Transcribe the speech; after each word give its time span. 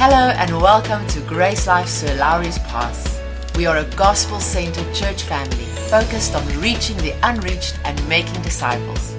Hello 0.00 0.30
and 0.30 0.62
welcome 0.62 1.04
to 1.08 1.20
Grace 1.22 1.66
Life 1.66 1.88
Sir 1.88 2.14
Lowry's 2.14 2.56
Pass. 2.60 3.20
We 3.56 3.66
are 3.66 3.78
a 3.78 3.84
gospel 3.96 4.38
centered 4.38 4.94
church 4.94 5.24
family 5.24 5.64
focused 5.90 6.36
on 6.36 6.46
reaching 6.60 6.96
the 6.98 7.16
unreached 7.24 7.80
and 7.82 8.08
making 8.08 8.40
disciples. 8.42 9.16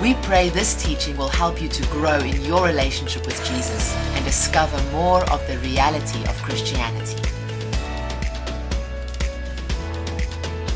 We 0.00 0.14
pray 0.22 0.48
this 0.50 0.80
teaching 0.80 1.16
will 1.16 1.28
help 1.28 1.60
you 1.60 1.68
to 1.68 1.82
grow 1.88 2.20
in 2.20 2.40
your 2.42 2.64
relationship 2.64 3.26
with 3.26 3.44
Jesus 3.44 3.92
and 4.14 4.24
discover 4.24 4.80
more 4.92 5.28
of 5.28 5.44
the 5.48 5.58
reality 5.58 6.22
of 6.22 6.40
Christianity. 6.40 7.20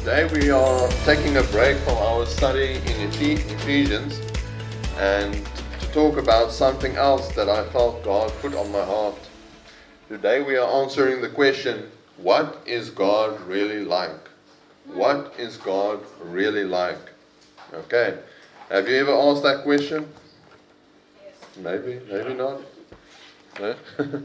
Today 0.01 0.29
we 0.33 0.51
are 0.51 0.89
taking 1.05 1.37
a 1.37 1.45
break 1.45 1.77
from 1.85 1.99
our 1.99 2.27
study 2.27 2.79
in 2.79 3.09
Ephe- 3.09 3.49
Ephesians 3.53 4.21
and 4.99 5.41
talk 5.95 6.19
about 6.19 6.51
something 6.51 6.97
else 6.97 7.29
that 7.37 7.49
I 7.49 7.63
felt 7.69 8.03
God 8.03 8.33
put 8.43 8.53
on 8.57 8.73
my 8.73 8.85
heart. 8.85 9.15
Today 10.09 10.43
we 10.43 10.57
are 10.57 10.83
answering 10.83 11.23
the 11.23 11.29
question, 11.29 11.89
what 12.17 12.61
is 12.67 12.91
God 12.91 13.41
really 13.43 13.85
like? 13.85 14.29
What 14.87 15.33
is 15.39 15.57
God 15.57 16.01
really 16.21 16.65
like? 16.65 16.99
Okay. 17.73 18.19
Have 18.71 18.89
you 18.89 18.97
ever 18.97 19.13
asked 19.13 19.45
that 19.45 19.63
question? 19.63 20.13
Maybe, 21.59 22.01
maybe 22.11 22.35
not. 22.35 22.61
No? 23.61 23.77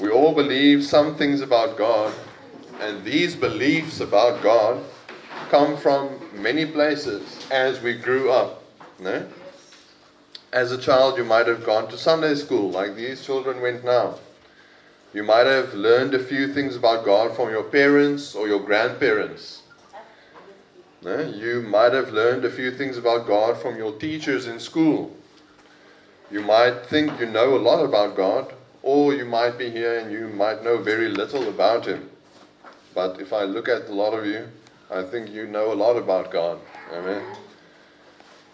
we 0.00 0.08
all 0.08 0.34
believe 0.34 0.84
some 0.84 1.16
things 1.16 1.42
about 1.42 1.76
God, 1.76 2.14
and 2.80 3.04
these 3.04 3.36
beliefs 3.36 4.00
about 4.00 4.42
God 4.42 4.82
come 5.50 5.76
from 5.76 6.18
many 6.32 6.64
places 6.64 7.46
as 7.50 7.82
we 7.82 7.92
grew 7.92 8.30
up. 8.30 8.64
No? 8.98 9.26
As 10.52 10.72
a 10.72 10.78
child, 10.78 11.18
you 11.18 11.24
might 11.24 11.46
have 11.46 11.64
gone 11.66 11.88
to 11.90 11.98
Sunday 11.98 12.34
school, 12.34 12.70
like 12.70 12.96
these 12.96 13.24
children 13.24 13.60
went 13.60 13.84
now. 13.84 14.14
You 15.12 15.22
might 15.22 15.46
have 15.46 15.74
learned 15.74 16.14
a 16.14 16.18
few 16.18 16.52
things 16.52 16.74
about 16.74 17.04
God 17.04 17.36
from 17.36 17.50
your 17.50 17.64
parents 17.64 18.34
or 18.34 18.48
your 18.48 18.60
grandparents. 18.60 19.62
No? 21.02 21.20
You 21.20 21.62
might 21.62 21.92
have 21.92 22.12
learned 22.12 22.44
a 22.44 22.50
few 22.50 22.70
things 22.70 22.96
about 22.96 23.26
God 23.26 23.58
from 23.58 23.76
your 23.76 23.92
teachers 23.92 24.46
in 24.46 24.58
school. 24.58 25.14
You 26.30 26.40
might 26.40 26.86
think 26.86 27.20
you 27.20 27.26
know 27.26 27.56
a 27.56 27.58
lot 27.58 27.84
about 27.84 28.16
God, 28.16 28.52
or 28.82 29.14
you 29.14 29.24
might 29.24 29.58
be 29.58 29.70
here 29.70 29.98
and 29.98 30.10
you 30.10 30.28
might 30.28 30.64
know 30.64 30.78
very 30.78 31.08
little 31.08 31.48
about 31.48 31.86
Him. 31.86 32.08
But 32.94 33.20
if 33.20 33.32
I 33.32 33.44
look 33.44 33.68
at 33.68 33.88
a 33.88 33.94
lot 33.94 34.12
of 34.12 34.26
you, 34.26 34.48
I 34.90 35.02
think 35.02 35.30
you 35.30 35.46
know 35.46 35.72
a 35.72 35.74
lot 35.74 35.96
about 35.96 36.30
God. 36.30 36.58
Amen. 36.92 37.22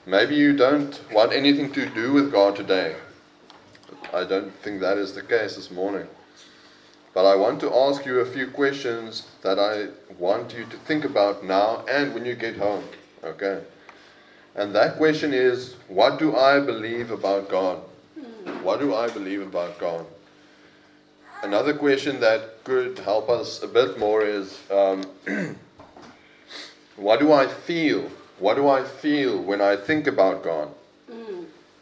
Maybe 0.07 0.35
you 0.35 0.55
don't 0.55 1.01
want 1.11 1.33
anything 1.33 1.73
to 1.73 1.87
do 1.87 2.13
with 2.13 2.31
God 2.31 2.57
today. 2.57 2.95
I 4.13 4.25
don't 4.25 4.53
think 4.63 4.81
that 4.81 4.99
is 4.99 5.15
the 5.15 5.23
case 5.23 5.57
this 5.57 5.71
morning. 5.71 6.07
But 7.15 7.25
I 7.25 7.37
want 7.37 7.59
to 7.61 7.75
ask 7.75 8.05
you 8.05 8.21
a 8.21 8.27
few 8.27 8.49
questions 8.49 9.27
that 9.41 9.59
I 9.59 9.89
want 10.19 10.53
you 10.53 10.67
to 10.67 10.77
think 10.77 11.07
about 11.07 11.43
now 11.43 11.87
and 11.89 12.13
when 12.13 12.27
you 12.27 12.35
get 12.35 12.59
home. 12.59 12.85
Okay? 13.23 13.63
And 14.55 14.75
that 14.75 14.99
question 14.99 15.33
is 15.33 15.75
what 15.89 16.19
do 16.19 16.37
I 16.37 16.61
believe 16.61 17.11
about 17.11 17.49
God? 17.49 17.79
What 18.63 18.81
do 18.81 18.95
I 18.95 19.09
believe 19.09 19.41
about 19.41 19.79
God? 19.79 20.05
Another 21.43 21.73
question 21.73 22.21
that 22.21 22.63
could 22.65 22.99
help 22.99 23.31
us 23.31 23.63
a 23.63 23.69
bit 23.69 23.99
more 23.99 24.23
is 24.23 24.59
um, 24.71 25.05
what 26.97 27.21
do 27.21 27.33
I 27.33 27.47
feel? 27.47 28.11
What 28.39 28.55
do 28.57 28.69
I 28.69 28.83
feel 28.83 29.41
when 29.41 29.61
I 29.61 29.77
think 29.77 30.07
about 30.07 30.43
God? 30.43 30.69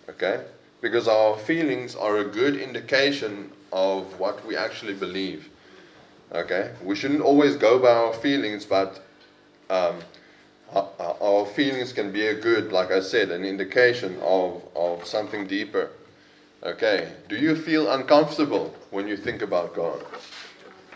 Okay? 0.08 0.44
Because 0.80 1.08
our 1.08 1.38
feelings 1.38 1.94
are 1.94 2.18
a 2.18 2.24
good 2.24 2.56
indication 2.56 3.50
of 3.72 4.18
what 4.18 4.44
we 4.46 4.56
actually 4.56 4.94
believe. 4.94 5.48
Okay? 6.32 6.72
We 6.84 6.94
shouldn't 6.94 7.22
always 7.22 7.56
go 7.56 7.78
by 7.78 7.92
our 7.92 8.12
feelings, 8.12 8.64
but 8.66 9.02
um, 9.70 9.96
our- 10.72 11.16
our 11.20 11.46
feelings 11.46 11.92
can 11.92 12.10
be 12.10 12.26
a 12.26 12.34
good, 12.34 12.72
like 12.72 12.90
I 12.90 13.00
said, 13.00 13.30
an 13.30 13.44
indication 13.44 14.18
of, 14.22 14.62
of 14.76 15.06
something 15.06 15.46
deeper. 15.46 15.88
Okay? 16.62 17.12
Do 17.28 17.36
you 17.36 17.56
feel 17.56 17.90
uncomfortable 17.90 18.74
when 18.90 19.08
you 19.08 19.16
think 19.16 19.40
about 19.42 19.74
God? 19.74 20.04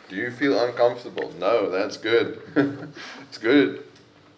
Do 0.08 0.16
you 0.16 0.30
feel 0.30 0.58
uncomfortable? 0.62 1.32
No, 1.38 1.70
that's 1.70 1.96
good. 1.96 2.40
it's 3.28 3.38
good 3.38 3.85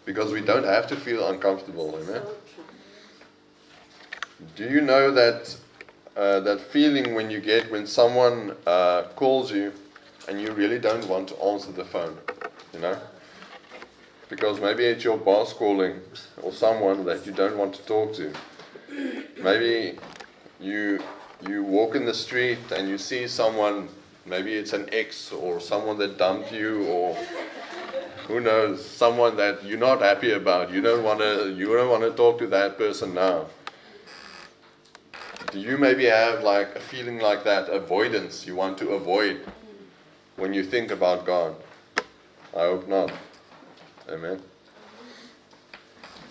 because 0.09 0.31
we 0.31 0.41
don't 0.41 0.63
have 0.63 0.87
to 0.87 0.95
feel 0.95 1.29
uncomfortable. 1.29 1.95
Amen? 2.01 2.23
Do 4.55 4.63
you 4.63 4.81
know 4.81 5.11
that 5.11 5.55
uh, 6.17 6.39
that 6.39 6.59
feeling 6.59 7.13
when 7.13 7.29
you 7.29 7.39
get 7.39 7.69
when 7.69 7.85
someone 7.85 8.55
uh, 8.65 9.03
calls 9.15 9.51
you 9.51 9.71
and 10.27 10.41
you 10.41 10.51
really 10.53 10.79
don't 10.79 11.07
want 11.07 11.27
to 11.27 11.35
answer 11.37 11.71
the 11.71 11.85
phone, 11.85 12.17
you 12.73 12.79
know? 12.79 12.97
Because 14.29 14.59
maybe 14.59 14.83
it's 14.83 15.03
your 15.03 15.17
boss 15.17 15.53
calling 15.53 15.99
or 16.41 16.51
someone 16.53 17.05
that 17.05 17.27
you 17.27 17.31
don't 17.31 17.55
want 17.55 17.75
to 17.75 17.83
talk 17.83 18.11
to. 18.15 18.33
Maybe 19.43 19.99
you 20.59 21.03
you 21.47 21.61
walk 21.61 21.93
in 21.93 22.05
the 22.05 22.15
street 22.15 22.71
and 22.75 22.89
you 22.89 22.97
see 22.97 23.27
someone, 23.27 23.89
maybe 24.25 24.55
it's 24.55 24.73
an 24.73 24.89
ex 24.91 25.31
or 25.31 25.59
someone 25.59 25.99
that 25.99 26.17
dumped 26.17 26.51
you 26.51 26.87
or 26.87 27.15
who 28.29 28.39
knows, 28.39 28.85
someone 28.85 29.35
that 29.37 29.65
you're 29.65 29.79
not 29.79 30.01
happy 30.01 30.33
about. 30.33 30.71
You 30.71 30.81
don't 30.81 31.03
want 31.03 31.19
to 31.19 31.51
you 31.57 31.65
don't 31.75 31.89
want 31.89 32.03
to 32.03 32.11
talk 32.11 32.37
to 32.39 32.47
that 32.47 32.77
person 32.77 33.15
now. 33.15 33.47
Do 35.51 35.59
you 35.59 35.79
maybe 35.79 36.05
have 36.05 36.43
like 36.43 36.75
a 36.75 36.79
feeling 36.79 37.17
like 37.17 37.43
that, 37.43 37.69
avoidance 37.69 38.45
you 38.45 38.55
want 38.55 38.77
to 38.77 38.89
avoid 38.89 39.41
when 40.35 40.53
you 40.53 40.63
think 40.63 40.91
about 40.91 41.25
God? 41.25 41.55
I 42.55 42.61
hope 42.69 42.87
not. 42.87 43.11
Amen. 44.07 44.39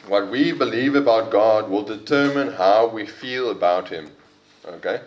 What 0.06 0.30
we 0.30 0.52
believe 0.52 0.94
about 0.94 1.32
God 1.32 1.68
will 1.68 1.82
determine 1.82 2.52
how 2.52 2.86
we 2.86 3.06
feel 3.06 3.50
about 3.50 3.88
Him. 3.88 4.10
Okay? 4.66 5.00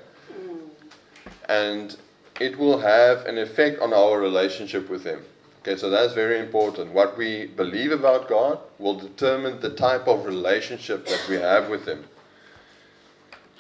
And 1.47 1.95
it 2.41 2.57
will 2.57 2.79
have 2.79 3.25
an 3.25 3.37
effect 3.37 3.79
on 3.79 3.93
our 3.93 4.19
relationship 4.19 4.89
with 4.89 5.05
Him. 5.05 5.23
Okay, 5.61 5.77
so 5.77 5.91
that's 5.91 6.13
very 6.13 6.39
important. 6.39 6.91
What 6.91 7.15
we 7.15 7.45
believe 7.45 7.91
about 7.91 8.27
God 8.27 8.57
will 8.79 8.95
determine 8.95 9.59
the 9.59 9.69
type 9.69 10.07
of 10.07 10.25
relationship 10.25 11.05
that 11.05 11.23
we 11.29 11.35
have 11.35 11.69
with 11.69 11.87
Him. 11.87 12.03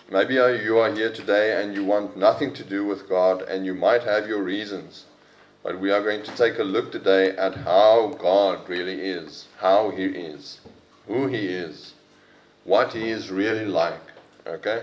Maybe 0.09 0.33
you 0.33 0.79
are 0.79 0.91
here 0.91 1.13
today 1.13 1.61
and 1.61 1.75
you 1.75 1.85
want 1.85 2.17
nothing 2.17 2.53
to 2.55 2.63
do 2.63 2.83
with 2.85 3.07
God, 3.07 3.43
and 3.43 3.67
you 3.67 3.75
might 3.75 4.01
have 4.01 4.27
your 4.27 4.41
reasons. 4.41 5.05
But 5.61 5.79
we 5.79 5.91
are 5.91 6.01
going 6.01 6.23
to 6.23 6.35
take 6.35 6.57
a 6.57 6.63
look 6.63 6.91
today 6.91 7.37
at 7.37 7.53
how 7.53 8.15
God 8.19 8.67
really 8.67 8.99
is, 8.99 9.45
how 9.59 9.91
He 9.91 10.05
is, 10.05 10.59
who 11.07 11.27
He 11.27 11.45
is, 11.45 11.93
what 12.63 12.93
He 12.93 13.11
is 13.11 13.29
really 13.29 13.65
like. 13.65 14.01
Okay? 14.47 14.81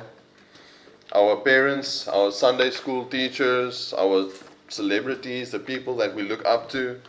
Our 1.13 1.37
parents, 1.37 2.07
our 2.07 2.31
Sunday 2.31 2.71
school 2.71 3.07
teachers, 3.07 3.93
our 3.99 4.29
celebrities, 4.69 5.51
the 5.51 5.59
people 5.59 5.97
that 5.97 6.15
we 6.15 6.23
look 6.23 6.45
up 6.45 6.69
to, 6.71 7.01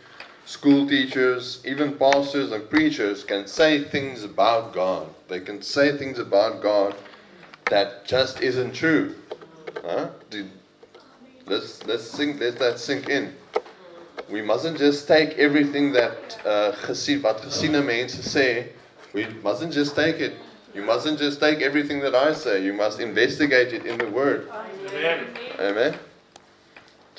school 0.46 0.86
teachers, 0.88 1.60
even 1.64 1.96
pastors 1.96 2.52
and 2.52 2.68
preachers 2.68 3.24
can 3.24 3.46
say 3.46 3.84
things 3.84 4.24
about 4.24 4.72
God. 4.72 5.08
They 5.28 5.40
can 5.40 5.62
say 5.62 5.96
things 5.96 6.18
about 6.18 6.62
God 6.62 6.94
that 7.66 8.04
just 8.04 8.40
isn't 8.40 8.72
true. 8.74 9.14
Huh? 9.84 10.08
Did- 10.30 10.50
Let's 11.46 11.84
let's 11.86 12.04
sink 12.04 12.38
let 12.38 12.58
that 12.60 12.78
sink 12.78 13.08
in. 13.08 13.34
We 14.30 14.40
mustn't 14.40 14.78
just 14.78 15.08
take 15.08 15.30
everything 15.30 15.90
that 15.92 16.38
uh, 16.44 16.72
gesien 16.86 17.22
wat 17.22 17.42
gesiene 17.42 17.84
mense 17.84 18.14
sê. 18.22 18.68
We 19.14 19.26
mustn't 19.42 19.72
just 19.72 19.96
take 19.96 20.20
it. 20.20 20.34
You 20.74 20.82
mustn't 20.82 21.18
just 21.18 21.40
take 21.40 21.60
everything 21.60 21.98
that 22.00 22.14
I 22.14 22.34
say. 22.34 22.62
You 22.62 22.72
must 22.72 23.00
investigate 23.00 23.72
it 23.72 23.84
in 23.84 23.98
the 23.98 24.06
Word. 24.10 24.48
Amen. 24.92 25.26
Amen. 25.58 25.98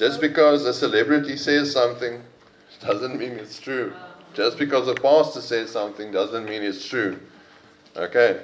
Just 0.01 0.19
because 0.19 0.65
a 0.65 0.73
celebrity 0.73 1.37
says 1.37 1.71
something 1.71 2.23
doesn't 2.79 3.19
mean 3.19 3.33
it's 3.33 3.59
true. 3.59 3.93
Just 4.33 4.57
because 4.57 4.87
a 4.87 4.95
pastor 4.95 5.41
says 5.41 5.69
something 5.69 6.11
doesn't 6.11 6.45
mean 6.45 6.63
it's 6.63 6.83
true. 6.87 7.19
Okay. 7.95 8.41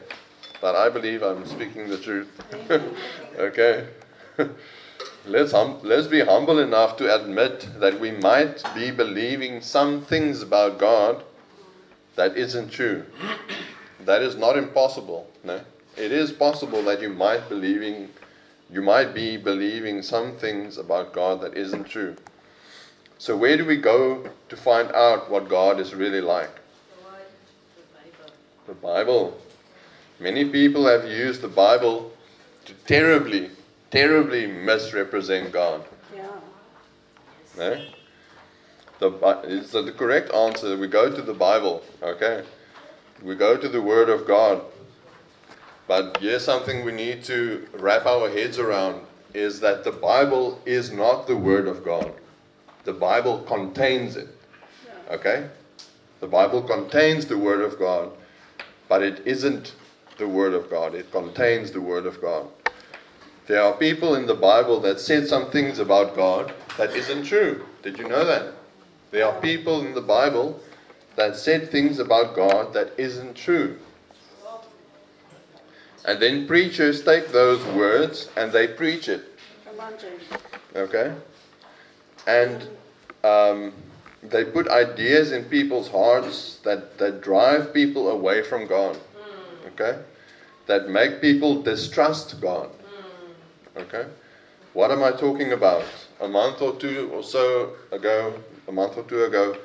But 0.62 0.76
I 0.76 0.90
believe 0.90 1.24
I'm 1.24 1.48
speaking 1.48 1.90
the 1.90 1.98
truth. 1.98 2.30
okay. 3.40 3.88
let's, 5.26 5.52
hum- 5.52 5.80
let's 5.82 6.06
be 6.06 6.20
humble 6.20 6.60
enough 6.60 6.96
to 6.98 7.16
admit 7.20 7.68
that 7.80 8.00
we 8.00 8.12
might 8.12 8.64
be 8.76 8.92
believing 8.92 9.60
some 9.60 10.02
things 10.02 10.44
about 10.44 10.78
God 10.78 11.24
that 12.18 12.38
isn't 12.38 12.70
true. 12.70 13.04
That 14.02 14.22
is 14.22 14.36
not 14.36 14.60
impossible. 14.60 15.28
No? 15.44 15.60
It 15.96 16.12
is 16.12 16.32
possible 16.32 16.84
that 16.84 17.02
you 17.02 17.10
might 17.10 17.50
be 17.50 17.56
believing 17.56 18.10
you 18.70 18.82
might 18.82 19.14
be 19.14 19.38
believing 19.38 20.02
some 20.02 20.38
things 20.38 20.78
about 20.78 21.14
God 21.14 21.42
that 21.42 21.56
isn't 21.56 21.86
true. 21.86 22.16
So 23.18 23.36
where 23.36 23.58
do 23.58 23.66
we 23.66 23.78
go 23.78 24.30
to 24.50 24.58
find 24.58 24.92
out 24.92 25.30
what 25.32 25.50
God 25.50 25.80
is 25.80 25.96
really 25.96 26.22
like? 26.22 26.52
The 28.68 28.74
Bible. 28.74 29.40
Many 30.20 30.46
people 30.46 30.86
have 30.88 31.06
used 31.06 31.42
the 31.42 31.48
Bible 31.48 32.12
to 32.66 32.74
terribly 32.86 33.50
terribly 33.90 34.48
misrepresent 34.48 35.52
God. 35.52 35.84
Ja. 36.16 36.24
No? 37.58 37.82
The, 39.00 39.66
so 39.68 39.84
the 39.84 39.92
correct 39.92 40.34
answer, 40.34 40.76
we 40.78 40.88
go 40.88 41.14
to 41.14 41.22
the 41.22 41.34
Bible, 41.34 41.84
okay? 42.02 42.44
We 43.22 43.36
go 43.36 43.56
to 43.56 43.70
the 43.70 43.82
Word 43.82 44.10
of 44.10 44.28
God. 44.28 44.62
But 45.88 46.18
here's 46.20 46.44
something 46.44 46.84
we 46.84 46.92
need 46.92 47.24
to 47.26 47.68
wrap 47.74 48.06
our 48.06 48.30
heads 48.30 48.60
around 48.60 49.02
is 49.34 49.60
that 49.62 49.84
the 49.84 49.92
Bible 49.92 50.62
is 50.66 50.92
not 50.92 51.28
the 51.28 51.38
Word 51.38 51.68
of 51.68 51.84
God. 51.84 52.12
The 52.84 52.94
Bible 52.94 53.40
contains 53.40 54.16
it, 54.16 54.28
okay? 55.10 55.50
The 56.20 56.28
Bible 56.28 56.62
contains 56.62 57.26
the 57.26 57.38
Word 57.38 57.62
of 57.62 57.78
God, 57.80 58.12
but 58.90 59.04
it 59.04 59.26
isn't 59.26 59.76
the 60.18 60.28
Word 60.28 60.54
of 60.54 60.70
God. 60.70 60.96
It 60.96 61.12
contains 61.12 61.72
the 61.72 61.82
Word 61.82 62.06
of 62.06 62.22
God. 62.22 62.48
There 63.46 63.62
are 63.62 63.74
people 63.74 64.16
in 64.16 64.26
the 64.26 64.36
Bible 64.36 64.82
that 64.82 65.00
said 65.00 65.28
some 65.28 65.50
things 65.52 65.80
about 65.80 66.16
God 66.16 66.54
that 66.78 66.96
isn't 66.96 67.24
true. 67.24 67.66
Did 67.82 67.98
you 67.98 68.08
know 68.08 68.26
that? 68.26 68.54
There 69.12 69.26
are 69.26 69.40
people 69.40 69.86
in 69.86 69.94
the 69.94 70.02
Bible 70.02 70.60
that 71.16 71.38
said 71.38 71.72
things 71.72 72.00
about 72.00 72.36
God 72.36 72.74
that 72.74 72.92
isn't 72.98 73.36
true. 73.36 73.78
And 76.08 76.22
then 76.22 76.48
preachers 76.48 77.04
take 77.04 77.28
those 77.34 77.64
words 77.76 78.30
and 78.38 78.50
they 78.50 78.66
preach 78.66 79.10
it. 79.10 79.26
Okay? 80.74 81.14
And 82.26 82.70
um, 83.26 83.74
they 84.24 84.46
put 84.46 84.70
ideas 84.70 85.34
in 85.34 85.44
people's 85.44 85.90
hearts 85.90 86.60
that, 86.64 86.98
that 86.98 87.22
drive 87.22 87.74
people 87.74 88.10
away 88.10 88.42
from 88.42 88.68
God. 88.68 88.98
Okay? 89.68 90.00
That 90.68 90.90
make 90.90 91.20
people 91.20 91.62
distrust 91.62 92.40
God. 92.40 92.70
Okay? 93.76 94.06
What 94.74 94.92
am 94.92 95.04
I 95.04 95.12
talking 95.12 95.52
about? 95.52 95.84
A 96.22 96.28
month 96.28 96.62
or 96.62 96.76
two 96.78 97.12
or 97.14 97.22
so 97.22 97.74
ago, 97.92 98.34
a 98.70 98.72
month 98.72 98.98
or 98.98 99.04
two 99.04 99.26
ago, 99.26 99.58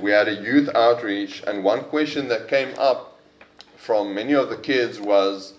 we 0.00 0.12
had 0.12 0.28
a 0.28 0.34
youth 0.34 0.68
outreach, 0.74 1.42
and 1.46 1.62
one 1.62 1.84
question 1.84 2.28
that 2.28 2.48
came 2.48 2.72
up 2.78 3.20
from 3.76 4.14
many 4.14 4.32
of 4.32 4.48
the 4.48 4.56
kids 4.56 5.00
was 5.00 5.54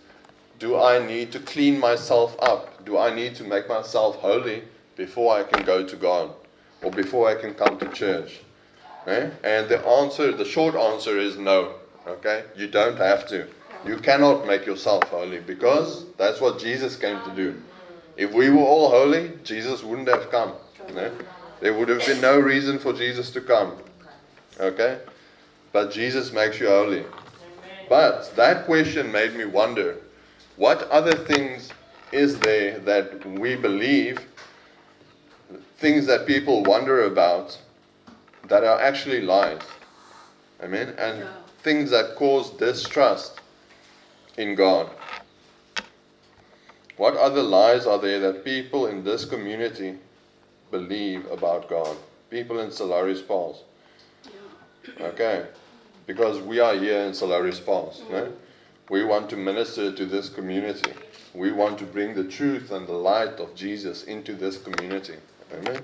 Do 0.60 0.80
I 0.80 1.06
need 1.06 1.32
to 1.32 1.40
clean 1.40 1.80
myself 1.80 2.36
up? 2.42 2.86
Do 2.86 2.98
I 2.98 3.14
need 3.14 3.36
to 3.36 3.44
make 3.44 3.68
myself 3.68 4.18
holy 4.18 4.64
before 4.96 5.36
I 5.36 5.44
can 5.44 5.66
go 5.66 5.86
to 5.86 5.96
God 5.96 6.32
or 6.82 6.92
before 6.92 7.30
I 7.30 7.36
can 7.36 7.54
come 7.54 7.78
to 7.80 7.88
church? 7.90 8.42
Eh? 9.08 9.30
And 9.44 9.68
the 9.68 9.86
answer, 9.86 10.32
the 10.32 10.46
short 10.46 10.76
answer 10.76 11.18
is 11.18 11.38
no. 11.38 11.76
Okay? 12.08 12.44
You 12.56 12.68
don't 12.68 12.98
have 12.98 13.28
to. 13.28 13.48
You 13.86 13.98
cannot 13.98 14.48
make 14.48 14.66
yourself 14.66 15.04
holy 15.10 15.40
because 15.40 16.06
that's 16.18 16.40
what 16.40 16.60
Jesus 16.60 16.96
came 16.96 17.22
to 17.24 17.32
do. 17.36 17.62
If 18.16 18.32
we 18.32 18.50
were 18.50 18.62
all 18.62 18.90
holy, 18.90 19.32
Jesus 19.44 19.84
wouldn't 19.84 20.08
have 20.08 20.30
come. 20.30 20.54
No? 20.94 21.12
There 21.60 21.74
would 21.74 21.90
have 21.90 22.06
been 22.06 22.22
no 22.22 22.40
reason 22.40 22.80
for 22.80 22.94
Jesus 22.94 23.32
to 23.32 23.42
come. 23.42 23.74
Okay? 24.60 25.00
But 25.72 25.92
Jesus 25.92 26.32
makes 26.32 26.60
you 26.60 26.68
holy. 26.68 27.04
But 27.90 28.36
that 28.36 28.66
question 28.66 29.12
made 29.12 29.36
me 29.36 29.46
wonder 29.46 29.98
what 30.56 30.90
other 30.90 31.16
things 31.16 31.72
is 32.12 32.40
there 32.40 32.80
that 32.80 33.26
we 33.26 33.56
believe, 33.56 34.28
things 35.78 36.06
that 36.06 36.26
people 36.26 36.64
wonder 36.64 37.06
about, 37.06 37.58
that 38.48 38.64
are 38.64 38.80
actually 38.80 39.22
lies? 39.22 39.62
Amen? 40.62 40.96
And 40.98 41.20
Yeah. 41.20 41.28
things 41.64 41.90
that 41.90 42.16
cause 42.16 42.52
distrust 42.52 43.40
in 44.38 44.56
God. 44.56 44.90
What 46.98 47.16
other 47.18 47.42
lies 47.42 47.88
are 47.88 47.98
there 47.98 48.20
that 48.20 48.44
people 48.44 48.86
in 48.86 49.04
this 49.04 49.26
community 49.26 49.98
believe 50.70 51.30
about 51.32 51.68
God? 51.68 51.98
People 52.30 52.60
in 52.60 52.72
Sir 52.72 52.86
Lowry's 52.86 53.22
Pass. 53.22 53.64
Okay. 55.02 55.46
Because 56.06 56.40
we 56.40 56.60
are 56.60 56.76
here 56.76 57.00
in 57.00 57.14
Sir 57.14 57.28
Lowry's 57.28 57.60
Pass. 57.60 58.02
No? 58.10 58.32
We 58.90 59.04
want 59.04 59.30
to 59.30 59.38
minister 59.38 59.92
to 59.92 60.06
this 60.06 60.30
community. 60.30 60.92
We 61.34 61.52
want 61.52 61.80
to 61.80 61.86
bring 61.86 62.16
the 62.16 62.26
truth 62.26 62.72
and 62.72 62.88
the 62.88 62.94
light 62.94 63.40
of 63.40 63.56
Jesus 63.56 64.04
into 64.04 64.34
this 64.34 64.58
community. 64.58 65.16
Amen. 65.54 65.82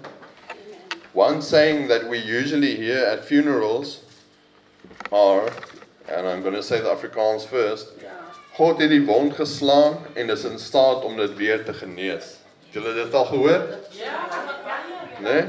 One 1.14 1.42
saying 1.42 1.88
that 1.88 2.08
we 2.08 2.20
usually 2.20 2.76
hear 2.76 3.04
at 3.06 3.26
funerals 3.26 4.02
are, 5.12 5.50
and 6.08 6.28
I'm 6.28 6.42
going 6.42 6.54
to 6.56 6.64
say 6.64 6.82
the 6.82 6.90
Afrikaans 6.90 7.46
first, 7.46 7.88
Ja. 8.02 8.10
God 8.60 8.82
het 8.82 8.90
die 8.90 9.06
wond 9.06 9.34
geslaan 9.36 9.98
en 10.14 10.30
is 10.30 10.44
in 10.44 10.60
staat 10.60 11.04
om 11.08 11.16
dit 11.18 11.36
weer 11.36 11.64
te 11.64 11.74
genees. 11.74 12.36
Julle 12.74 12.94
dit 12.94 13.14
al 13.14 13.26
gehoor? 13.26 13.62
Nee? 15.24 15.44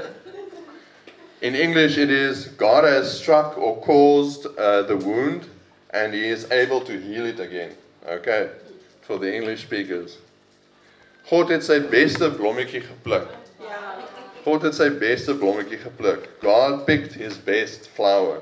In 1.40 1.54
English 1.54 1.96
it 1.98 2.10
is 2.10 2.46
God 2.56 2.84
has 2.84 3.10
struck 3.18 3.58
or 3.58 3.80
caused 3.82 4.46
uh, 4.46 4.86
the 4.86 4.96
wound 4.96 5.49
and 5.92 6.14
he 6.14 6.28
is 6.28 6.50
able 6.50 6.80
to 6.80 6.98
heal 6.98 7.26
it 7.26 7.40
again. 7.40 7.74
Okay. 8.06 8.50
For 9.02 9.18
the 9.18 9.34
English 9.34 9.62
speakers. 9.62 10.18
God 11.30 11.50
het 11.50 11.64
sy 11.64 11.78
beste 11.90 12.30
blommetjie 12.34 12.80
gepluk. 12.82 13.28
Ja. 13.62 13.80
God 14.44 14.64
het 14.66 14.74
sy 14.74 14.88
beste 14.98 15.34
blommetjie 15.38 15.78
gepluk. 15.78 16.26
God 16.42 16.86
picked 16.86 17.14
his 17.18 17.36
best 17.38 17.90
flower. 17.94 18.40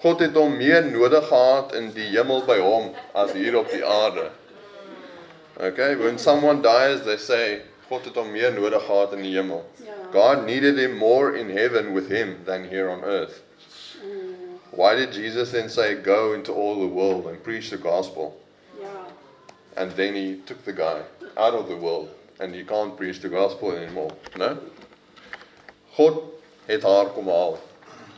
God 0.00 0.20
het 0.24 0.36
hom 0.38 0.54
meer 0.56 0.84
nodig 0.88 1.26
gehad 1.28 1.74
in 1.76 1.90
die 1.92 2.06
hemel 2.14 2.44
by 2.48 2.56
hom 2.62 2.92
as 3.18 3.34
hier 3.36 3.58
op 3.58 3.68
die 3.72 3.82
aarde. 3.84 4.30
Okay, 5.60 5.96
when 6.00 6.16
someone 6.18 6.62
dies, 6.64 7.02
they 7.04 7.18
say 7.20 7.60
God 7.90 8.06
het 8.08 8.16
hom 8.16 8.30
meer 8.32 8.54
nodig 8.56 8.84
gehad 8.86 9.12
in 9.12 9.26
die 9.26 9.34
hemel. 9.34 9.64
Ja. 9.84 9.96
God 10.14 10.46
needed 10.46 10.78
him 10.78 10.96
more 10.96 11.34
in 11.36 11.50
heaven 11.50 11.92
with 11.92 12.08
him 12.08 12.38
than 12.46 12.64
here 12.64 12.88
on 12.88 13.04
earth. 13.04 13.42
Why 14.72 14.94
did 14.94 15.12
Jesus 15.12 15.50
then 15.50 15.68
say, 15.68 15.94
Go 15.94 16.32
into 16.34 16.52
all 16.52 16.80
the 16.80 16.86
world 16.86 17.26
and 17.26 17.42
preach 17.42 17.70
the 17.70 17.76
gospel? 17.76 18.38
Ja. 18.80 18.88
And 19.76 19.90
then 19.92 20.14
he 20.14 20.40
took 20.46 20.64
the 20.64 20.72
guy 20.72 21.02
out 21.36 21.54
of 21.54 21.68
the 21.68 21.76
world 21.76 22.10
and 22.38 22.54
he 22.54 22.64
can't 22.64 22.96
preach 22.96 23.20
the 23.20 23.28
gospel 23.28 23.72
anymore. 23.72 24.12
No? 24.36 24.58
God 25.96 26.22
het 26.66 26.82
haar 26.82 27.12
kom 27.14 27.26
haal. 27.26 27.58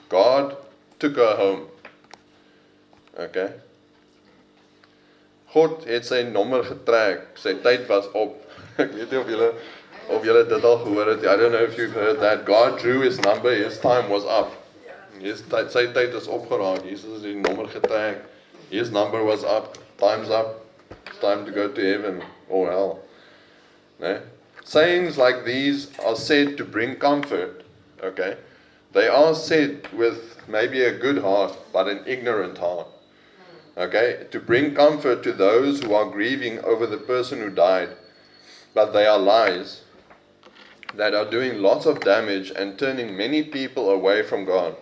God 0.09 0.57
took 0.99 1.17
her 1.17 1.37
home. 1.37 1.67
Okay? 3.19 3.51
God 5.53 5.85
het 5.85 6.07
sy 6.07 6.23
nommer 6.29 6.63
getrek. 6.65 7.33
Sy 7.41 7.57
tyd 7.65 7.89
was 7.91 8.07
op. 8.15 8.39
Ek 8.83 8.93
weet 8.95 9.11
nie 9.11 9.21
of 9.21 9.29
julle 9.33 9.53
of 10.13 10.25
julle 10.27 10.45
dit 10.49 10.65
al 10.65 10.79
gehoor 10.85 11.11
het. 11.13 11.27
I 11.27 11.37
don't 11.37 11.53
know 11.53 11.65
if 11.65 11.77
you've 11.79 11.97
heard 11.97 12.21
that. 12.21 12.47
God 12.47 12.79
drew 12.79 13.01
his 13.01 13.19
number. 13.21 13.55
His 13.55 13.79
time 13.81 14.09
was 14.13 14.25
up. 14.25 14.62
His 15.23 15.39
sy 15.47 15.87
tyd 15.95 16.15
is 16.19 16.27
opgeraak. 16.27 16.83
Jesus 16.83 17.21
het 17.21 17.23
die 17.23 17.39
nommer 17.39 17.69
getrek. 17.71 18.25
His 18.71 18.91
number 18.91 19.23
was 19.23 19.45
up. 19.45 19.79
Time's 19.99 20.31
up. 20.31 20.65
It's 21.07 21.21
time 21.21 21.45
to 21.47 21.53
go 21.53 21.69
to 21.69 21.81
heaven 21.81 22.23
or 22.49 22.71
hell. 22.71 22.99
No? 24.01 24.21
Sayings 24.65 25.17
like 25.17 25.45
these 25.45 25.97
are 26.01 26.17
said 26.17 26.57
to 26.57 26.65
bring 26.65 26.97
comfort. 26.97 27.63
Okay? 28.03 28.37
They 28.93 29.07
are 29.07 29.35
said 29.35 29.87
with 29.93 30.37
maybe 30.49 30.83
a 30.83 30.99
good 30.99 31.19
heart, 31.19 31.57
but 31.73 31.87
an 31.87 32.03
ignorant 32.05 32.59
heart. 32.59 32.89
Okay? 33.77 34.27
To 34.33 34.41
bring 34.41 34.75
comfort 34.75 35.23
to 35.23 35.33
those 35.33 35.83
who 35.83 35.95
are 35.95 36.11
grieving 36.11 36.59
over 36.65 36.87
the 36.87 36.99
person 36.99 37.39
who 37.39 37.51
died. 37.51 37.91
But 38.75 38.91
they 38.93 39.07
are 39.07 39.19
lies 39.19 39.83
that 40.95 41.15
are 41.15 41.31
doing 41.31 41.63
lots 41.63 41.87
of 41.87 42.01
damage 42.01 42.51
and 42.51 42.77
turning 42.77 43.17
many 43.17 43.45
people 43.45 43.91
away 43.91 44.25
from 44.25 44.45
God. 44.45 44.75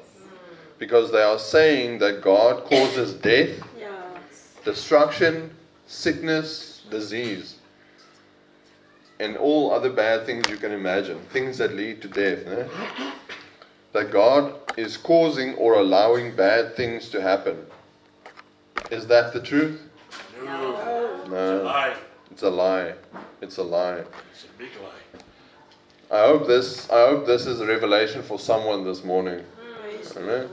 Because 0.80 1.12
they 1.12 1.22
are 1.22 1.38
saying 1.38 1.98
that 1.98 2.22
God 2.22 2.64
causes 2.64 3.12
death 3.12 3.50
Ja. 3.78 3.88
destruction, 4.64 5.50
sickness, 5.86 6.82
disease, 6.90 7.56
and 9.20 9.36
all 9.36 9.72
other 9.72 9.90
bad 9.90 10.24
things 10.26 10.48
you 10.48 10.56
can 10.56 10.72
imagine, 10.72 11.20
things 11.32 11.58
that 11.58 11.74
lead 11.74 12.00
to 12.02 12.08
death. 12.08 12.46
eh? 12.48 12.66
That 13.92 14.10
God 14.10 14.54
is 14.78 14.96
causing 14.96 15.54
or 15.56 15.74
allowing 15.74 16.34
bad 16.34 16.74
things 16.74 17.10
to 17.10 17.20
happen. 17.20 17.58
Is 18.90 19.06
that 19.08 19.32
the 19.34 19.40
truth? 19.40 19.82
No. 20.42 21.26
No. 21.28 21.62
Lie. 21.62 21.94
It's 22.30 22.42
a 22.42 22.50
lie. 22.50 22.94
It's 23.42 23.58
a 23.58 23.62
lie. 23.62 24.02
It's 24.32 24.44
a 24.44 24.58
big 24.58 24.70
lie. 24.82 25.20
I 26.10 26.26
hope 26.26 26.46
this 26.46 26.88
I 26.90 27.06
hope 27.06 27.26
this 27.26 27.46
is 27.46 27.60
a 27.60 27.66
revelation 27.66 28.22
for 28.22 28.38
someone 28.38 28.84
this 28.84 29.04
morning. 29.04 29.44
Praise 29.80 30.10
the 30.10 30.20
Amen. 30.20 30.48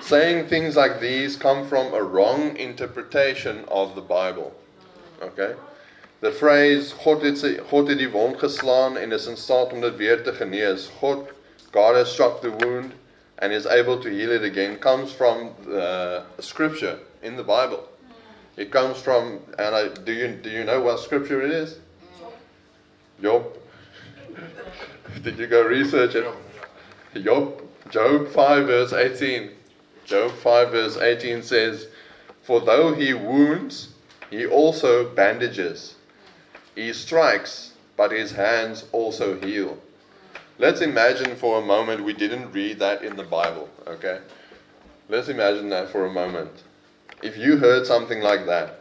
Saying 0.00 0.46
things 0.48 0.76
like 0.76 1.00
these 1.00 1.36
come 1.36 1.66
from 1.66 1.92
a 1.94 2.02
wrong 2.02 2.56
interpretation 2.56 3.64
of 3.68 3.94
the 3.94 4.00
Bible. 4.00 4.52
Okay? 5.22 5.54
The 6.20 6.32
phrase 6.32 6.92
God 7.04 7.22
het 7.22 7.38
sy 7.38 7.56
God 7.70 7.90
het 7.92 7.98
die 8.00 8.10
wond 8.10 8.38
geslaan 8.40 8.96
en 8.96 9.12
is 9.12 9.26
in 9.26 9.36
staat 9.36 9.72
om 9.72 9.80
dit 9.84 9.96
weer 9.96 10.22
te 10.24 10.32
genees. 10.32 10.88
God 11.00 11.28
God 11.72 11.96
has 11.96 12.12
struck 12.12 12.40
the 12.40 12.50
wound 12.50 12.92
and 13.38 13.52
is 13.52 13.66
able 13.66 14.00
to 14.00 14.08
heal 14.08 14.30
it 14.32 14.42
again 14.42 14.78
comes 14.78 15.12
from 15.12 15.50
the 15.64 16.22
scripture 16.38 16.98
in 17.22 17.36
the 17.36 17.44
Bible. 17.44 17.84
It 18.56 18.70
comes 18.70 18.98
from 18.98 19.40
and 19.58 19.74
I 19.74 19.88
do 19.88 20.12
you 20.12 20.28
do 20.42 20.50
you 20.50 20.64
know 20.64 20.80
what 20.80 21.00
scripture 21.00 21.42
it 21.42 21.50
is? 21.50 21.78
Job. 23.20 23.44
Did 25.22 25.38
you 25.38 25.46
go 25.46 25.62
research 25.62 26.14
it? 26.14 26.26
Job, 27.22 27.62
Job 27.90 28.28
5 28.28 28.66
verse 28.66 28.92
18. 28.92 29.50
Job 30.04 30.30
5 30.32 30.70
verse 30.70 30.96
18 30.96 31.42
says, 31.42 31.88
For 32.42 32.60
though 32.60 32.94
he 32.94 33.14
wounds, 33.14 33.94
he 34.30 34.46
also 34.46 35.08
bandages. 35.08 35.96
He 36.74 36.92
strikes, 36.92 37.72
but 37.96 38.12
his 38.12 38.32
hands 38.32 38.84
also 38.92 39.38
heal. 39.40 39.78
Let's 40.58 40.80
imagine 40.80 41.36
for 41.36 41.58
a 41.58 41.64
moment 41.64 42.04
we 42.04 42.12
didn't 42.12 42.52
read 42.52 42.78
that 42.78 43.02
in 43.02 43.16
the 43.16 43.24
Bible, 43.24 43.68
okay? 43.86 44.20
Let's 45.08 45.28
imagine 45.28 45.68
that 45.70 45.90
for 45.90 46.06
a 46.06 46.12
moment. 46.12 46.50
If 47.22 47.36
you 47.36 47.58
heard 47.58 47.86
something 47.86 48.20
like 48.20 48.46
that, 48.46 48.80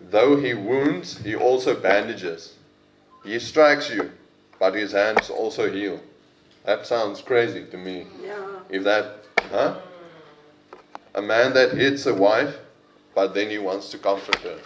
though 0.00 0.36
he 0.36 0.54
wounds, 0.54 1.18
he 1.18 1.34
also 1.34 1.78
bandages. 1.78 2.54
He 3.24 3.38
strikes 3.38 3.90
you, 3.90 4.12
but 4.58 4.74
his 4.74 4.92
hands 4.92 5.30
also 5.30 5.70
heal. 5.70 6.00
That 6.68 6.86
sounds 6.86 7.22
crazy 7.22 7.64
to 7.70 7.78
me. 7.78 8.06
Yeah. 8.22 8.46
If 8.68 8.84
that, 8.84 9.24
huh? 9.50 9.80
A 11.14 11.22
man 11.22 11.54
that 11.54 11.72
hits 11.72 12.04
a 12.04 12.12
wife, 12.12 12.56
but 13.14 13.32
then 13.32 13.48
he 13.48 13.56
wants 13.56 13.88
to 13.92 13.96
comfort 13.96 14.36
her. 14.40 14.58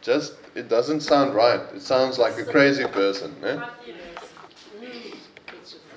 Just, 0.00 0.34
it 0.56 0.68
doesn't 0.68 1.00
sound 1.00 1.32
right. 1.32 1.60
It 1.76 1.82
sounds 1.82 2.18
like 2.18 2.36
a 2.38 2.44
crazy 2.44 2.86
person. 2.86 3.36
Eh? 3.44 3.56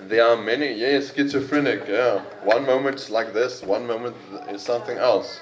There 0.01 0.23
are 0.23 0.37
many, 0.37 0.73
yes, 0.73 1.11
schizophrenic, 1.11 1.87
yeah. 1.87 2.21
One 2.43 2.63
moment 2.63 3.09
like 3.09 3.33
this, 3.33 3.63
one 3.63 3.87
moment 3.87 4.15
is 4.49 4.61
something 4.61 4.99
else. 4.99 5.39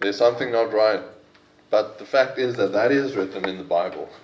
There's 0.00 0.16
something 0.16 0.50
not 0.50 0.72
right. 0.72 1.02
But 1.68 1.98
the 1.98 2.06
fact 2.06 2.38
is 2.38 2.56
that 2.56 2.72
that 2.72 2.90
is 2.90 3.16
written 3.16 3.46
in 3.46 3.58
the 3.58 3.64
Bible. 3.64 4.08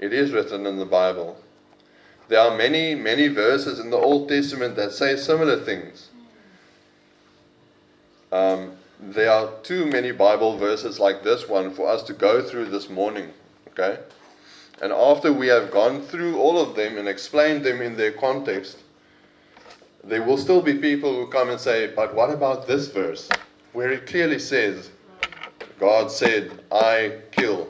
It 0.00 0.12
is 0.12 0.32
written 0.32 0.66
in 0.66 0.76
the 0.76 0.84
Bible. 0.84 1.38
There 2.28 2.40
are 2.40 2.56
many, 2.56 2.94
many 2.94 3.28
verses 3.28 3.78
in 3.78 3.90
the 3.90 3.96
Old 3.96 4.28
Testament 4.28 4.76
that 4.76 4.92
say 4.92 5.16
similar 5.16 5.60
things. 5.60 6.08
Um, 8.32 8.72
there 8.98 9.30
are 9.30 9.50
too 9.62 9.86
many 9.86 10.10
Bible 10.10 10.56
verses 10.56 10.98
like 10.98 11.22
this 11.22 11.48
one 11.48 11.70
for 11.70 11.88
us 11.88 12.02
to 12.04 12.14
go 12.14 12.42
through 12.42 12.66
this 12.66 12.88
morning. 12.88 13.30
Okay? 13.68 13.98
And 14.80 14.92
after 14.92 15.32
we 15.32 15.48
have 15.48 15.70
gone 15.70 16.00
through 16.00 16.38
all 16.38 16.58
of 16.58 16.74
them 16.74 16.96
and 16.96 17.06
explained 17.06 17.64
them 17.64 17.82
in 17.82 17.96
their 17.96 18.12
context, 18.12 18.78
there 20.02 20.22
will 20.22 20.38
still 20.38 20.62
be 20.62 20.74
people 20.74 21.14
who 21.14 21.26
come 21.26 21.50
and 21.50 21.60
say, 21.60 21.92
But 21.94 22.14
what 22.14 22.30
about 22.30 22.66
this 22.66 22.88
verse? 22.88 23.28
Where 23.72 23.90
it 23.90 24.06
clearly 24.06 24.38
says, 24.38 24.90
God 25.78 26.10
said, 26.10 26.62
I 26.72 27.18
kill. 27.32 27.68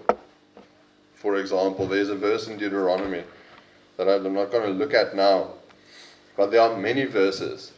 For 1.15 1.37
example, 1.37 1.87
there's 1.87 2.11
a 2.11 2.17
verse 2.17 2.49
in 2.49 2.59
Deuteronomy 2.59 3.25
that 3.97 4.09
I'm 4.09 4.35
not 4.35 4.51
going 4.51 4.65
to 4.65 4.79
look 4.79 4.95
at 4.95 5.15
now. 5.15 5.51
But 6.37 6.51
there 6.51 6.61
are 6.61 6.77
many 6.77 7.05
verses, 7.05 7.73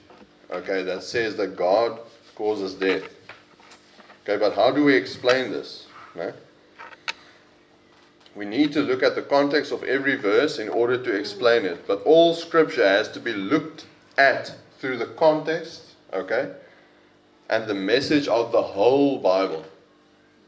okay, 0.50 0.82
that 0.82 1.02
says 1.02 1.36
that 1.36 1.56
God 1.56 2.00
causes 2.34 2.74
death. 2.74 3.04
Okay, 4.22 4.38
but 4.38 4.54
how 4.54 4.70
do 4.70 4.84
we 4.84 4.94
explain 4.94 5.50
this? 5.50 5.86
No? 6.14 6.32
We 8.34 8.44
need 8.44 8.72
to 8.72 8.82
look 8.82 9.02
at 9.02 9.14
the 9.14 9.22
context 9.22 9.72
of 9.72 9.82
every 9.84 10.16
verse 10.16 10.58
in 10.58 10.68
order 10.68 11.02
to 11.02 11.14
explain 11.14 11.64
it. 11.64 11.86
But 11.86 12.02
all 12.02 12.34
scripture 12.34 12.86
has 12.86 13.08
to 13.12 13.20
be 13.20 13.32
looked 13.32 13.86
at 14.18 14.54
through 14.78 14.98
the 14.98 15.06
context, 15.06 15.94
okay, 16.12 16.52
and 17.48 17.66
the 17.66 17.74
message 17.74 18.28
of 18.28 18.52
the 18.52 18.62
whole 18.62 19.18
Bible. 19.18 19.64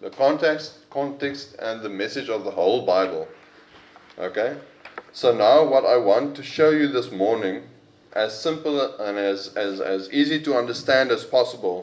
The 0.00 0.10
context, 0.10 0.90
context, 0.90 1.56
and 1.60 1.82
the 1.82 1.88
message 1.88 2.28
of 2.28 2.44
the 2.44 2.50
whole 2.50 2.84
Bible. 2.84 3.26
Okay? 4.18 4.56
So 5.18 5.34
now 5.34 5.64
what 5.64 5.84
I 5.84 5.96
want 5.96 6.36
to 6.36 6.44
show 6.44 6.70
you 6.70 6.86
this 6.86 7.10
morning, 7.10 7.64
as 8.12 8.40
simple 8.40 8.80
and 9.00 9.18
as, 9.18 9.48
as, 9.56 9.80
as 9.80 10.08
easy 10.12 10.40
to 10.42 10.54
understand 10.54 11.10
as 11.10 11.24
possible, 11.24 11.82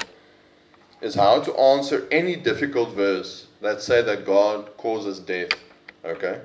is 1.01 1.15
how 1.15 1.41
to 1.41 1.53
answer 1.57 2.07
any 2.11 2.37
difficult 2.37 2.91
verse 2.91 3.47
that 3.59 3.81
say 3.81 4.01
that 4.03 4.25
God 4.25 4.77
causes 4.77 5.19
death. 5.19 5.49
Okay? 6.05 6.39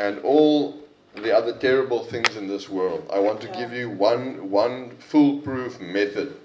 And 0.00 0.18
all 0.24 0.80
the 1.14 1.32
other 1.32 1.52
terrible 1.52 2.02
things 2.02 2.34
in 2.34 2.48
this 2.48 2.68
world. 2.68 3.08
I 3.12 3.20
want 3.20 3.40
to 3.42 3.46
give 3.46 3.72
you 3.72 3.88
one 3.88 4.50
one 4.50 4.96
foolproof 4.98 5.80
method. 5.80 6.36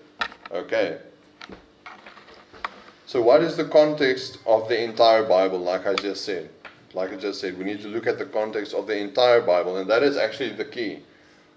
Okay. 0.52 1.00
So 3.08 3.20
what 3.20 3.42
is 3.42 3.58
the 3.58 3.66
context 3.66 4.38
of 4.46 4.70
the 4.70 4.80
entire 4.84 5.24
Bible 5.24 5.58
like 5.58 5.88
I 5.88 5.96
just 5.96 6.24
said? 6.24 6.52
Like 6.94 7.12
I 7.12 7.16
just 7.16 7.42
said, 7.42 7.58
we 7.58 7.64
need 7.64 7.82
to 7.82 7.88
look 7.88 8.08
at 8.08 8.20
the 8.20 8.26
context 8.26 8.74
of 8.74 8.88
the 8.88 8.98
entire 8.98 9.42
Bible 9.42 9.78
and 9.78 9.90
that 9.90 10.04
is 10.04 10.18
actually 10.18 10.52
the 10.52 10.66
key. 10.66 11.00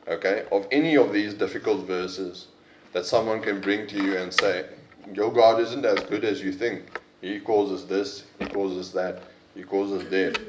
Okay? 0.09 0.45
Of 0.51 0.67
any 0.71 0.97
of 0.97 1.13
these 1.13 1.35
difficult 1.35 1.87
verses 1.87 2.47
that 2.93 3.05
someone 3.05 3.43
can 3.43 3.61
bring 3.61 3.87
to 3.89 4.03
you 4.03 4.17
and 4.17 4.33
say, 4.33 4.67
your 5.13 5.33
God 5.33 5.61
isn't 5.61 5.85
as 5.85 6.01
good 6.05 6.25
as 6.25 6.43
you 6.43 6.53
think. 6.53 7.01
He 7.21 7.41
causes 7.41 7.87
this, 7.87 8.25
he 8.39 8.47
causes 8.47 8.93
that, 8.93 9.23
he 9.55 9.63
causes 9.63 10.09
death. 10.11 10.43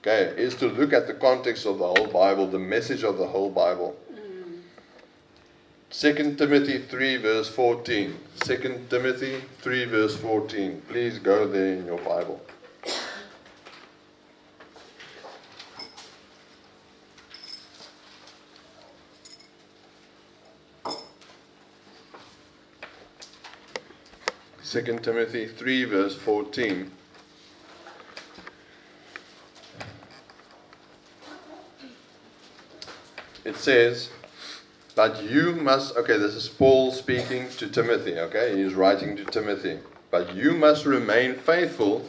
Okay, 0.00 0.34
is 0.36 0.54
to 0.56 0.68
look 0.68 0.92
at 0.92 1.06
the 1.06 1.14
context 1.14 1.64
of 1.64 1.78
the 1.78 1.86
whole 1.86 2.06
Bible, 2.06 2.46
the 2.46 2.58
message 2.58 3.04
of 3.04 3.16
the 3.16 3.26
whole 3.26 3.50
Bible. 3.50 3.96
2 5.90 6.34
Timothy 6.34 6.78
3 6.78 7.16
verse 7.18 7.48
14. 7.48 8.14
2 8.40 8.86
Timothy 8.90 9.40
3 9.60 9.84
verse 9.84 10.16
14. 10.16 10.82
Please 10.88 11.18
go 11.18 11.46
there 11.46 11.74
in 11.74 11.86
your 11.86 11.98
Bible. 11.98 12.43
Second 24.74 25.04
Timothy 25.04 25.46
3 25.46 25.84
verse 25.84 26.16
14. 26.16 26.90
It 33.44 33.54
says, 33.54 34.10
but 34.96 35.22
you 35.22 35.52
must, 35.52 35.96
okay, 35.96 36.18
this 36.18 36.34
is 36.34 36.48
Paul 36.48 36.90
speaking 36.90 37.48
to 37.50 37.68
Timothy, 37.68 38.18
okay? 38.18 38.60
He's 38.60 38.74
writing 38.74 39.14
to 39.18 39.24
Timothy. 39.24 39.78
But 40.10 40.34
you 40.34 40.54
must 40.54 40.86
remain 40.86 41.36
faithful 41.36 42.08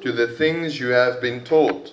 to 0.00 0.10
the 0.10 0.26
things 0.26 0.80
you 0.80 0.92
have 0.92 1.20
been 1.20 1.44
taught. 1.44 1.92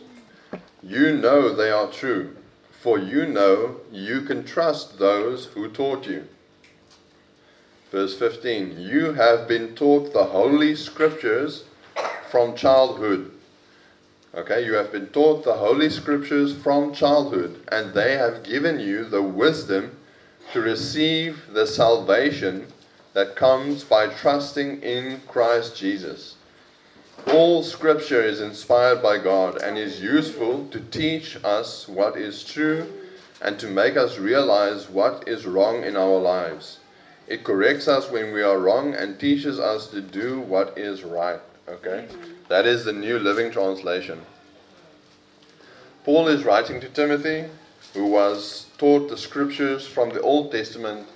You 0.82 1.18
know 1.18 1.54
they 1.54 1.70
are 1.70 1.92
true, 1.92 2.38
for 2.72 2.98
you 2.98 3.26
know 3.26 3.82
you 3.92 4.22
can 4.22 4.46
trust 4.46 5.00
those 5.00 5.48
who 5.48 5.68
taught 5.68 6.08
you. 6.08 6.30
Verse 7.94 8.18
15 8.18 8.80
You 8.80 9.14
have 9.14 9.48
been 9.48 9.76
taught 9.76 10.14
the 10.14 10.24
Holy 10.24 10.76
Scriptures 10.76 11.66
from 12.32 12.56
childhood. 12.56 13.30
Okay, 14.34 14.66
you 14.66 14.74
have 14.74 14.92
been 14.92 15.06
taught 15.10 15.44
the 15.44 15.54
Holy 15.54 15.92
Scriptures 15.92 16.56
from 16.56 16.92
childhood, 16.92 17.64
and 17.72 17.94
they 17.94 18.18
have 18.18 18.42
given 18.42 18.80
you 18.80 19.06
the 19.06 19.22
wisdom 19.22 19.96
to 20.54 20.60
receive 20.60 21.44
the 21.54 21.68
salvation 21.68 22.66
that 23.14 23.36
comes 23.36 23.84
by 23.84 24.08
trusting 24.08 24.82
in 24.82 25.22
Christ 25.28 25.78
Jesus. 25.78 26.38
All 27.28 27.62
scripture 27.62 28.24
is 28.24 28.42
inspired 28.42 29.04
by 29.04 29.20
God 29.20 29.62
and 29.62 29.78
is 29.78 30.02
useful 30.02 30.68
to 30.70 30.80
teach 30.80 31.38
us 31.44 31.88
what 31.88 32.18
is 32.18 32.44
true 32.44 32.92
and 33.40 33.60
to 33.60 33.68
make 33.68 33.98
us 33.98 34.18
realize 34.18 34.90
what 34.90 35.28
is 35.28 35.46
wrong 35.46 35.84
in 35.84 35.96
our 35.96 36.18
lives. 36.18 36.80
It 37.28 37.44
corrects 37.44 37.88
us 37.88 38.10
when 38.10 38.34
we 38.34 38.42
are 38.42 38.60
wrong 38.60 38.94
and 38.94 39.20
teaches 39.20 39.60
us 39.60 39.88
to 39.88 40.02
do 40.02 40.40
what 40.42 40.78
is 40.78 41.04
right. 41.04 41.40
Okay? 41.68 42.08
That 42.50 42.66
is 42.66 42.84
the 42.84 42.94
New 42.94 43.20
Living 43.20 43.52
Translation. 43.52 44.22
Paul 46.04 46.28
is 46.28 46.44
writing 46.44 46.82
to 46.82 46.90
Timothy, 46.90 47.46
who 47.94 48.08
was 48.08 48.66
taught 48.78 49.10
the 49.10 49.18
scriptures 49.18 49.88
from 49.88 50.10
the 50.10 50.22
Old 50.22 50.52
Testament 50.52 51.08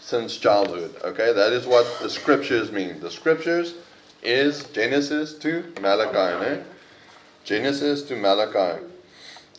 since 0.00 0.36
childhood. 0.36 0.96
Okay, 1.04 1.32
that 1.32 1.52
is 1.52 1.64
what 1.66 1.86
the 2.00 2.10
scriptures 2.10 2.72
mean. 2.72 2.98
The 2.98 3.10
scriptures 3.10 3.74
is 4.22 4.64
Genesis 4.72 5.34
to 5.34 5.72
Malachi. 5.80 6.44
Eh? 6.44 6.62
Genesis 7.44 8.02
to 8.02 8.16
Malachi. 8.16 8.84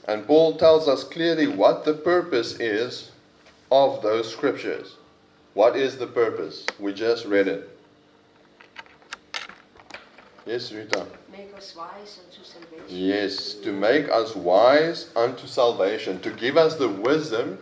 And 0.08 0.28
Paul 0.28 0.58
tells 0.58 0.90
us 0.90 1.06
clearly 1.06 1.48
what 1.48 1.86
the 1.86 1.94
purpose 1.94 2.60
is 2.60 3.12
of 3.72 4.02
those 4.02 4.30
scriptures. 4.30 4.98
What 5.54 5.76
is 5.76 5.98
the 5.98 6.08
purpose? 6.08 6.66
We 6.80 6.94
just 6.94 7.26
read 7.26 7.48
it. 7.48 7.70
Yes, 10.46 10.72
Rita. 10.72 11.06
Make 11.32 11.56
us 11.56 11.76
wise 11.76 12.20
unto 12.26 12.44
salvation. 12.44 12.86
Yes, 12.90 13.54
to 13.56 13.72
make 13.72 14.10
us 14.10 14.36
wise 14.36 15.10
unto 15.16 15.48
salvation, 15.48 16.20
to 16.22 16.32
give 16.32 16.58
us 16.58 16.76
the 16.76 16.90
wisdom 16.90 17.60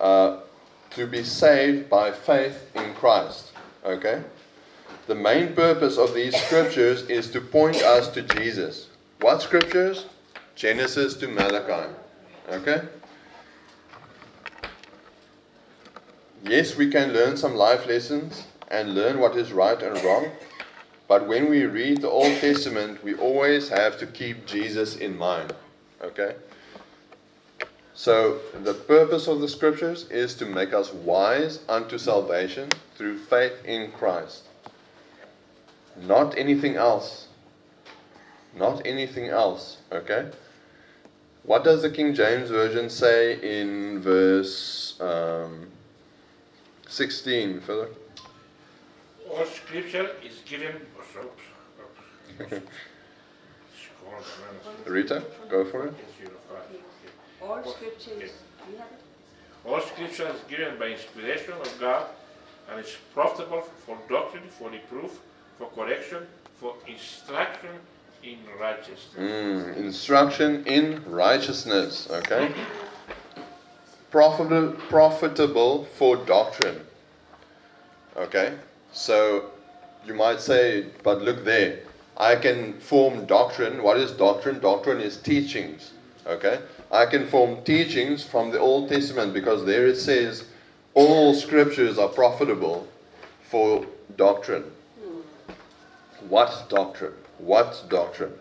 uh, 0.00 0.40
to 0.90 1.06
be 1.06 1.22
saved 1.22 1.88
by 1.88 2.10
faith 2.10 2.70
in 2.74 2.92
Christ. 2.94 3.52
Okay? 3.84 4.22
The 5.06 5.14
main 5.14 5.54
purpose 5.54 5.96
of 5.96 6.14
these 6.14 6.34
scriptures 6.36 7.02
is 7.08 7.30
to 7.30 7.40
point 7.40 7.82
us 7.82 8.08
to 8.08 8.22
Jesus. 8.22 8.88
What 9.20 9.42
scriptures? 9.42 10.06
Genesis 10.56 11.14
to 11.16 11.28
Malachi. 11.28 11.88
Okay? 12.50 12.82
Yes, 16.44 16.76
we 16.76 16.90
can 16.90 17.12
learn 17.12 17.36
some 17.36 17.54
life 17.54 17.86
lessons 17.86 18.44
and 18.68 18.94
learn 18.94 19.20
what 19.20 19.36
is 19.36 19.52
right 19.52 19.80
and 19.80 20.02
wrong. 20.02 20.26
But 21.06 21.28
when 21.28 21.48
we 21.48 21.66
read 21.66 22.00
the 22.00 22.08
Old 22.08 22.36
Testament, 22.40 23.04
we 23.04 23.14
always 23.14 23.68
have 23.68 23.98
to 23.98 24.06
keep 24.06 24.46
Jesus 24.46 24.96
in 24.96 25.16
mind. 25.16 25.54
Okay? 26.02 26.34
So, 27.94 28.40
the 28.64 28.74
purpose 28.74 29.28
of 29.28 29.40
the 29.40 29.48
scriptures 29.48 30.10
is 30.10 30.34
to 30.36 30.46
make 30.46 30.72
us 30.72 30.92
wise 30.92 31.60
unto 31.68 31.98
salvation 31.98 32.70
through 32.96 33.18
faith 33.18 33.64
in 33.64 33.92
Christ. 33.92 34.44
Not 36.00 36.36
anything 36.36 36.76
else. 36.76 37.28
Not 38.56 38.84
anything 38.84 39.28
else. 39.28 39.76
Okay? 39.92 40.30
What 41.44 41.62
does 41.62 41.82
the 41.82 41.90
King 41.90 42.14
James 42.14 42.50
Version 42.50 42.88
say 42.88 43.38
in 43.42 44.00
verse 44.00 44.98
um, 45.00 45.71
16, 46.92 47.60
Philip? 47.62 47.96
All 49.30 49.46
scripture 49.46 50.10
is 50.22 50.42
given. 50.44 50.76
Oops, 50.76 51.24
oops. 51.24 52.62
Scroll. 53.80 54.20
Rita, 54.84 55.24
go 55.48 55.64
for 55.64 55.86
it. 55.86 55.94
Yes, 55.96 56.06
zero 56.18 56.38
five. 56.50 57.48
All 57.48 57.72
scriptures, 57.72 58.32
you? 58.70 58.80
All 59.64 59.80
scripture 59.80 60.28
is 60.28 60.40
given 60.50 60.78
by 60.78 60.88
inspiration 60.88 61.54
of 61.54 61.80
God 61.80 62.08
and 62.70 62.78
is 62.78 62.94
profitable 63.14 63.62
for 63.62 63.96
doctrine, 64.10 64.44
for 64.50 64.68
reproof, 64.68 65.18
for 65.56 65.70
correction, 65.70 66.26
for 66.56 66.74
instruction 66.86 67.70
in 68.22 68.36
righteousness. 68.60 69.14
Mm, 69.18 69.76
instruction 69.78 70.66
in 70.66 71.02
righteousness. 71.10 72.08
Okay? 72.10 72.52
Profitable, 74.12 74.72
profitable 74.90 75.84
for 75.96 76.16
doctrine. 76.16 76.80
Okay? 78.16 78.54
So 78.92 79.50
you 80.06 80.12
might 80.12 80.38
say, 80.40 80.86
but 81.02 81.22
look 81.22 81.44
there. 81.44 81.80
I 82.18 82.36
can 82.36 82.78
form 82.78 83.24
doctrine. 83.24 83.82
What 83.82 83.96
is 83.96 84.12
doctrine? 84.12 84.60
Doctrine 84.60 85.00
is 85.00 85.16
teachings. 85.16 85.92
Okay? 86.26 86.60
I 86.90 87.06
can 87.06 87.26
form 87.26 87.64
teachings 87.64 88.22
from 88.22 88.50
the 88.50 88.60
Old 88.60 88.90
Testament 88.90 89.32
because 89.32 89.64
there 89.64 89.86
it 89.86 89.96
says 89.96 90.44
all 90.92 91.32
scriptures 91.32 91.98
are 91.98 92.08
profitable 92.08 92.86
for 93.48 93.86
doctrine. 94.18 94.64
What 96.28 96.66
doctrine? 96.68 97.14
What 97.38 97.82
doctrine? 97.88 98.34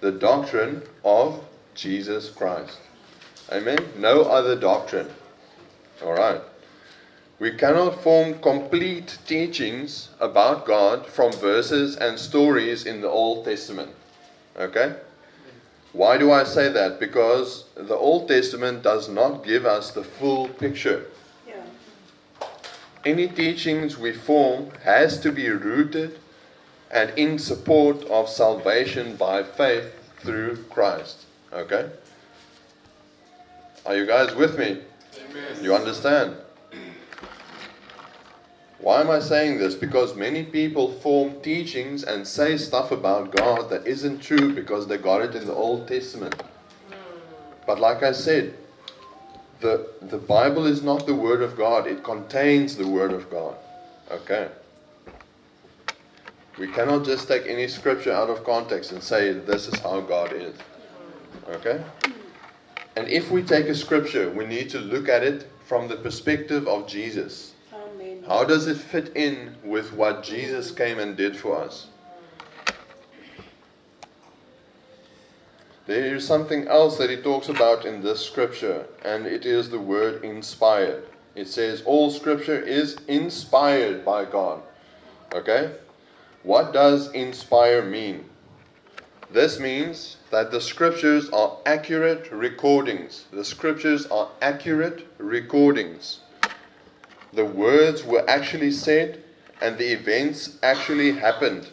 The 0.00 0.12
doctrine 0.12 0.82
of 1.04 1.42
Jesus 1.74 2.28
Christ. 2.28 2.78
Amen? 3.52 3.78
No 3.96 4.22
other 4.22 4.56
doctrine. 4.56 5.08
All 6.04 6.12
right. 6.12 6.40
We 7.38 7.52
cannot 7.52 8.02
form 8.02 8.38
complete 8.40 9.18
teachings 9.26 10.08
about 10.20 10.66
God 10.66 11.06
from 11.06 11.32
verses 11.32 11.96
and 11.96 12.18
stories 12.18 12.86
in 12.86 13.00
the 13.00 13.08
Old 13.08 13.44
Testament. 13.44 13.90
Okay? 14.58 14.94
Why 15.92 16.18
do 16.18 16.32
I 16.32 16.44
say 16.44 16.70
that? 16.70 16.98
Because 16.98 17.64
the 17.74 17.94
Old 17.94 18.28
Testament 18.28 18.82
does 18.82 19.08
not 19.08 19.44
give 19.44 19.64
us 19.64 19.90
the 19.90 20.02
full 20.02 20.48
picture. 20.48 21.06
Yeah. 21.46 21.62
Any 23.04 23.28
teachings 23.28 23.96
we 23.96 24.12
form 24.12 24.70
has 24.82 25.20
to 25.20 25.30
be 25.30 25.48
rooted 25.48 26.18
and 26.90 27.10
in 27.18 27.38
support 27.38 28.02
of 28.04 28.28
salvation 28.28 29.16
by 29.16 29.42
faith 29.42 29.92
through 30.20 30.56
Christ. 30.70 31.24
Okay? 31.52 31.90
Are 33.86 33.96
you 33.96 34.04
guys 34.04 34.34
with 34.34 34.58
me? 34.58 34.78
Amen. 35.30 35.62
You 35.62 35.74
understand? 35.74 36.34
Why 38.80 39.00
am 39.00 39.10
I 39.10 39.20
saying 39.20 39.58
this? 39.58 39.74
Because 39.74 40.16
many 40.16 40.42
people 40.42 40.92
form 40.92 41.40
teachings 41.40 42.02
and 42.02 42.26
say 42.26 42.56
stuff 42.56 42.90
about 42.90 43.34
God 43.34 43.70
that 43.70 43.86
isn't 43.86 44.20
true 44.20 44.52
because 44.52 44.86
they 44.86 44.98
got 44.98 45.22
it 45.22 45.34
in 45.34 45.46
the 45.46 45.54
Old 45.54 45.86
Testament. 45.86 46.34
But 47.66 47.80
like 47.80 48.02
I 48.02 48.12
said, 48.12 48.54
the, 49.60 49.88
the 50.02 50.18
Bible 50.18 50.66
is 50.66 50.82
not 50.82 51.06
the 51.06 51.14
Word 51.14 51.40
of 51.40 51.56
God, 51.56 51.86
it 51.86 52.02
contains 52.02 52.76
the 52.76 52.86
Word 52.86 53.12
of 53.12 53.30
God. 53.30 53.56
Okay? 54.10 54.48
We 56.58 56.68
cannot 56.68 57.04
just 57.04 57.28
take 57.28 57.46
any 57.46 57.68
scripture 57.68 58.12
out 58.12 58.30
of 58.30 58.44
context 58.44 58.92
and 58.92 59.02
say 59.02 59.32
this 59.32 59.68
is 59.68 59.78
how 59.80 60.00
God 60.00 60.32
is. 60.32 60.54
Okay? 61.50 61.82
And 62.96 63.08
if 63.08 63.30
we 63.30 63.42
take 63.42 63.66
a 63.66 63.74
scripture, 63.74 64.30
we 64.30 64.46
need 64.46 64.70
to 64.70 64.78
look 64.78 65.08
at 65.08 65.22
it 65.22 65.50
from 65.66 65.86
the 65.86 65.96
perspective 65.96 66.66
of 66.66 66.86
Jesus. 66.88 67.52
Amen. 67.72 68.24
How 68.26 68.42
does 68.42 68.66
it 68.66 68.78
fit 68.78 69.14
in 69.14 69.54
with 69.62 69.92
what 69.92 70.22
Jesus 70.22 70.70
came 70.70 70.98
and 70.98 71.14
did 71.14 71.36
for 71.36 71.60
us? 71.60 71.88
There 75.86 76.16
is 76.16 76.26
something 76.26 76.66
else 76.66 76.96
that 76.98 77.10
he 77.10 77.16
talks 77.16 77.48
about 77.48 77.84
in 77.84 78.02
this 78.02 78.24
scripture, 78.24 78.86
and 79.04 79.24
it 79.24 79.46
is 79.46 79.70
the 79.70 79.78
word 79.78 80.24
inspired. 80.24 81.04
It 81.36 81.48
says, 81.48 81.82
All 81.82 82.10
scripture 82.10 82.60
is 82.60 82.96
inspired 83.06 84.04
by 84.04 84.24
God. 84.24 84.62
Okay? 85.32 85.72
What 86.42 86.72
does 86.72 87.12
inspire 87.12 87.84
mean? 87.84 88.24
This 89.30 89.60
means 89.60 90.15
that 90.30 90.50
the 90.50 90.60
scriptures 90.60 91.28
are 91.30 91.56
accurate 91.66 92.30
recordings. 92.32 93.24
The 93.30 93.44
scriptures 93.44 94.06
are 94.06 94.28
accurate 94.42 95.06
recordings. 95.18 96.20
The 97.32 97.44
words 97.44 98.04
were 98.04 98.28
actually 98.28 98.72
said 98.72 99.22
and 99.60 99.78
the 99.78 99.92
events 99.92 100.58
actually 100.62 101.12
happened. 101.12 101.68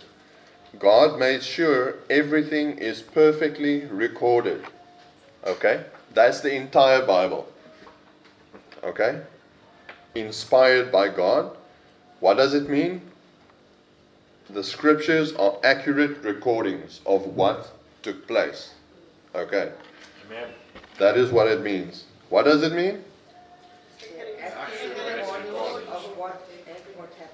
God 0.80 1.20
made 1.20 1.44
sure 1.44 1.96
everything 2.10 2.78
is 2.78 3.02
perfectly 3.02 3.86
recorded. 3.86 4.66
Okay? 5.46 5.84
That's 6.14 6.42
the 6.42 6.54
entire 6.54 7.06
Bible. 7.06 7.48
Okay? 8.84 9.22
Inspired 10.16 10.92
by 10.92 11.10
God. 11.10 11.56
What 12.20 12.38
does 12.38 12.54
it 12.54 12.70
mean? 12.70 13.02
The 14.50 14.64
scriptures 14.64 15.34
are 15.34 15.58
accurate 15.64 16.24
recordings 16.24 17.02
of 17.06 17.26
what 17.28 17.72
took 18.04 18.28
place. 18.28 18.74
Okay? 19.34 19.72
Amen. 20.28 20.50
That 21.00 21.18
is 21.18 21.32
what 21.32 21.48
it 21.48 21.62
means. 21.62 22.06
What 22.30 22.44
does 22.46 22.62
it 22.64 22.74
mean? 22.74 23.04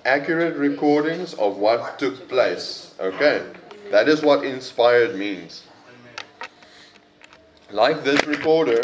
accurate 0.06 0.56
recordings 0.56 1.34
of 1.36 1.58
what 1.58 2.00
took 2.00 2.28
place. 2.28 2.96
Okay, 3.00 3.46
that 3.92 4.08
is 4.08 4.22
what 4.22 4.44
inspired 4.44 5.16
means. 5.16 5.64
Like 7.72 8.04
this 8.04 8.26
recorder 8.26 8.82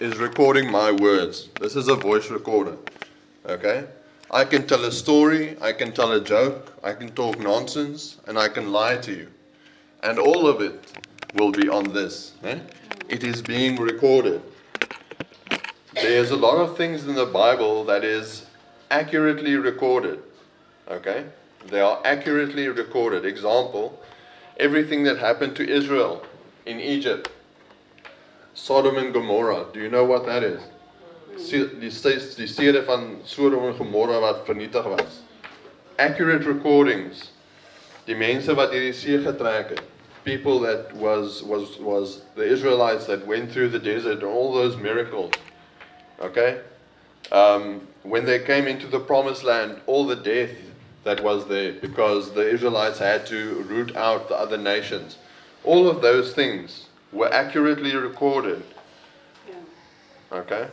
is 0.00 0.16
recording 0.18 0.70
my 0.70 0.90
words. 0.90 1.48
This 1.60 1.76
is 1.76 1.88
a 1.88 1.94
voice 1.94 2.30
recorder. 2.30 2.76
Okay, 3.46 3.84
I 4.30 4.44
can 4.44 4.66
tell 4.66 4.84
a 4.84 4.90
story, 4.90 5.56
I 5.60 5.72
can 5.72 5.92
tell 5.92 6.12
a 6.12 6.20
joke, 6.20 6.72
I 6.82 6.92
can 6.94 7.10
talk 7.10 7.38
nonsense, 7.38 8.18
and 8.26 8.38
I 8.38 8.48
can 8.48 8.72
lie 8.72 8.96
to 8.96 9.12
you. 9.12 9.28
And 10.02 10.18
all 10.18 10.48
of 10.48 10.60
it 10.60 10.74
will 11.36 11.52
be 11.52 11.68
on 11.68 11.92
this. 11.92 12.32
eh? 12.44 12.58
It 13.08 13.22
is 13.22 13.42
being 13.42 13.76
recorded. 13.76 14.42
There's 15.94 16.30
a 16.30 16.36
lot 16.36 16.56
of 16.56 16.76
things 16.76 17.06
in 17.06 17.14
the 17.14 17.26
Bible 17.26 17.84
that 17.84 18.04
is 18.04 18.46
accurately 18.90 19.56
recorded. 19.56 20.22
Okay? 20.88 21.24
They 21.68 21.80
are 21.80 22.00
accurately 22.04 22.68
recorded. 22.68 23.24
Example, 23.24 23.98
everything 24.58 25.04
that 25.04 25.18
happened 25.18 25.56
to 25.56 25.68
Israel 25.68 26.24
in 26.64 26.80
Egypt. 26.80 27.30
Sodom 28.54 28.96
and 28.96 29.12
Gomorrah. 29.12 29.66
Do 29.72 29.80
you 29.80 29.88
know 29.88 30.04
what 30.04 30.26
that 30.26 30.42
is? 30.42 30.62
Die 31.36 31.90
stede 31.90 32.82
van 32.84 33.20
Sodom 33.24 33.64
en 33.68 33.74
Gomorrah 33.74 34.20
wat 34.20 34.46
vernietig 34.46 34.84
was. 34.84 35.20
Accurate 35.98 36.44
recordings. 36.46 37.30
Die 38.06 38.14
mense 38.14 38.54
wat 38.54 38.72
hierdie 38.72 38.94
see 38.94 39.18
getrek 39.20 39.74
het. 39.74 39.95
People 40.26 40.58
that 40.62 40.92
was 40.92 41.44
was 41.44 41.78
was 41.78 42.22
the 42.34 42.42
Israelites 42.42 43.06
that 43.06 43.24
went 43.28 43.52
through 43.52 43.68
the 43.68 43.78
desert 43.78 44.24
and 44.24 44.24
all 44.24 44.52
those 44.52 44.76
miracles. 44.76 45.32
Okay? 46.20 46.60
Um, 47.30 47.86
when 48.02 48.24
they 48.24 48.40
came 48.40 48.66
into 48.66 48.88
the 48.88 48.98
promised 48.98 49.44
land, 49.44 49.80
all 49.86 50.04
the 50.04 50.16
death 50.16 50.50
that 51.04 51.22
was 51.22 51.46
there 51.46 51.74
because 51.74 52.34
the 52.34 52.48
Israelites 52.48 52.98
had 52.98 53.24
to 53.26 53.64
root 53.68 53.94
out 53.94 54.28
the 54.28 54.34
other 54.34 54.56
nations. 54.56 55.16
All 55.62 55.88
of 55.88 56.02
those 56.02 56.34
things 56.34 56.86
were 57.12 57.32
accurately 57.32 57.94
recorded. 57.94 58.64
Okay? 60.32 60.66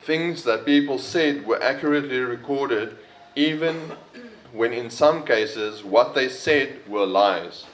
Things 0.00 0.42
that 0.44 0.64
people 0.64 0.98
said 0.98 1.46
were 1.46 1.62
accurately 1.62 2.20
recorded, 2.20 2.96
even 3.36 3.92
when 4.54 4.72
in 4.72 4.88
some 4.88 5.24
cases 5.24 5.82
what 5.82 6.14
they 6.14 6.28
said 6.28 6.88
were 6.88 7.06
lies. 7.06 7.66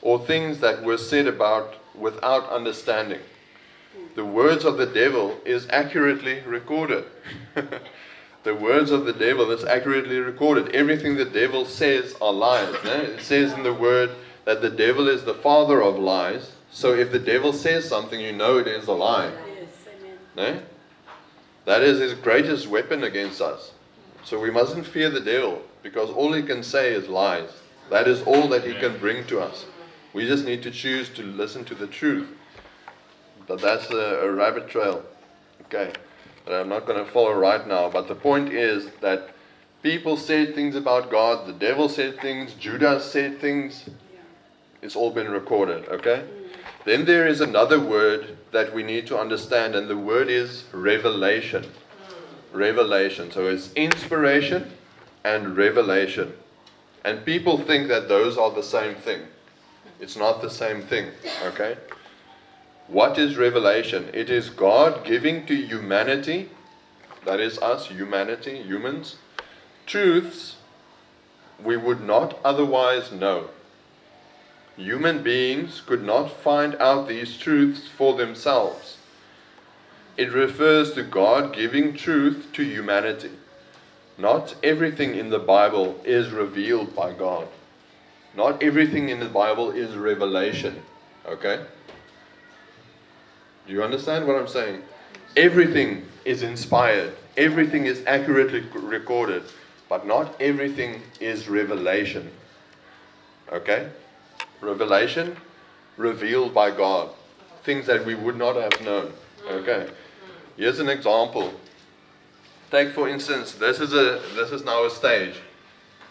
or 0.00 0.18
things 0.18 0.58
that 0.58 0.82
were 0.82 0.98
said 0.98 1.28
about 1.28 1.74
without 1.94 2.48
understanding. 2.50 3.20
The 4.16 4.24
words 4.24 4.64
of 4.64 4.76
the 4.76 4.86
devil 4.86 5.38
is 5.44 5.68
accurately 5.70 6.40
recorded. 6.40 7.04
the 8.42 8.54
words 8.54 8.90
of 8.90 9.04
the 9.04 9.12
devil 9.12 9.52
is 9.52 9.64
accurately 9.64 10.18
recorded. 10.18 10.74
Everything 10.74 11.16
the 11.16 11.24
devil 11.24 11.64
says 11.64 12.16
are 12.20 12.32
lies. 12.32 12.74
No? 12.84 12.94
It 12.94 13.20
says 13.20 13.52
in 13.52 13.62
the 13.62 13.72
word 13.72 14.10
that 14.44 14.60
the 14.60 14.70
devil 14.70 15.06
is 15.06 15.22
the 15.22 15.34
father 15.34 15.80
of 15.80 16.00
lies. 16.00 16.50
So 16.72 16.94
if 16.94 17.12
the 17.12 17.20
devil 17.20 17.52
says 17.52 17.88
something, 17.88 18.20
you 18.20 18.32
know 18.32 18.58
it 18.58 18.66
is 18.66 18.88
a 18.88 18.92
lie. 18.92 19.30
No? 20.36 20.42
Eh? 20.42 20.60
That 21.64 21.82
is 21.82 22.00
his 22.00 22.14
greatest 22.14 22.66
weapon 22.66 23.04
against 23.04 23.40
us. 23.40 23.70
So 24.24 24.40
we 24.40 24.50
mustn't 24.50 24.84
fear 24.84 25.10
the 25.10 25.20
devil 25.20 25.62
because 25.82 26.10
all 26.10 26.32
he 26.32 26.42
can 26.42 26.62
say 26.62 26.92
is 26.92 27.08
lies. 27.08 27.50
That 27.90 28.08
is 28.08 28.22
all 28.22 28.48
that 28.48 28.64
he 28.64 28.74
can 28.74 28.98
bring 28.98 29.26
to 29.26 29.40
us. 29.40 29.66
We 30.12 30.26
just 30.26 30.44
need 30.44 30.62
to 30.62 30.70
choose 30.70 31.08
to 31.10 31.22
listen 31.22 31.64
to 31.66 31.74
the 31.74 31.86
truth. 31.86 32.28
But 33.46 33.60
that's 33.60 33.90
a, 33.90 34.20
a 34.22 34.30
rabbit 34.30 34.68
trail. 34.68 35.04
Okay. 35.62 35.92
That 36.46 36.60
I'm 36.60 36.68
not 36.68 36.86
going 36.86 37.04
to 37.04 37.10
follow 37.10 37.34
right 37.34 37.66
now. 37.66 37.88
But 37.88 38.08
the 38.08 38.14
point 38.14 38.52
is 38.52 38.90
that 39.00 39.30
people 39.82 40.16
said 40.16 40.54
things 40.54 40.76
about 40.76 41.10
God, 41.10 41.46
the 41.46 41.52
devil 41.52 41.88
said 41.88 42.20
things, 42.20 42.54
Judas 42.54 43.10
said 43.10 43.40
things. 43.40 43.88
It's 44.80 44.96
all 44.96 45.10
been 45.10 45.30
recorded. 45.30 45.88
Okay? 45.88 46.24
Then 46.84 47.04
there 47.04 47.26
is 47.26 47.40
another 47.40 47.78
word 47.78 48.36
that 48.50 48.74
we 48.74 48.82
need 48.82 49.06
to 49.06 49.18
understand, 49.18 49.74
and 49.74 49.88
the 49.88 49.96
word 49.96 50.28
is 50.28 50.64
revelation. 50.72 51.64
Revelation. 52.52 53.30
So 53.30 53.46
it's 53.46 53.72
inspiration 53.74 54.70
and 55.24 55.56
revelation. 55.56 56.32
And 57.04 57.24
people 57.24 57.58
think 57.58 57.88
that 57.88 58.08
those 58.08 58.38
are 58.38 58.50
the 58.50 58.62
same 58.62 58.94
thing. 58.94 59.22
It's 60.00 60.16
not 60.16 60.42
the 60.42 60.50
same 60.50 60.82
thing. 60.82 61.08
Okay? 61.44 61.76
What 62.88 63.18
is 63.18 63.36
revelation? 63.36 64.10
It 64.12 64.28
is 64.30 64.50
God 64.50 65.04
giving 65.04 65.46
to 65.46 65.54
humanity, 65.54 66.50
that 67.24 67.40
is 67.40 67.58
us, 67.58 67.86
humanity, 67.86 68.62
humans, 68.62 69.16
truths 69.86 70.56
we 71.62 71.76
would 71.76 72.00
not 72.00 72.38
otherwise 72.44 73.12
know. 73.12 73.48
Human 74.76 75.22
beings 75.22 75.82
could 75.84 76.02
not 76.02 76.32
find 76.32 76.74
out 76.76 77.06
these 77.06 77.36
truths 77.36 77.86
for 77.86 78.16
themselves. 78.16 78.96
It 80.16 80.32
refers 80.32 80.92
to 80.94 81.02
God 81.02 81.54
giving 81.54 81.94
truth 81.94 82.48
to 82.54 82.64
humanity. 82.64 83.30
Not 84.18 84.54
everything 84.62 85.14
in 85.14 85.30
the 85.30 85.38
Bible 85.38 86.00
is 86.04 86.30
revealed 86.30 86.94
by 86.94 87.12
God. 87.12 87.48
Not 88.36 88.62
everything 88.62 89.08
in 89.08 89.20
the 89.20 89.28
Bible 89.28 89.70
is 89.70 89.94
revelation. 89.96 90.82
Okay? 91.26 91.64
Do 93.66 93.72
you 93.72 93.82
understand 93.82 94.26
what 94.26 94.36
I'm 94.36 94.48
saying? 94.48 94.82
Everything 95.36 96.04
is 96.24 96.42
inspired, 96.42 97.14
everything 97.36 97.86
is 97.86 98.02
accurately 98.06 98.60
recorded, 98.74 99.42
but 99.88 100.06
not 100.06 100.40
everything 100.40 101.02
is 101.20 101.48
revelation. 101.48 102.30
Okay? 103.52 103.88
Revelation 104.60 105.36
revealed 105.96 106.54
by 106.54 106.70
God, 106.70 107.10
things 107.64 107.86
that 107.86 108.04
we 108.04 108.14
would 108.14 108.36
not 108.36 108.56
have 108.56 108.80
known. 108.82 109.12
Okay? 109.48 109.88
Here's 110.56 110.80
an 110.80 110.88
example. 110.88 111.52
Take 112.72 112.94
for 112.94 113.06
instance, 113.06 113.52
this 113.52 113.80
is 113.80 113.92
a 113.92 114.22
this 114.34 114.50
is 114.50 114.64
now 114.64 114.86
a 114.86 114.90
stage. 114.90 115.34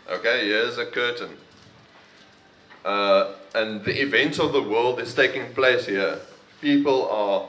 Okay, 0.07 0.45
here's 0.45 0.77
a 0.77 0.85
curtain. 0.85 1.35
Uh, 2.85 3.33
and 3.55 3.83
the 3.83 3.99
events 3.99 4.37
of 4.37 4.53
the 4.53 4.61
world 4.61 4.99
is 4.99 5.15
taking 5.15 5.51
place 5.55 5.87
here. 5.87 6.19
People 6.61 7.09
are 7.09 7.47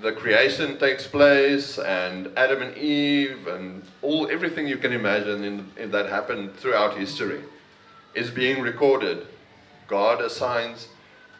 the 0.00 0.12
creation 0.12 0.78
takes 0.78 1.06
place 1.06 1.78
and 1.78 2.30
Adam 2.38 2.62
and 2.62 2.74
Eve 2.78 3.46
and 3.48 3.82
all 4.00 4.30
everything 4.30 4.66
you 4.66 4.78
can 4.78 4.92
imagine 4.94 5.44
in, 5.44 5.70
in 5.76 5.90
that 5.90 6.08
happened 6.08 6.56
throughout 6.56 6.96
history 6.96 7.42
is 8.14 8.30
being 8.30 8.62
recorded. 8.62 9.26
God 9.88 10.22
assigns 10.22 10.88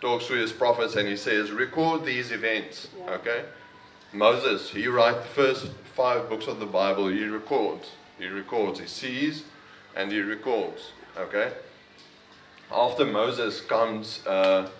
talks 0.03 0.27
to 0.27 0.35
his 0.35 0.53
prophets 0.53 0.96
and 0.96 1.09
he 1.09 1.16
says, 1.16 1.53
record 1.53 2.05
these 2.05 2.33
events. 2.33 2.88
Yeah. 2.99 3.12
Okay? 3.12 3.44
Moses, 4.12 4.68
he 4.68 4.88
writes 4.88 5.20
the 5.20 5.35
first 5.42 5.70
five 6.00 6.30
books 6.30 6.46
of 6.46 6.58
the 6.58 6.64
Bible, 6.64 7.08
he 7.08 7.24
records. 7.26 7.90
He 8.18 8.26
records. 8.26 8.80
He 8.80 8.86
sees 8.86 9.44
and 9.94 10.10
he 10.10 10.20
records. 10.20 10.92
Okay? 11.18 11.52
After 12.72 13.04
Moses 13.04 13.60
comes 13.60 14.26
uh, 14.26 14.70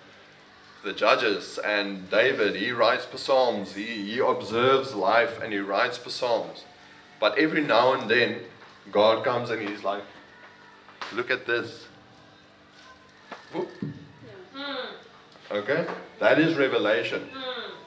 the 0.83 0.94
judges 0.94 1.59
and 1.59 2.09
David, 2.11 2.56
he 2.56 2.72
writes 2.72 3.06
psalms. 3.16 3.74
He, 3.74 4.12
he 4.12 4.18
observes 4.18 4.94
life 4.94 5.42
and 5.42 5.52
he 5.52 5.59
writes 5.59 6.00
psalms. 6.11 6.64
But 7.20 7.37
every 7.37 7.64
now 7.64 7.92
and 7.92 8.11
then, 8.11 8.40
God 8.90 9.22
comes 9.22 9.50
and 9.50 9.68
he's 9.68 9.85
like, 9.85 10.04
look 11.12 11.30
at 11.30 11.44
this. 11.46 11.87
Okay? 15.50 15.87
That 16.18 16.38
is 16.38 16.56
revelation. 16.56 17.28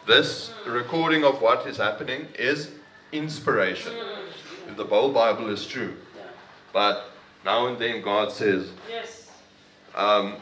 This 0.05 0.51
recording 0.67 1.23
of 1.23 1.41
what 1.41 1.65
is 1.65 1.77
happening 1.77 2.27
is 2.37 2.69
inspiration. 3.13 3.93
If 4.67 4.75
the 4.75 4.85
whole 4.85 5.11
Bible 5.11 5.49
is 5.49 5.65
true. 5.65 5.95
But 6.73 7.11
now 7.45 7.67
and 7.67 7.77
then 7.77 8.01
God 8.01 8.31
says, 8.31 8.71
Yes. 8.89 9.29
um, 9.95 10.35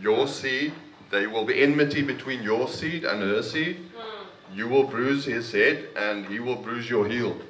your 0.00 0.28
seed, 0.28 0.72
there 1.10 1.28
will 1.30 1.44
be 1.44 1.62
enmity 1.62 2.02
between 2.02 2.42
your 2.42 2.68
seed 2.68 3.04
and 3.04 3.22
her 3.22 3.42
seed. 3.42 3.76
Hmm. 3.96 4.56
You 4.56 4.68
will 4.68 4.84
bruise 4.84 5.24
his 5.24 5.50
head 5.52 5.88
and 5.96 6.26
he 6.26 6.40
will 6.40 6.56
bruise 6.56 6.88
your 6.88 7.08
heel. 7.08 7.32
Hmm. 7.32 7.40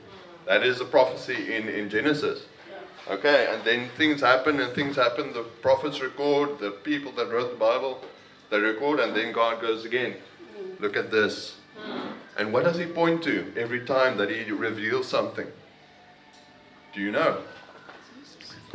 That 0.47 0.63
is 0.63 0.81
a 0.81 0.85
prophecy 0.85 1.55
in, 1.55 1.69
in 1.69 1.89
Genesis. 1.91 2.47
Okay, 3.11 3.49
and 3.53 3.65
then 3.65 3.89
things 3.97 4.21
happen 4.21 4.61
and 4.61 4.73
things 4.75 4.95
happen. 4.95 5.33
The 5.33 5.43
prophets 5.43 6.01
record, 6.01 6.61
the 6.61 6.71
people 6.71 7.11
that 7.13 7.31
wrote 7.31 7.51
the 7.51 7.59
Bible, 7.59 8.01
they 8.51 8.61
record, 8.61 9.01
and 9.01 9.17
then 9.17 9.33
God 9.33 9.61
goes 9.61 9.85
again. 9.85 10.15
Hmm. 10.57 10.83
Look 10.83 10.97
at 10.97 11.11
this. 11.11 11.57
And 12.38 12.53
what 12.53 12.64
does 12.64 12.79
he 12.79 12.87
point 12.87 13.23
to 13.25 13.53
every 13.57 13.85
time 13.85 14.16
that 14.16 14.31
he 14.31 14.51
reveals 14.51 15.07
something? 15.07 15.47
Do 16.95 17.01
you 17.01 17.11
know? 17.11 17.38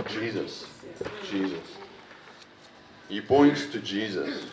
Jesus. 0.10 0.66
Jesus. 1.30 1.78
He 3.10 3.22
points 3.22 3.68
to 3.68 3.80
Jesus. 3.80 4.48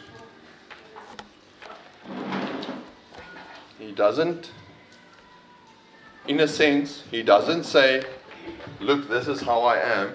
He 3.78 3.92
doesn't, 3.92 4.50
in 6.26 6.40
a 6.40 6.48
sense, 6.48 7.04
he 7.10 7.22
doesn't 7.22 7.64
say, 7.64 8.04
Look, 8.80 9.08
this 9.08 9.28
is 9.28 9.40
how 9.40 9.62
I 9.62 9.78
am. 9.78 10.12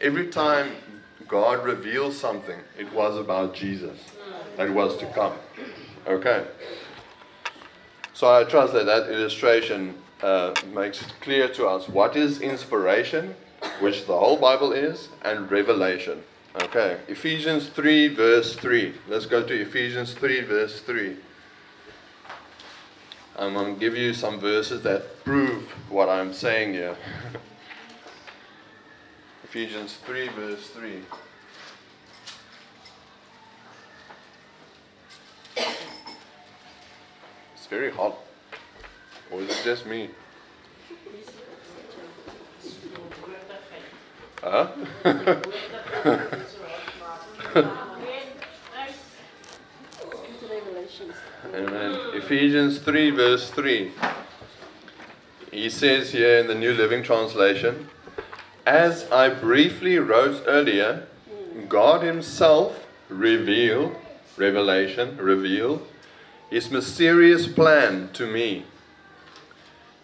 Every 0.00 0.28
time 0.28 0.72
God 1.28 1.64
reveals 1.64 2.18
something, 2.18 2.58
it 2.78 2.92
was 2.92 3.16
about 3.16 3.54
Jesus 3.54 3.98
that 4.56 4.70
was 4.70 4.96
to 4.98 5.06
come. 5.06 5.34
Okay. 6.06 6.46
So 8.14 8.32
I 8.32 8.44
trust 8.44 8.72
that 8.74 8.86
that 8.86 9.10
illustration 9.10 9.94
uh, 10.22 10.54
makes 10.72 11.02
it 11.02 11.12
clear 11.20 11.48
to 11.48 11.66
us 11.66 11.88
what 11.88 12.16
is 12.16 12.40
inspiration, 12.40 13.34
which 13.80 14.06
the 14.06 14.16
whole 14.16 14.36
Bible 14.36 14.72
is, 14.72 15.08
and 15.22 15.50
revelation. 15.50 16.22
Okay. 16.62 16.98
Ephesians 17.08 17.68
3, 17.68 18.14
verse 18.14 18.54
3. 18.54 18.94
Let's 19.08 19.26
go 19.26 19.44
to 19.44 19.60
Ephesians 19.60 20.14
3, 20.14 20.42
verse 20.42 20.80
3. 20.80 21.16
I'm 23.36 23.52
going 23.52 23.74
to 23.74 23.80
give 23.80 23.96
you 23.96 24.14
some 24.14 24.38
verses 24.38 24.82
that 24.82 25.24
prove 25.24 25.64
what 25.90 26.08
I'm 26.08 26.32
saying 26.32 26.74
here. 26.74 26.96
Ephesians 29.44 29.98
3, 30.06 30.28
verse 30.28 30.68
3. 30.68 31.02
It's 37.64 37.70
very 37.70 37.90
hot. 37.90 38.18
Or 39.30 39.40
is 39.40 39.48
it 39.48 39.64
just 39.64 39.86
me? 39.86 40.10
Huh? 44.42 44.68
Amen. 51.54 52.00
Ephesians 52.12 52.80
3, 52.80 53.10
verse 53.12 53.48
3. 53.48 53.92
He 55.50 55.70
says 55.70 56.12
here 56.12 56.40
in 56.40 56.48
the 56.48 56.54
New 56.54 56.74
Living 56.74 57.02
Translation, 57.02 57.88
As 58.66 59.10
I 59.10 59.30
briefly 59.30 59.98
wrote 59.98 60.44
earlier, 60.46 61.06
God 61.70 62.02
Himself 62.02 62.86
revealed, 63.08 63.96
revelation, 64.36 65.16
revealed, 65.16 65.88
His 66.50 66.70
mysterious 66.70 67.46
plan 67.46 68.10
to 68.12 68.26
me. 68.26 68.64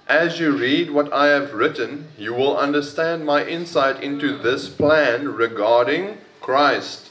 As 0.08 0.40
you 0.40 0.56
read 0.56 0.90
what 0.90 1.12
I 1.12 1.28
have 1.28 1.54
written, 1.54 2.08
you 2.18 2.34
will 2.34 2.56
understand 2.56 3.24
my 3.24 3.46
insight 3.46 4.02
into 4.02 4.36
this 4.36 4.68
plan 4.68 5.34
regarding 5.34 6.18
Christ. 6.40 7.10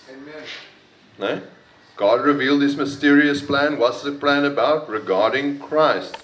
No? 1.17 1.41
God 1.95 2.21
revealed 2.21 2.61
his 2.61 2.75
mysterious 2.75 3.41
plan. 3.41 3.77
What's 3.77 4.01
the 4.01 4.11
plan 4.11 4.45
about? 4.45 4.89
Regarding 4.89 5.59
Christ. 5.59 6.17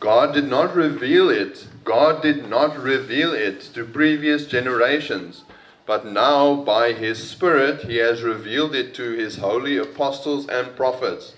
God 0.00 0.34
did 0.34 0.48
not 0.48 0.74
reveal 0.74 1.30
it. 1.30 1.66
God 1.84 2.20
did 2.20 2.50
not 2.50 2.78
reveal 2.78 3.32
it 3.32 3.60
to 3.74 3.84
previous 3.84 4.46
generations. 4.46 5.44
But 5.86 6.04
now, 6.04 6.56
by 6.56 6.92
his 6.92 7.30
Spirit, 7.30 7.84
he 7.84 7.96
has 7.98 8.22
revealed 8.22 8.74
it 8.74 8.92
to 8.94 9.12
his 9.12 9.36
holy 9.36 9.76
apostles 9.76 10.48
and 10.48 10.74
prophets. 10.74 11.34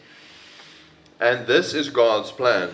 And 1.21 1.47
this 1.47 1.75
is 1.75 1.91
God's 1.91 2.31
plan. 2.31 2.71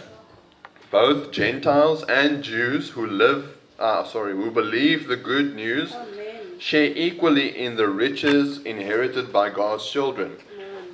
Both 0.91 1.33
Gentiles 1.33 2.05
and 2.05 2.43
Jews 2.43 2.91
who 2.91 3.07
live, 3.07 3.57
uh, 3.79 4.05
sorry, 4.05 4.35
who 4.35 4.51
believe 4.51 5.09
the 5.09 5.17
good 5.17 5.55
news 5.55 5.95
Amen. 5.95 6.59
share 6.59 6.93
equally 6.95 7.59
in 7.59 7.77
the 7.77 7.89
riches 7.89 8.59
inherited 8.65 9.33
by 9.33 9.49
God's 9.49 9.89
children. 9.91 10.37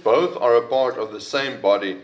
Both 0.05 0.41
are 0.41 0.57
a 0.57 0.67
part 0.67 0.97
of 0.97 1.13
the 1.13 1.21
same 1.21 1.61
body 1.61 1.99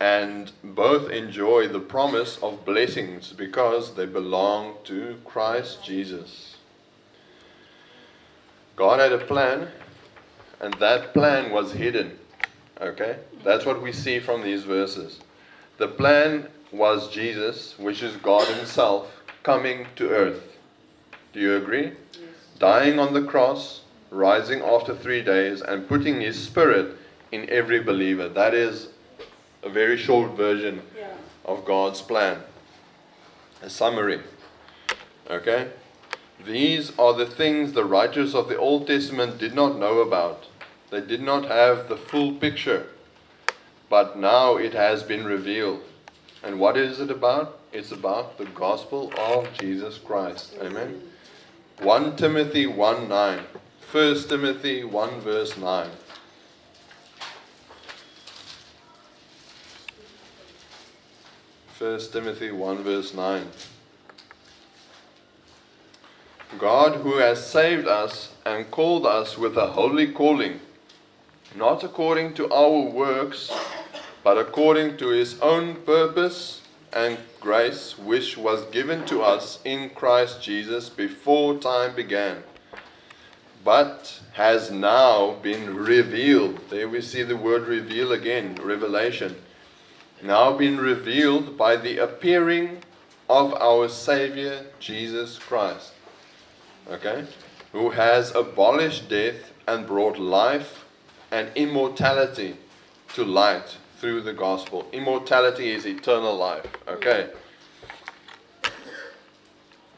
and 0.00 0.50
both 0.64 1.10
enjoy 1.10 1.68
the 1.68 1.78
promise 1.78 2.36
of 2.42 2.64
blessings 2.64 3.32
because 3.32 3.94
they 3.94 4.06
belong 4.06 4.74
to 4.84 5.16
Christ 5.24 5.84
Jesus. 5.84 6.56
God 8.74 8.98
had 8.98 9.12
a 9.12 9.18
plan, 9.18 9.68
and 10.60 10.74
that 10.74 11.12
plan 11.12 11.52
was 11.52 11.72
hidden. 11.72 12.18
Okay? 12.80 13.16
That's 13.44 13.66
what 13.66 13.82
we 13.82 13.92
see 13.92 14.18
from 14.18 14.42
these 14.42 14.64
verses. 14.64 15.20
The 15.78 15.88
plan 15.88 16.48
was 16.70 17.10
Jesus, 17.10 17.78
which 17.78 18.02
is 18.02 18.16
God 18.16 18.46
Himself, 18.48 19.10
coming 19.42 19.86
to 19.96 20.10
earth. 20.10 20.56
Do 21.32 21.40
you 21.40 21.56
agree? 21.56 21.92
Yes. 22.12 22.22
Dying 22.58 22.98
on 22.98 23.14
the 23.14 23.22
cross, 23.22 23.82
rising 24.10 24.62
after 24.62 24.94
three 24.94 25.22
days, 25.22 25.60
and 25.60 25.88
putting 25.88 26.20
His 26.20 26.42
Spirit 26.42 26.96
in 27.32 27.48
every 27.50 27.80
believer. 27.80 28.28
That 28.28 28.54
is 28.54 28.88
a 29.62 29.68
very 29.68 29.96
short 29.96 30.32
version 30.32 30.82
Yeah. 30.96 31.08
of 31.44 31.64
God's 31.64 32.00
plan. 32.02 32.42
A 33.62 33.70
summary. 33.70 34.20
Okay? 35.30 35.68
These 36.44 36.98
are 36.98 37.14
the 37.14 37.26
things 37.26 37.72
the 37.72 37.84
writers 37.84 38.34
of 38.34 38.48
the 38.48 38.58
Old 38.58 38.86
Testament 38.86 39.38
did 39.38 39.54
not 39.54 39.78
know 39.78 40.00
about. 40.00 40.44
They 40.90 41.00
did 41.00 41.22
not 41.22 41.46
have 41.46 41.88
the 41.88 41.96
full 41.96 42.32
picture. 42.32 42.86
But 43.92 44.18
now 44.18 44.56
it 44.56 44.72
has 44.72 45.02
been 45.02 45.26
revealed. 45.26 45.82
And 46.42 46.58
what 46.58 46.78
is 46.78 46.98
it 46.98 47.10
about? 47.10 47.58
It's 47.74 47.92
about 47.92 48.38
the 48.38 48.46
gospel 48.46 49.12
of 49.18 49.52
Jesus 49.52 49.98
Christ. 49.98 50.54
Amen. 50.62 51.02
1 51.82 52.16
Timothy 52.16 52.66
1 52.66 53.06
9. 53.06 53.40
1 53.92 54.28
Timothy 54.30 54.82
1 54.82 55.20
verse 55.20 55.58
9. 55.58 55.90
First 61.74 62.14
Timothy 62.14 62.50
1 62.50 62.82
verse 62.82 63.12
9. 63.12 63.46
God 66.58 66.96
who 67.02 67.18
has 67.18 67.46
saved 67.46 67.86
us 67.86 68.32
and 68.46 68.70
called 68.70 69.04
us 69.04 69.36
with 69.36 69.58
a 69.58 69.66
holy 69.66 70.10
calling, 70.10 70.60
not 71.54 71.84
according 71.84 72.32
to 72.32 72.50
our 72.50 72.80
works, 72.80 73.52
but 74.22 74.38
according 74.38 74.96
to 74.98 75.08
his 75.08 75.40
own 75.40 75.76
purpose 75.82 76.62
and 76.92 77.18
grace, 77.40 77.98
which 77.98 78.36
was 78.36 78.64
given 78.66 79.04
to 79.06 79.22
us 79.22 79.58
in 79.64 79.90
Christ 79.90 80.42
Jesus 80.42 80.88
before 80.88 81.58
time 81.58 81.94
began, 81.94 82.42
but 83.64 84.20
has 84.32 84.70
now 84.70 85.32
been 85.42 85.74
revealed. 85.74 86.60
There 86.70 86.88
we 86.88 87.00
see 87.00 87.22
the 87.22 87.36
word 87.36 87.66
reveal 87.66 88.12
again, 88.12 88.56
revelation. 88.62 89.36
Now 90.22 90.56
been 90.56 90.78
revealed 90.78 91.56
by 91.56 91.76
the 91.76 91.98
appearing 91.98 92.82
of 93.28 93.54
our 93.54 93.88
Savior 93.88 94.66
Jesus 94.78 95.38
Christ. 95.38 95.92
Okay? 96.88 97.24
Who 97.72 97.90
has 97.90 98.34
abolished 98.34 99.08
death 99.08 99.52
and 99.66 99.86
brought 99.86 100.18
life 100.18 100.84
and 101.30 101.50
immortality 101.56 102.56
to 103.14 103.24
light 103.24 103.78
through 104.02 104.20
the 104.20 104.32
gospel. 104.32 104.84
Immortality 104.90 105.70
is 105.70 105.86
eternal 105.86 106.36
life. 106.36 106.66
Okay? 106.88 107.30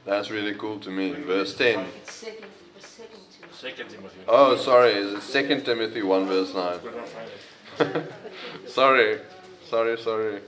That's 0.04 0.30
really 0.30 0.54
cool 0.54 0.78
to 0.80 0.90
me. 0.90 1.12
Verse 1.12 1.56
10. 1.56 1.86
It's 2.02 2.12
second, 2.12 2.44
the 2.76 2.86
second 2.86 3.20
two. 3.32 3.48
Second 3.50 3.88
Timothy. 3.88 4.18
Oh, 4.28 4.56
sorry. 4.56 4.92
It's 4.92 5.32
2 5.32 5.62
Timothy 5.62 6.02
1, 6.02 6.26
verse 6.26 6.52
9. 6.54 6.80
Could 6.80 6.96
not 6.96 7.08
find 7.08 7.96
it. 7.96 8.68
Sorry. 8.68 9.20
Sorry, 9.66 9.96
sorry. 9.98 10.40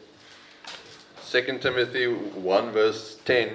2 1.31 1.59
Timothy 1.59 2.09
1, 2.09 2.73
verse 2.73 3.17
10. 3.25 3.55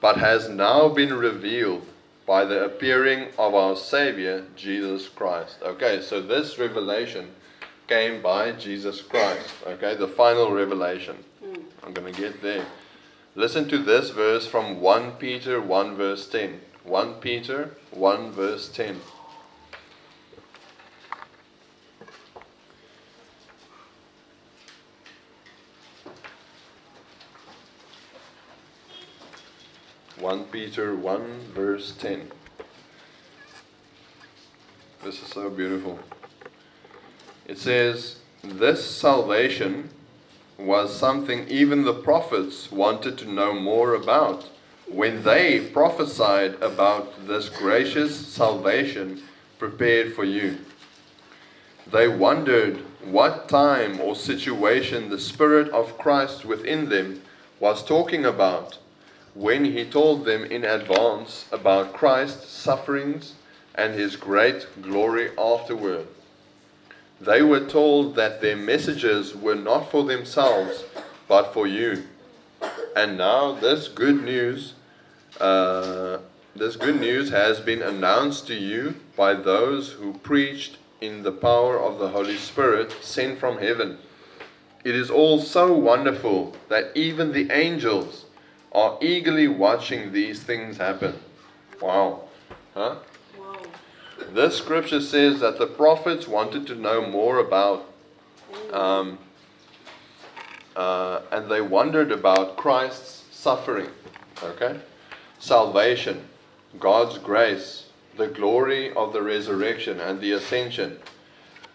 But 0.00 0.16
has 0.16 0.48
now 0.48 0.88
been 0.88 1.12
revealed 1.12 1.86
by 2.24 2.46
the 2.46 2.64
appearing 2.64 3.28
of 3.38 3.54
our 3.54 3.76
Savior, 3.76 4.46
Jesus 4.56 5.08
Christ. 5.08 5.58
Okay, 5.62 6.00
so 6.00 6.22
this 6.22 6.58
revelation 6.58 7.32
came 7.86 8.22
by 8.22 8.52
Jesus 8.52 9.00
Christ. 9.02 9.50
Okay, 9.66 9.94
the 9.94 10.08
final 10.08 10.52
revelation. 10.52 11.16
Hmm. 11.44 11.60
I'm 11.84 11.92
going 11.92 12.12
to 12.12 12.20
get 12.20 12.42
there. 12.42 12.66
Listen 13.34 13.68
to 13.68 13.78
this 13.78 14.10
verse 14.10 14.46
from 14.46 14.80
1 14.80 15.12
Peter 15.12 15.60
1, 15.60 15.96
verse 15.96 16.28
10. 16.28 16.60
1 16.84 17.14
Peter 17.14 17.76
1, 17.90 18.32
verse 18.32 18.68
10. 18.68 19.00
One 30.18 30.44
Peter 30.44 30.96
one 30.96 31.40
verse 31.54 31.92
ten. 31.92 32.32
This 35.04 35.22
is 35.22 35.28
so 35.28 35.50
beautiful. 35.50 36.00
It 37.48 37.58
says, 37.58 38.16
This 38.42 38.84
salvation 38.84 39.90
was 40.58 40.98
something 40.98 41.46
even 41.48 41.84
the 41.84 41.94
prophets 41.94 42.72
wanted 42.72 43.16
to 43.18 43.30
know 43.30 43.54
more 43.54 43.94
about 43.94 44.48
when 44.88 45.22
they 45.22 45.60
prophesied 45.60 46.54
about 46.62 47.26
this 47.26 47.48
gracious 47.48 48.26
salvation 48.26 49.22
prepared 49.58 50.14
for 50.14 50.24
you. 50.24 50.58
They 51.90 52.08
wondered 52.08 52.78
what 53.04 53.48
time 53.48 54.00
or 54.00 54.16
situation 54.16 55.08
the 55.08 55.20
Spirit 55.20 55.68
of 55.70 55.98
Christ 55.98 56.44
within 56.44 56.88
them 56.88 57.22
was 57.60 57.84
talking 57.84 58.24
about 58.24 58.78
when 59.34 59.64
he 59.64 59.84
told 59.84 60.24
them 60.24 60.44
in 60.44 60.64
advance 60.64 61.46
about 61.52 61.92
Christ's 61.92 62.48
sufferings 62.48 63.34
and 63.74 63.94
his 63.94 64.16
great 64.16 64.66
glory 64.82 65.30
afterward. 65.38 66.08
They 67.20 67.42
were 67.42 67.66
told 67.66 68.14
that 68.16 68.40
their 68.40 68.56
messages 68.56 69.34
were 69.34 69.54
not 69.54 69.90
for 69.90 70.04
themselves, 70.04 70.84
but 71.28 71.52
for 71.54 71.66
you. 71.66 72.04
And 72.94 73.16
now 73.16 73.52
this 73.52 73.88
good 73.88 74.22
news, 74.22 74.74
uh, 75.40 76.18
this 76.54 76.76
good 76.76 77.00
news 77.00 77.30
has 77.30 77.60
been 77.60 77.82
announced 77.82 78.46
to 78.48 78.54
you 78.54 78.96
by 79.16 79.34
those 79.34 79.92
who 79.92 80.14
preached 80.18 80.78
in 81.00 81.22
the 81.22 81.32
power 81.32 81.78
of 81.78 81.98
the 81.98 82.08
Holy 82.08 82.36
Spirit 82.36 82.92
sent 83.02 83.38
from 83.38 83.58
heaven. 83.58 83.98
It 84.84 84.94
is 84.94 85.10
all 85.10 85.40
so 85.40 85.72
wonderful 85.72 86.54
that 86.68 86.96
even 86.96 87.32
the 87.32 87.50
angels 87.50 88.26
are 88.72 88.98
eagerly 89.00 89.48
watching 89.48 90.12
these 90.12 90.42
things 90.42 90.76
happen. 90.76 91.18
Wow. 91.80 92.28
Huh? 92.74 92.96
This 94.18 94.56
scripture 94.56 95.00
says 95.00 95.40
that 95.40 95.58
the 95.58 95.66
prophets 95.66 96.26
wanted 96.26 96.66
to 96.68 96.74
know 96.74 97.06
more 97.06 97.38
about, 97.38 97.92
um, 98.72 99.18
uh, 100.74 101.20
and 101.30 101.50
they 101.50 101.60
wondered 101.60 102.10
about 102.10 102.56
Christ's 102.56 103.24
suffering. 103.30 103.88
Okay? 104.42 104.80
Salvation, 105.38 106.28
God's 106.80 107.18
grace, 107.18 107.86
the 108.16 108.28
glory 108.28 108.92
of 108.94 109.12
the 109.12 109.22
resurrection 109.22 110.00
and 110.00 110.20
the 110.20 110.32
ascension. 110.32 110.98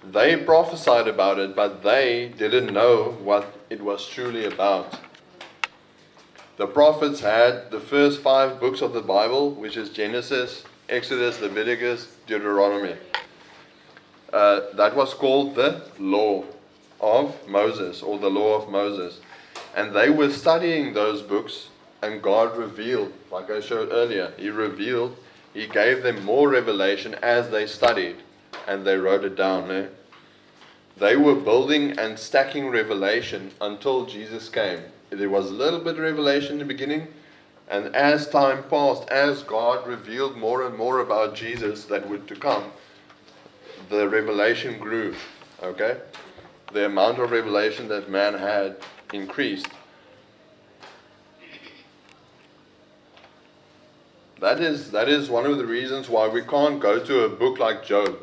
They 0.04 0.36
prophesied 0.36 1.08
about 1.08 1.38
it, 1.38 1.56
but 1.56 1.84
they 1.84 2.34
didn't 2.36 2.74
know 2.74 3.18
what 3.24 3.56
it 3.70 3.82
was 3.82 4.08
truly 4.08 4.46
about. 4.46 5.00
The 6.58 6.68
prophets 6.68 7.22
had 7.22 7.72
the 7.72 7.80
first 7.80 8.22
five 8.22 8.60
books 8.60 8.82
of 8.82 8.94
the 8.94 9.02
Bible, 9.02 9.52
which 9.52 9.78
is 9.78 9.90
Genesis, 9.90 10.64
Exodus, 10.92 11.42
Leviticus, 11.42 12.16
Deuteronomy. 12.28 12.96
Uh, 14.32 14.62
that 14.76 14.96
was 14.96 15.14
called 15.14 15.56
the 15.56 15.82
law 15.98 16.44
of 17.00 17.36
Moses 17.48 18.04
or 18.04 18.20
the 18.20 18.30
law 18.30 18.62
of 18.62 18.70
Moses. 18.70 19.20
And 19.76 19.96
they 19.96 20.10
were 20.10 20.30
studying 20.30 20.94
those 20.94 21.22
books, 21.22 21.70
and 22.04 22.22
God 22.22 22.56
revealed, 22.58 23.12
like 23.32 23.50
I 23.50 23.62
showed 23.62 23.90
earlier, 23.92 24.34
He 24.38 24.50
revealed, 24.50 25.16
He 25.54 25.66
gave 25.66 26.04
them 26.04 26.24
more 26.24 26.50
revelation 26.50 27.16
as 27.24 27.50
they 27.50 27.66
studied, 27.66 28.18
and 28.68 28.86
they 28.86 28.98
wrote 28.98 29.24
it 29.24 29.36
down. 29.36 29.72
Eh? 29.72 29.88
they 31.02 31.16
were 31.16 31.36
building 31.36 31.98
and 31.98 32.18
stacking 32.18 32.70
revelation 32.70 33.52
until 33.60 34.06
Jesus 34.06 34.50
came. 34.50 34.80
There 35.10 35.30
was 35.30 35.50
a 35.50 35.54
little 35.54 35.80
bit 35.80 35.96
of 35.96 36.00
revelation 36.00 36.54
in 36.54 36.60
the 36.60 36.66
beginning, 36.66 37.08
and 37.72 37.96
as 37.96 38.28
time 38.28 38.64
passed, 38.64 39.10
as 39.10 39.44
God 39.44 39.88
revealed 39.88 40.36
more 40.36 40.68
and 40.68 40.78
more 40.78 41.00
about 41.00 41.34
Jesus 41.34 41.86
that 41.86 42.08
would 42.10 42.28
to 42.28 42.36
come, 42.36 42.66
the 43.90 44.10
revelation 44.10 44.78
grew. 44.78 45.16
Okay? 45.64 45.98
The 46.74 46.86
amount 46.86 47.20
of 47.20 47.32
revelation 47.32 47.88
that 47.88 48.10
man 48.10 48.34
had 48.34 48.76
increased. 49.14 49.70
That 54.42 54.60
is, 54.60 54.92
that 54.92 55.08
is 55.08 55.30
one 55.30 55.46
of 55.46 55.58
the 55.58 55.66
reasons 55.66 56.10
why 56.10 56.28
we 56.28 56.42
can't 56.42 56.80
go 56.80 57.00
to 57.02 57.24
a 57.24 57.30
book 57.30 57.58
like 57.58 57.86
Job. 57.86 58.18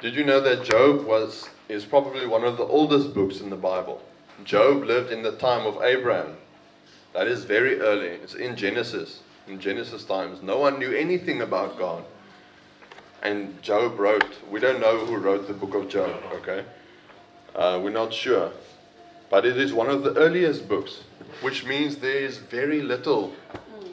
Did 0.00 0.14
you 0.14 0.24
know 0.24 0.40
that 0.40 0.64
Job 0.64 1.04
was, 1.04 1.50
is 1.68 1.84
probably 1.84 2.26
one 2.26 2.44
of 2.44 2.56
the 2.56 2.64
oldest 2.64 3.12
books 3.12 3.40
in 3.40 3.50
the 3.50 3.56
Bible? 3.56 4.00
Job 4.44 4.84
lived 4.84 5.12
in 5.12 5.22
the 5.22 5.32
time 5.32 5.66
of 5.66 5.82
Abraham. 5.82 6.36
That 7.12 7.26
is 7.26 7.44
very 7.44 7.80
early. 7.80 8.08
It's 8.08 8.34
in 8.34 8.56
Genesis. 8.56 9.20
In 9.46 9.60
Genesis 9.60 10.04
times. 10.04 10.42
No 10.42 10.58
one 10.58 10.78
knew 10.78 10.92
anything 10.92 11.42
about 11.42 11.78
God. 11.78 12.04
And 13.22 13.60
Job 13.62 13.98
wrote, 13.98 14.36
we 14.50 14.60
don't 14.60 14.80
know 14.80 14.98
who 14.98 15.16
wrote 15.16 15.46
the 15.46 15.54
book 15.54 15.74
of 15.74 15.88
Job, 15.88 16.22
okay? 16.32 16.64
Uh, 17.54 17.80
we're 17.82 17.90
not 17.90 18.12
sure. 18.12 18.50
But 19.30 19.46
it 19.46 19.56
is 19.56 19.72
one 19.72 19.88
of 19.88 20.02
the 20.02 20.14
earliest 20.16 20.68
books, 20.68 21.04
which 21.40 21.64
means 21.64 21.96
there 21.96 22.16
is 22.16 22.38
very 22.38 22.82
little 22.82 23.32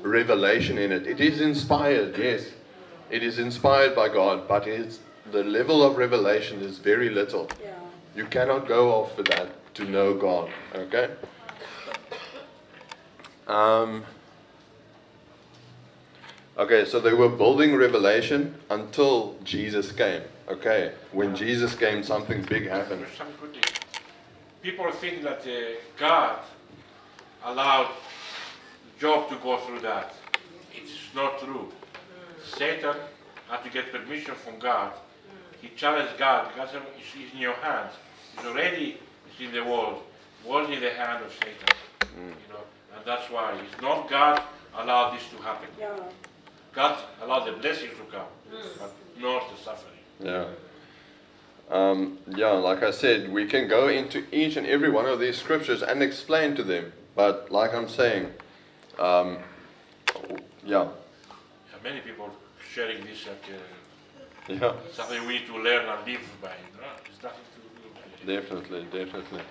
revelation 0.01 0.77
in 0.77 0.91
it. 0.91 1.05
It 1.05 1.19
is 1.19 1.41
inspired, 1.41 2.17
yes. 2.17 2.47
It 3.10 3.23
is 3.23 3.39
inspired 3.39 3.95
by 3.95 4.10
God, 4.10 4.47
but 4.47 4.67
it's, 4.67 4.99
the 5.32 5.43
level 5.43 5.84
of 5.84 5.97
revelation 5.97 6.62
is 6.62 6.79
very 6.79 7.10
little. 7.10 7.49
Yeah. 7.62 7.73
You 8.15 8.25
cannot 8.25 8.67
go 8.67 8.91
off 8.91 9.15
for 9.15 9.23
that 9.23 9.49
to 9.75 9.86
know 9.86 10.15
God. 10.15 10.49
Okay? 10.73 11.10
Um, 13.49 14.05
okay, 16.55 16.85
so 16.85 16.99
they 16.99 17.13
were 17.13 17.29
building 17.29 17.75
revelation 17.75 18.53
until 18.69 19.35
Jesus 19.43 19.91
came. 19.91 20.21
Okay, 20.47 20.93
when 21.12 21.35
Jesus 21.35 21.73
came, 21.75 22.03
something 22.03 22.43
big 22.43 22.67
happened. 22.67 23.01
There's 23.01 23.17
some 23.17 23.27
good 23.41 23.53
thing. 23.53 23.63
People 24.62 24.91
think 24.91 25.23
that 25.23 25.41
uh, 25.41 25.79
God 25.97 26.39
allowed 27.43 27.91
Job 28.99 29.29
to 29.29 29.35
go 29.38 29.57
through 29.57 29.79
that. 29.79 30.13
It's 30.75 30.91
not 31.15 31.39
true. 31.39 31.71
Satan 32.43 32.95
had 33.49 33.63
to 33.63 33.69
get 33.69 33.91
permission 33.91 34.35
from 34.35 34.59
God. 34.59 34.93
He 35.62 35.69
challenged 35.75 36.17
God. 36.17 36.51
God 36.55 36.69
said, 36.71 36.81
it's 36.97 37.33
in 37.33 37.39
your 37.39 37.53
hands. 37.53 37.93
It's 38.35 38.45
already 38.45 38.97
it's 39.27 39.39
in 39.41 39.51
the 39.51 39.63
world. 39.63 40.03
Was 40.45 40.69
in 40.69 40.81
the 40.81 40.91
hand 40.91 41.23
of 41.25 41.31
Satan. 41.33 41.75
You 42.15 42.53
know, 42.53 42.63
and 42.95 43.06
that's 43.06 43.30
why 43.30 43.54
it's 43.60 43.82
not 43.82 44.10
God 44.10 44.41
allowed 44.78 45.15
this 45.15 45.23
to 45.30 45.38
happen. 45.43 45.67
Yeah. 45.80 45.97
God 46.73 46.99
allowed 47.21 47.45
the 47.45 47.54
blessings 47.54 47.91
to 47.97 48.04
come, 48.15 48.28
but 48.80 48.93
not 49.19 49.43
the 49.52 49.63
suffering. 49.63 49.95
Yeah. 50.21 50.45
Um, 51.69 52.17
yeah, 52.36 52.52
like 52.52 52.82
I 52.84 52.91
said, 52.91 53.32
we 53.32 53.45
can 53.45 53.67
go 53.67 53.89
into 53.89 54.23
each 54.32 54.56
and 54.58 54.65
every 54.65 54.89
one 54.89 55.06
of 55.06 55.19
these 55.19 55.38
scriptures 55.38 55.84
and 55.84 56.02
explain 56.02 56.56
to 56.56 56.63
them. 56.63 56.91
But 57.15 57.52
like 57.52 57.73
I'm 57.73 57.88
saying, 57.88 58.28
um, 58.97 59.38
yeah, 60.65 60.84
Yeah, 60.86 60.89
many 61.84 61.99
people 62.02 62.30
sharing 62.73 63.04
this 63.06 63.28
like 63.28 63.43
uh, 63.54 64.54
yeah, 64.54 64.73
something 64.93 65.25
we 65.28 65.39
need 65.39 65.47
to 65.47 65.58
learn 65.58 65.86
and 65.88 66.08
live 66.08 66.21
by. 66.41 66.49
No, 66.78 66.88
it's 67.06 67.21
nothing 67.23 67.45
to 67.56 67.62
do 67.82 67.89
by 67.93 68.34
it. 68.34 68.41
definitely, 68.41 68.84
definitely. 68.91 69.41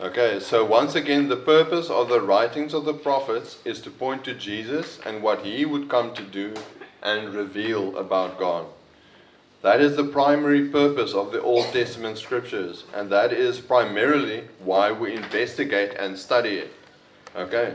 Okay, 0.00 0.40
so 0.40 0.64
once 0.64 0.94
again, 0.94 1.28
the 1.28 1.36
purpose 1.36 1.90
of 1.90 2.08
the 2.08 2.22
writings 2.22 2.72
of 2.72 2.86
the 2.86 2.94
prophets 2.94 3.58
is 3.66 3.82
to 3.82 3.90
point 3.90 4.24
to 4.24 4.32
Jesus 4.32 4.98
and 5.04 5.22
what 5.22 5.44
he 5.44 5.66
would 5.66 5.90
come 5.90 6.14
to 6.14 6.22
do 6.22 6.54
and 7.02 7.34
reveal 7.34 7.98
about 7.98 8.38
God. 8.38 8.64
That 9.60 9.82
is 9.82 9.96
the 9.96 10.04
primary 10.04 10.70
purpose 10.70 11.12
of 11.12 11.32
the 11.32 11.42
Old 11.42 11.66
Testament 11.66 12.16
scriptures, 12.16 12.84
and 12.94 13.10
that 13.12 13.30
is 13.30 13.60
primarily 13.60 14.44
why 14.64 14.90
we 14.90 15.14
investigate 15.14 15.92
and 15.98 16.18
study 16.18 16.56
it. 16.56 16.72
Okay? 17.36 17.74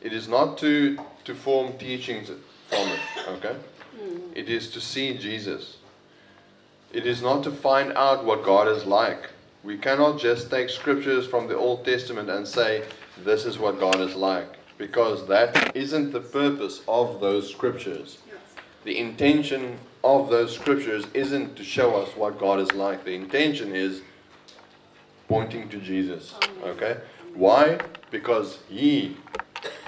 It 0.00 0.12
is 0.12 0.28
not 0.28 0.56
to, 0.58 0.98
to 1.24 1.34
form 1.34 1.72
teachings 1.78 2.28
from 2.68 2.88
it, 2.88 3.00
okay? 3.26 3.56
Hmm. 3.98 4.18
It 4.36 4.48
is 4.48 4.70
to 4.70 4.80
see 4.80 5.18
Jesus. 5.18 5.78
It 6.92 7.06
is 7.06 7.22
not 7.22 7.42
to 7.42 7.50
find 7.50 7.92
out 7.94 8.24
what 8.24 8.44
God 8.44 8.68
is 8.68 8.84
like. 8.84 9.31
We 9.64 9.76
cannot 9.78 10.18
just 10.18 10.50
take 10.50 10.70
scriptures 10.70 11.26
from 11.26 11.46
the 11.46 11.56
Old 11.56 11.84
Testament 11.84 12.28
and 12.28 12.46
say, 12.46 12.84
this 13.24 13.44
is 13.44 13.58
what 13.58 13.78
God 13.78 14.00
is 14.00 14.16
like, 14.16 14.56
because 14.76 15.26
that 15.28 15.76
isn't 15.76 16.12
the 16.12 16.20
purpose 16.20 16.82
of 16.88 17.20
those 17.20 17.48
scriptures. 17.48 18.18
The 18.84 18.98
intention 18.98 19.78
of 20.02 20.28
those 20.28 20.52
scriptures 20.52 21.04
isn't 21.14 21.54
to 21.56 21.62
show 21.62 21.94
us 21.94 22.16
what 22.16 22.40
God 22.40 22.58
is 22.58 22.72
like. 22.72 23.04
The 23.04 23.14
intention 23.14 23.74
is 23.74 24.02
pointing 25.28 25.68
to 25.68 25.78
Jesus. 25.78 26.34
Okay? 26.64 26.96
Why? 27.34 27.78
Because 28.10 28.58
He 28.68 29.16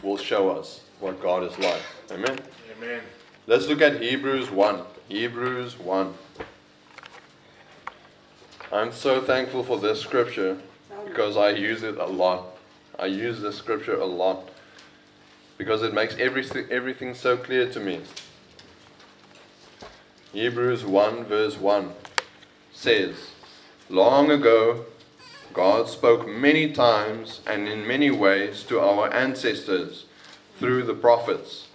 will 0.04 0.16
show 0.16 0.50
us 0.50 0.82
what 1.00 1.20
God 1.20 1.42
is 1.42 1.58
like. 1.58 1.82
Amen? 2.12 2.38
Amen. 2.76 3.00
Let's 3.48 3.66
look 3.66 3.80
at 3.80 4.00
Hebrews 4.00 4.50
1. 4.50 4.82
Hebrews 5.08 5.78
1. 5.78 6.14
I'm 8.74 8.90
so 8.90 9.20
thankful 9.20 9.62
for 9.62 9.78
this 9.78 10.00
scripture 10.00 10.58
because 11.06 11.36
I 11.36 11.50
use 11.50 11.84
it 11.84 11.96
a 11.96 12.06
lot. 12.06 12.56
I 12.98 13.06
use 13.06 13.40
this 13.40 13.56
scripture 13.56 13.94
a 13.94 14.04
lot 14.04 14.48
because 15.56 15.84
it 15.84 15.94
makes 15.94 16.16
everything, 16.16 16.66
everything 16.72 17.14
so 17.14 17.36
clear 17.36 17.70
to 17.70 17.78
me. 17.78 18.00
Hebrews 20.32 20.84
1, 20.84 21.24
verse 21.26 21.56
1 21.56 21.92
says, 22.72 23.14
Long 23.88 24.32
ago, 24.32 24.86
God 25.52 25.88
spoke 25.88 26.26
many 26.26 26.72
times 26.72 27.42
and 27.46 27.68
in 27.68 27.86
many 27.86 28.10
ways 28.10 28.64
to 28.64 28.80
our 28.80 29.08
ancestors 29.14 30.06
through 30.58 30.82
the 30.82 30.94
prophets. 30.94 31.68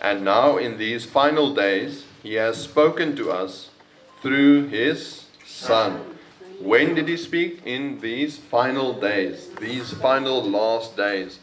And 0.00 0.24
now, 0.24 0.56
in 0.56 0.76
these 0.76 1.04
final 1.04 1.54
days, 1.54 2.04
He 2.24 2.34
has 2.34 2.60
spoken 2.60 3.14
to 3.14 3.30
us 3.30 3.70
through 4.22 4.66
His 4.66 5.26
Son. 5.44 6.14
When 6.60 6.94
did 6.94 7.08
He 7.08 7.16
speak? 7.16 7.60
In 7.66 8.00
these 8.00 8.38
final 8.38 8.92
days, 8.94 9.50
these 9.60 9.92
final 9.92 10.42
last 10.42 10.96
days. 10.96 11.38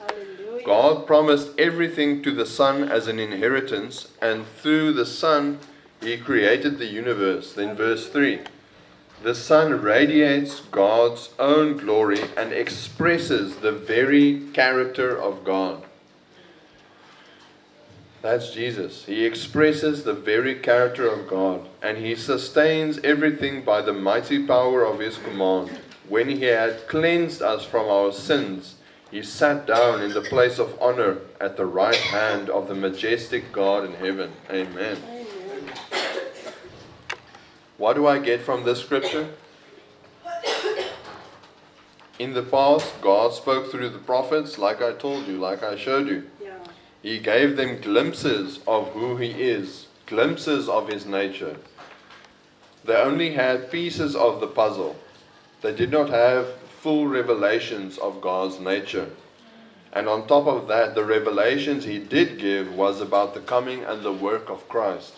God 0.65 1.05
promised 1.05 1.51
everything 1.57 2.21
to 2.23 2.31
the 2.31 2.45
Son 2.45 2.89
as 2.89 3.07
an 3.07 3.19
inheritance, 3.19 4.07
and 4.21 4.45
through 4.61 4.93
the 4.93 5.05
Son, 5.05 5.59
He 6.01 6.17
created 6.17 6.77
the 6.77 6.85
universe. 6.85 7.53
Then, 7.53 7.75
verse 7.75 8.07
3 8.09 8.39
The 9.23 9.35
Son 9.35 9.81
radiates 9.81 10.61
God's 10.71 11.29
own 11.37 11.77
glory 11.77 12.21
and 12.35 12.51
expresses 12.51 13.57
the 13.57 13.71
very 13.71 14.41
character 14.53 15.15
of 15.19 15.43
God. 15.43 15.83
That's 18.23 18.51
Jesus. 18.51 19.03
He 19.03 19.25
expresses 19.25 20.05
the 20.05 20.13
very 20.13 20.55
character 20.55 21.09
of 21.09 21.27
God, 21.27 21.67
and 21.81 21.97
He 21.97 22.15
sustains 22.15 22.97
everything 22.99 23.63
by 23.63 23.81
the 23.81 23.91
mighty 23.91 24.47
power 24.47 24.85
of 24.85 24.99
His 24.99 25.17
command. 25.17 25.77
When 26.07 26.29
He 26.29 26.43
had 26.43 26.87
cleansed 26.87 27.41
us 27.41 27.65
from 27.65 27.89
our 27.89 28.13
sins, 28.13 28.75
He 29.11 29.23
sat 29.23 29.67
down 29.67 30.01
in 30.01 30.13
the 30.13 30.21
place 30.21 30.57
of 30.57 30.81
honor 30.81 31.17
at 31.41 31.57
the 31.57 31.65
right 31.65 31.97
hand 31.97 32.49
of 32.49 32.69
the 32.69 32.75
majestic 32.75 33.51
God 33.51 33.83
in 33.83 33.91
heaven. 33.95 34.31
Amen. 34.49 34.97
Amen. 35.05 35.73
What 37.77 37.95
do 37.95 38.07
I 38.07 38.19
get 38.19 38.39
from 38.39 38.63
this 38.63 38.79
scripture? 38.79 39.27
In 42.19 42.33
the 42.33 42.43
past, 42.43 43.01
God 43.01 43.33
spoke 43.33 43.69
through 43.69 43.89
the 43.89 43.99
prophets, 43.99 44.57
like 44.57 44.81
I 44.81 44.93
told 44.93 45.27
you, 45.27 45.39
like 45.39 45.61
I 45.61 45.75
showed 45.75 46.07
you. 46.07 46.29
He 47.03 47.19
gave 47.19 47.57
them 47.57 47.81
glimpses 47.81 48.61
of 48.65 48.93
who 48.93 49.17
He 49.17 49.31
is, 49.31 49.87
glimpses 50.07 50.69
of 50.69 50.87
His 50.87 51.05
nature. 51.05 51.57
They 52.85 52.95
only 52.95 53.33
had 53.33 53.69
pieces 53.69 54.15
of 54.15 54.39
the 54.39 54.47
puzzle. 54.47 54.95
They 55.61 55.75
did 55.75 55.91
not 55.91 56.09
have 56.09 56.55
full 56.79 57.07
revelations 57.07 57.97
of 57.97 58.21
God's 58.21 58.59
nature. 58.61 59.09
And 59.91 60.07
on 60.07 60.27
top 60.27 60.47
of 60.47 60.69
that, 60.69 60.95
the 60.95 61.03
revelations 61.03 61.83
He 61.83 61.99
did 61.99 62.39
give 62.39 62.73
was 62.73 63.01
about 63.01 63.33
the 63.33 63.41
coming 63.41 63.83
and 63.83 64.01
the 64.01 64.13
work 64.13 64.49
of 64.49 64.69
Christ. 64.69 65.15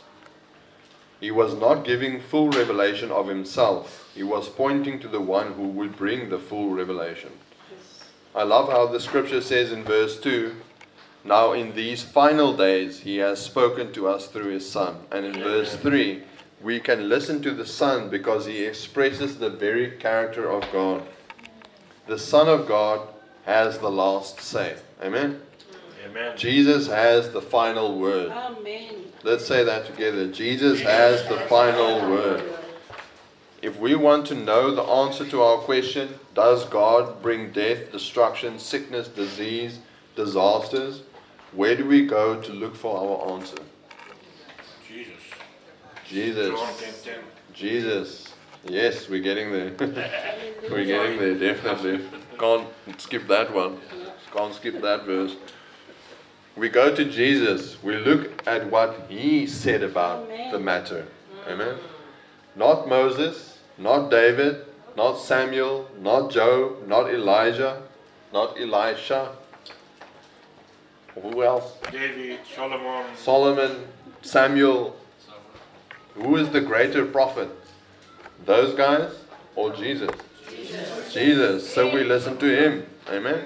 He 1.19 1.29
was 1.29 1.53
not 1.53 1.85
giving 1.85 2.19
full 2.19 2.49
revelation 2.49 3.11
of 3.11 3.27
Himself. 3.27 4.11
He 4.15 4.23
was 4.23 4.49
pointing 4.49 4.99
to 5.01 5.07
the 5.07 5.21
one 5.21 5.53
who 5.53 5.67
would 5.67 5.95
bring 5.95 6.29
the 6.29 6.39
full 6.39 6.71
revelation. 6.71 7.31
I 8.33 8.41
love 8.41 8.69
how 8.69 8.87
the 8.87 8.99
scripture 8.99 9.41
says 9.41 9.71
in 9.71 9.83
verse 9.83 10.19
2 10.19 10.55
Now 11.25 11.53
in 11.53 11.73
these 11.73 12.03
final 12.03 12.55
days 12.55 12.99
he 12.99 13.17
has 13.17 13.43
spoken 13.43 13.91
to 13.93 14.07
us 14.07 14.27
through 14.27 14.51
his 14.51 14.69
Son. 14.69 14.95
And 15.11 15.25
in 15.25 15.33
verse 15.33 15.75
3 15.75 16.21
we 16.61 16.79
can 16.79 17.09
listen 17.09 17.41
to 17.41 17.51
the 17.51 17.65
Son 17.65 18.09
because 18.09 18.45
he 18.45 18.63
expresses 18.63 19.37
the 19.37 19.49
very 19.49 19.91
character 19.97 20.49
of 20.49 20.71
God. 20.71 21.03
The 22.05 22.19
Son 22.19 22.47
of 22.47 22.67
God 22.67 23.07
has 23.45 23.79
the 23.79 23.89
last 23.89 24.39
say. 24.39 24.75
Amen? 25.01 25.41
Amen. 26.05 26.37
Jesus 26.37 26.87
has 26.87 27.31
the 27.31 27.41
final 27.41 27.99
word. 27.99 28.31
Amen. 28.31 29.05
Let's 29.23 29.47
say 29.47 29.63
that 29.63 29.87
together. 29.87 30.31
Jesus 30.31 30.79
has 30.81 31.27
the 31.27 31.39
final 31.47 32.07
word. 32.11 32.43
If 33.63 33.79
we 33.79 33.95
want 33.95 34.27
to 34.27 34.35
know 34.35 34.75
the 34.75 34.83
answer 34.83 35.27
to 35.27 35.41
our 35.41 35.57
question, 35.57 36.19
does 36.35 36.65
God 36.65 37.23
bring 37.23 37.51
death, 37.51 37.91
destruction, 37.91 38.59
sickness, 38.59 39.07
disease, 39.07 39.79
disasters? 40.15 41.01
Where 41.51 41.75
do 41.75 41.85
we 41.85 42.05
go 42.05 42.41
to 42.41 42.53
look 42.53 42.75
for 42.75 42.97
our 42.97 43.35
answer? 43.35 43.57
Jesus. 44.87 45.13
Jesus. 46.07 46.59
John 46.59 46.73
10 46.77 46.93
10. 47.03 47.13
Jesus. 47.53 48.33
Yes, 48.65 49.07
we're 49.07 49.21
getting 49.21 49.51
there. 49.51 49.71
we're 50.71 50.85
getting 50.85 51.19
there, 51.19 51.35
definitely. 51.35 52.05
Can't 52.37 52.67
skip 52.97 53.27
that 53.27 53.53
one. 53.53 53.79
Can't 54.33 54.53
skip 54.53 54.81
that 54.81 55.05
verse. 55.05 55.35
We 56.55 56.69
go 56.69 56.95
to 56.95 57.05
Jesus. 57.05 57.81
We 57.83 57.97
look 57.97 58.47
at 58.47 58.69
what 58.71 59.05
he 59.09 59.45
said 59.45 59.83
about 59.83 60.25
Amen. 60.25 60.51
the 60.51 60.59
matter. 60.59 61.05
Amen. 61.47 61.77
Not 62.55 62.87
Moses, 62.87 63.59
not 63.77 64.09
David, 64.09 64.65
not 64.95 65.19
Samuel, 65.19 65.89
not 66.01 66.31
Job, 66.31 66.87
not 66.87 67.13
Elijah, 67.13 67.83
not 68.31 68.59
Elisha. 68.59 69.35
Who 71.21 71.43
else? 71.43 71.73
David, 71.91 72.39
Solomon, 72.55 73.05
Solomon, 73.15 73.87
Samuel. 74.21 74.95
Who 76.15 76.37
is 76.37 76.49
the 76.49 76.61
greater 76.61 77.05
prophet? 77.05 77.49
Those 78.45 78.75
guys 78.75 79.11
or 79.55 79.73
Jesus? 79.73 80.11
Jesus. 81.11 81.73
So 81.73 81.93
we 81.93 82.03
listen 82.03 82.37
to 82.37 82.45
him. 82.45 82.85
Amen. 83.09 83.45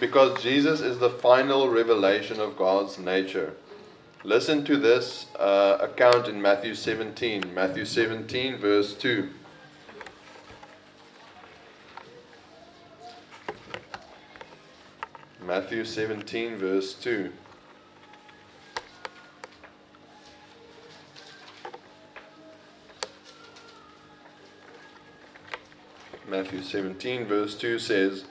Because 0.00 0.42
Jesus 0.42 0.80
is 0.80 0.98
the 0.98 1.10
final 1.10 1.68
revelation 1.68 2.40
of 2.40 2.56
God's 2.56 2.98
nature. 2.98 3.54
Listen 4.24 4.64
to 4.64 4.76
this 4.76 5.26
uh, 5.38 5.78
account 5.80 6.28
in 6.28 6.40
Matthew 6.40 6.74
17. 6.74 7.52
Matthew 7.54 7.84
17, 7.84 8.56
verse 8.56 8.94
2. 8.94 9.28
Matthew 15.46 15.84
17, 15.84 16.56
verse 16.56 16.94
2. 16.94 17.30
Matthew 26.26 26.62
17, 26.62 27.26
verse 27.26 27.54
2 27.56 27.78
says, 27.78 28.24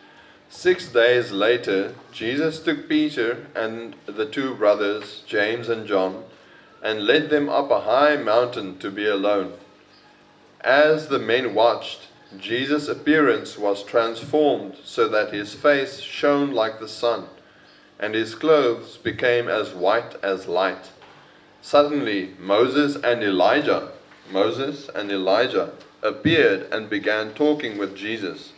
Six 0.49 0.87
days 0.87 1.31
later, 1.31 1.93
Jesus 2.11 2.59
took 2.59 2.89
Peter 2.89 3.45
and 3.53 3.95
the 4.07 4.25
two 4.25 4.55
brothers, 4.55 5.21
James 5.27 5.69
and 5.69 5.85
John, 5.85 6.23
and 6.81 7.05
led 7.05 7.29
them 7.29 7.47
up 7.47 7.69
a 7.69 7.81
high 7.81 8.17
mountain 8.17 8.79
to 8.79 8.89
be 8.89 9.05
alone. 9.05 9.53
As 10.61 11.09
the 11.09 11.19
men 11.19 11.53
watched, 11.53 12.07
Jesus' 12.39 12.87
appearance 12.87 13.57
was 13.57 13.83
transformed 13.83 14.75
so 14.83 15.07
that 15.07 15.33
his 15.33 15.53
face 15.53 15.99
shone 15.99 16.51
like 16.51 16.79
the 16.79 16.87
sun, 16.87 17.25
and 17.99 18.15
his 18.15 18.35
clothes 18.35 18.97
became 18.97 19.47
as 19.47 19.73
white 19.73 20.15
as 20.23 20.47
light. 20.47 20.91
Suddenly, 21.61 22.35
Moses 22.39 22.95
and 22.95 23.23
Elijah, 23.23 23.91
Moses 24.31 24.89
and 24.93 25.11
Elijah 25.11 25.71
appeared 26.01 26.71
and 26.71 26.89
began 26.89 27.33
talking 27.33 27.77
with 27.77 27.95
Jesus. 27.95 28.53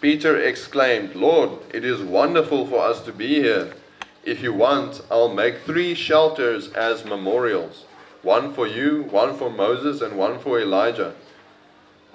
Peter 0.00 0.38
exclaimed, 0.38 1.14
Lord, 1.14 1.50
it 1.74 1.84
is 1.84 2.00
wonderful 2.00 2.66
for 2.66 2.78
us 2.82 3.00
to 3.02 3.12
be 3.12 3.34
here. 3.34 3.74
If 4.24 4.42
you 4.42 4.54
want, 4.54 5.02
I'll 5.10 5.34
make 5.34 5.58
three 5.58 5.94
shelters 5.94 6.72
as 6.72 7.04
memorials 7.04 7.84
one 8.22 8.52
for 8.52 8.66
you, 8.66 9.04
one 9.10 9.34
for 9.36 9.50
Moses, 9.50 10.02
and 10.02 10.16
one 10.16 10.38
for 10.38 10.60
Elijah. 10.60 11.14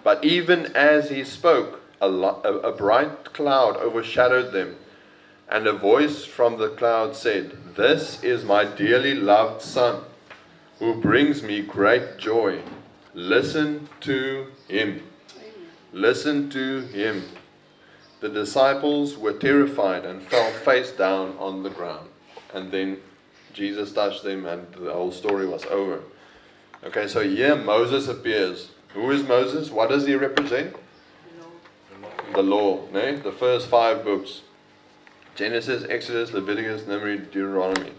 But 0.05 0.23
even 0.23 0.67
as 0.75 1.09
he 1.09 1.23
spoke, 1.23 1.81
a, 1.99 2.05
a 2.07 2.71
bright 2.71 3.33
cloud 3.33 3.75
overshadowed 3.77 4.53
them, 4.53 4.75
and 5.49 5.65
a 5.65 5.73
voice 5.73 6.23
from 6.23 6.59
the 6.59 6.69
cloud 6.69 7.15
said, 7.15 7.75
This 7.75 8.23
is 8.23 8.45
my 8.45 8.65
dearly 8.65 9.15
loved 9.15 9.63
Son, 9.63 10.03
who 10.77 11.01
brings 11.01 11.41
me 11.41 11.63
great 11.63 12.19
joy. 12.19 12.61
Listen 13.15 13.89
to 14.01 14.51
him. 14.67 15.01
Listen 15.91 16.51
to 16.51 16.81
him. 16.81 17.23
The 18.19 18.29
disciples 18.29 19.17
were 19.17 19.33
terrified 19.33 20.05
and 20.05 20.21
fell 20.21 20.51
face 20.51 20.91
down 20.91 21.35
on 21.39 21.63
the 21.63 21.71
ground. 21.71 22.09
And 22.53 22.71
then 22.71 22.99
Jesus 23.53 23.91
touched 23.91 24.23
them, 24.23 24.45
and 24.45 24.71
the 24.73 24.93
whole 24.93 25.11
story 25.11 25.47
was 25.47 25.65
over. 25.65 26.01
Okay, 26.83 27.07
so 27.07 27.27
here 27.27 27.55
Moses 27.55 28.07
appears. 28.07 28.69
Who 28.95 29.11
is 29.11 29.23
Moses? 29.27 29.69
What 29.69 29.89
does 29.89 30.07
he 30.07 30.15
represent? 30.15 30.75
The 32.33 32.41
law, 32.41 32.87
no? 32.91 32.99
Eh? 32.99 33.17
The 33.17 33.31
first 33.31 33.67
five 33.67 34.03
books 34.03 34.41
Genesis, 35.35 35.85
Exodus, 35.89 36.31
Leviticus, 36.31 36.83
Numeri, 36.83 37.17
Deuteronomy. 37.17 37.91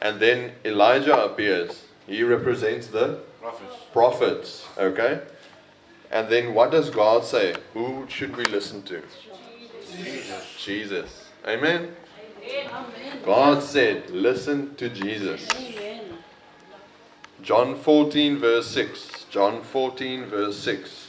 And 0.00 0.18
then 0.20 0.52
Elijah 0.64 1.24
appears. 1.24 1.84
He 2.06 2.22
represents 2.22 2.88
the 2.88 3.20
prophets. 3.40 3.76
prophets, 3.92 4.66
okay? 4.78 5.20
And 6.10 6.28
then 6.28 6.54
what 6.54 6.70
does 6.70 6.90
God 6.90 7.24
say? 7.24 7.54
Who 7.72 8.06
should 8.08 8.36
we 8.36 8.44
listen 8.44 8.82
to? 8.82 9.02
Jesus. 9.96 10.56
Jesus. 10.58 11.28
Amen? 11.46 11.94
Amen. 12.42 13.20
God 13.24 13.62
said, 13.62 14.10
listen 14.10 14.74
to 14.76 14.88
Jesus. 14.88 15.48
Amen. 15.56 16.02
John 17.42 17.76
14, 17.76 18.38
verse 18.38 18.68
6. 18.68 19.25
John 19.36 19.62
14, 19.62 20.24
verse 20.24 20.56
6. 20.60 21.08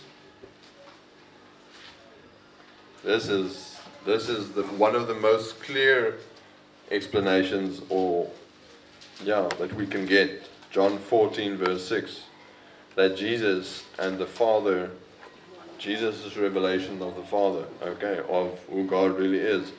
This 3.06 3.30
is 3.30 3.80
this 4.06 4.28
is 4.28 4.52
the, 4.52 4.64
one 4.64 4.96
of 4.96 5.08
the 5.08 5.14
most 5.14 5.62
clear 5.62 6.16
explanations 6.92 7.82
or 7.88 8.30
yeah 9.24 9.48
that 9.60 9.74
we 9.76 9.88
can 9.88 10.06
get. 10.06 10.46
John 10.72 10.98
14, 10.98 11.56
verse 11.56 11.88
6. 11.88 12.24
That 12.96 13.16
Jesus 13.16 13.86
and 13.98 14.18
the 14.18 14.26
Father 14.26 14.92
Jesus' 15.78 16.36
revelation 16.36 17.02
of 17.02 17.16
the 17.16 17.24
Father, 17.24 17.64
okay, 17.82 18.20
of 18.28 18.60
who 18.70 18.86
God 18.86 19.18
really 19.18 19.40
is. 19.40 19.72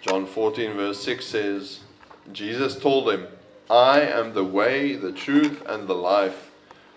John 0.00 0.26
14, 0.26 0.74
verse 0.74 1.02
6 1.02 1.26
says, 1.26 1.80
Jesus 2.32 2.78
told 2.78 3.08
them, 3.08 3.26
I 3.68 4.02
am 4.02 4.32
the 4.32 4.44
way, 4.44 4.94
the 4.94 5.10
truth, 5.10 5.60
and 5.66 5.88
the 5.88 5.94
life. 5.94 6.52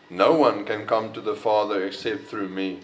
No 0.10 0.34
one 0.34 0.64
can 0.64 0.86
come 0.86 1.12
to 1.14 1.22
the 1.22 1.36
Father 1.36 1.86
except 1.86 2.28
through 2.28 2.49
me. 2.49 2.80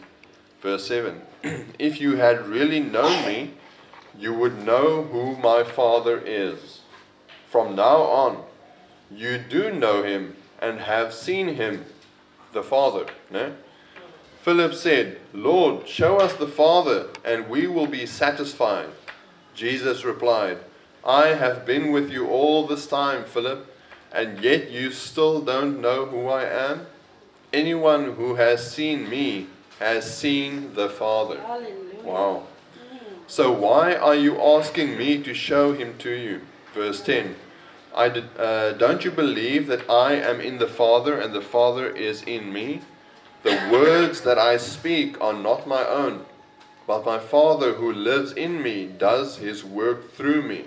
Verse 0.62 0.88
7 0.88 1.22
If 1.80 2.02
you 2.02 2.18
had 2.18 2.48
really 2.48 2.80
known 2.80 3.26
me, 3.26 3.54
you 4.18 4.34
would 4.34 4.66
know 4.66 5.04
who 5.04 5.36
my 5.38 5.64
Father 5.64 6.22
is. 6.26 6.82
From 7.50 7.76
now 7.76 8.02
on, 8.02 8.44
you 9.12 9.38
do 9.38 9.72
know 9.72 10.04
him 10.04 10.36
and 10.60 10.80
have 10.80 11.14
seen 11.14 11.56
him, 11.56 11.86
the 12.52 12.64
Father. 12.64 13.06
No? 13.32 13.54
Philip 14.42 14.74
said, 14.74 15.20
Lord, 15.34 15.88
show 15.88 16.18
us 16.18 16.34
the 16.34 16.48
Father, 16.48 17.08
and 17.24 17.48
we 17.48 17.68
will 17.68 17.88
be 17.88 18.06
satisfied. 18.06 18.90
Jesus 19.56 20.04
replied, 20.04 20.58
I 21.06 21.28
have 21.28 21.66
been 21.66 21.92
with 21.92 22.12
you 22.12 22.28
all 22.28 22.68
this 22.68 22.88
time, 22.88 23.24
Philip, 23.24 23.74
and 24.12 24.44
yet 24.44 24.70
you 24.70 24.92
still 24.92 25.42
don't 25.42 25.82
know 25.82 26.06
who 26.06 26.28
I 26.28 26.44
am? 26.44 26.88
Anyone 27.54 28.14
who 28.14 28.36
has 28.36 28.70
seen 28.70 29.08
me 29.08 29.48
has 29.80 30.18
seen 30.18 30.74
the 30.74 30.90
Father. 30.90 31.40
Hallelujah. 31.40 32.04
Wow. 32.04 32.44
So 33.28 33.52
why 33.52 33.96
are 33.96 34.16
you 34.16 34.42
asking 34.42 34.98
me 34.98 35.22
to 35.24 35.34
show 35.34 35.74
him 35.74 35.96
to 36.00 36.10
you? 36.10 36.42
Verse 36.74 37.02
10. 37.02 37.36
I 37.96 38.10
did, 38.10 38.26
uh, 38.40 38.74
don't 38.74 39.06
you 39.06 39.12
believe 39.12 39.68
that 39.68 39.88
I 39.88 40.14
am 40.14 40.42
in 40.42 40.58
the 40.58 40.68
Father 40.68 41.20
and 41.20 41.32
the 41.32 41.42
Father 41.42 41.88
is 41.88 42.24
in 42.24 42.52
me? 42.52 42.82
The 43.44 43.60
words 43.72 44.22
that 44.22 44.40
I 44.40 44.58
speak 44.58 45.22
are 45.22 45.34
not 45.34 45.68
my 45.68 45.86
own, 45.86 46.26
but 46.88 47.06
my 47.06 47.20
Father 47.20 47.74
who 47.74 47.92
lives 47.92 48.32
in 48.32 48.64
me 48.64 48.88
does 48.88 49.38
his 49.38 49.64
work 49.64 50.14
through 50.14 50.42
me. 50.42 50.66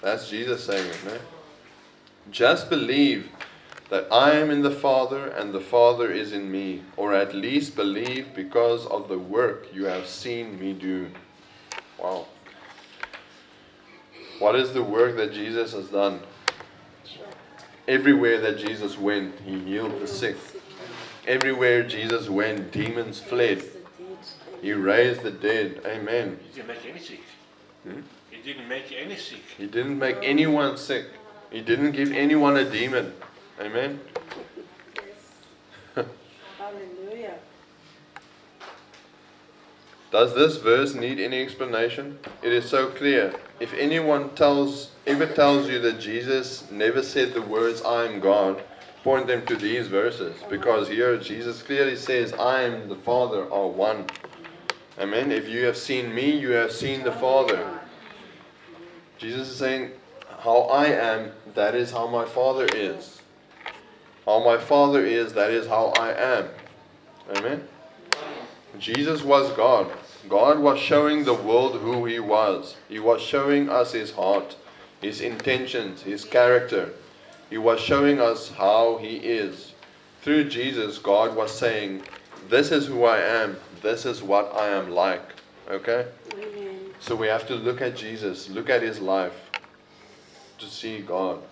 That's 0.00 0.28
Jesus 0.28 0.64
saying 0.64 0.88
it, 0.88 0.98
no? 1.04 1.18
Just 2.30 2.70
believe 2.70 3.30
that 3.90 4.06
I 4.12 4.36
am 4.36 4.50
in 4.50 4.62
the 4.62 4.70
Father 4.70 5.26
and 5.26 5.52
the 5.52 5.60
Father 5.60 6.10
is 6.10 6.32
in 6.32 6.50
me, 6.50 6.82
or 6.96 7.12
at 7.12 7.34
least 7.34 7.74
believe 7.74 8.28
because 8.34 8.86
of 8.86 9.08
the 9.08 9.18
work 9.18 9.66
you 9.74 9.84
have 9.84 10.06
seen 10.06 10.58
me 10.58 10.72
do. 10.72 11.10
Wow. 11.98 12.26
What 14.38 14.54
is 14.54 14.72
the 14.72 14.82
work 14.82 15.16
that 15.16 15.32
Jesus 15.32 15.72
has 15.72 15.88
done? 15.88 16.20
Everywhere 17.88 18.40
that 18.40 18.58
Jesus 18.58 18.96
went, 18.96 19.38
he 19.40 19.58
healed 19.58 20.00
the 20.00 20.06
sick. 20.06 20.36
Everywhere 21.26 21.82
Jesus 21.82 22.28
went, 22.28 22.70
demons 22.70 23.18
fled. 23.18 23.62
He 24.62 24.72
raised 24.72 25.22
the 25.22 25.32
dead. 25.32 25.80
Amen. 25.84 26.38
He 26.48 26.60
didn't 26.60 26.68
make 26.68 26.86
any 26.86 27.00
sick. 27.00 27.20
Hmm? 27.82 28.00
He 28.30 28.42
didn't 28.42 28.68
make 28.68 28.92
any 28.92 29.16
sick. 29.16 29.42
He 29.58 29.66
didn't 29.66 29.98
make 29.98 30.16
anyone 30.22 30.76
sick. 30.76 31.06
He 31.50 31.60
didn't 31.60 31.92
give 31.92 32.12
anyone 32.12 32.56
a 32.56 32.70
demon. 32.70 33.12
Amen. 33.60 34.00
Hallelujah. 36.58 37.38
Does 40.10 40.34
this 40.34 40.56
verse 40.56 40.94
need 40.94 41.20
any 41.20 41.42
explanation? 41.42 42.18
It 42.42 42.52
is 42.52 42.68
so 42.68 42.88
clear. 42.88 43.34
If 43.60 43.74
anyone 43.74 44.30
tells 44.30 44.90
ever 45.06 45.26
tells 45.26 45.68
you 45.68 45.78
that 45.80 46.00
Jesus 46.00 46.70
never 46.70 47.02
said 47.02 47.34
the 47.34 47.42
words 47.42 47.82
I 47.82 48.06
am 48.06 48.20
God, 48.20 48.62
point 49.04 49.26
them 49.26 49.44
to 49.46 49.56
these 49.56 49.88
verses 49.88 50.42
because 50.48 50.88
here 50.88 51.16
Jesus 51.18 51.62
clearly 51.62 51.96
says 51.96 52.32
I 52.32 52.62
am 52.62 52.88
the 52.88 52.96
Father 52.96 53.42
are 53.52 53.68
one. 53.68 54.06
Amen. 54.98 55.30
If 55.30 55.48
you 55.48 55.66
have 55.66 55.76
seen 55.76 56.14
me, 56.14 56.30
you 56.30 56.50
have 56.52 56.72
seen 56.72 57.04
the 57.04 57.12
Father. 57.12 57.80
Jesus 59.18 59.48
is 59.50 59.56
saying 59.56 59.90
how 60.40 60.62
I 60.62 60.86
am, 60.86 61.32
that 61.54 61.74
is 61.74 61.90
how 61.90 62.06
my 62.06 62.24
Father 62.24 62.66
is. 62.74 63.19
How 64.30 64.38
my 64.38 64.58
Father 64.58 65.04
is, 65.04 65.32
that 65.32 65.50
is 65.50 65.66
how 65.66 65.86
I 65.98 66.12
am. 66.12 66.48
Amen. 67.34 67.66
Jesus 68.78 69.24
was 69.24 69.50
God. 69.54 69.90
God 70.28 70.60
was 70.60 70.78
showing 70.78 71.24
the 71.24 71.34
world 71.34 71.80
who 71.80 72.04
He 72.04 72.20
was. 72.20 72.76
He 72.88 73.00
was 73.00 73.20
showing 73.20 73.68
us 73.68 73.90
His 73.90 74.12
heart, 74.12 74.54
His 75.00 75.20
intentions, 75.20 76.02
His 76.02 76.24
character. 76.24 76.90
He 77.50 77.58
was 77.58 77.80
showing 77.80 78.20
us 78.20 78.52
how 78.52 78.98
He 78.98 79.16
is. 79.16 79.72
Through 80.22 80.48
Jesus, 80.48 80.98
God 80.98 81.34
was 81.34 81.50
saying, 81.50 82.02
This 82.48 82.70
is 82.70 82.86
who 82.86 83.02
I 83.02 83.18
am. 83.18 83.56
This 83.82 84.06
is 84.06 84.22
what 84.22 84.54
I 84.54 84.68
am 84.68 84.92
like. 84.92 85.28
Okay? 85.68 86.06
Amen. 86.34 86.78
So 87.00 87.16
we 87.16 87.26
have 87.26 87.48
to 87.48 87.56
look 87.56 87.80
at 87.80 87.96
Jesus, 87.96 88.48
look 88.48 88.70
at 88.70 88.80
His 88.80 89.00
life 89.00 89.50
to 90.58 90.66
see 90.66 91.00
God. 91.00 91.42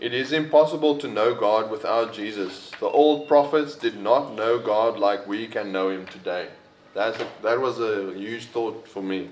It 0.00 0.14
is 0.14 0.32
impossible 0.32 0.96
to 0.98 1.08
know 1.08 1.34
God 1.34 1.72
without 1.72 2.12
Jesus. 2.12 2.70
The 2.78 2.86
old 2.86 3.26
prophets 3.26 3.74
did 3.74 3.98
not 3.98 4.34
know 4.34 4.60
God 4.60 4.96
like 4.96 5.26
we 5.26 5.48
can 5.48 5.72
know 5.72 5.90
Him 5.90 6.06
today. 6.06 6.48
That's 6.94 7.18
a, 7.20 7.26
that 7.42 7.60
was 7.60 7.80
a 7.80 8.14
huge 8.14 8.46
thought 8.46 8.86
for 8.86 9.02
me. 9.02 9.30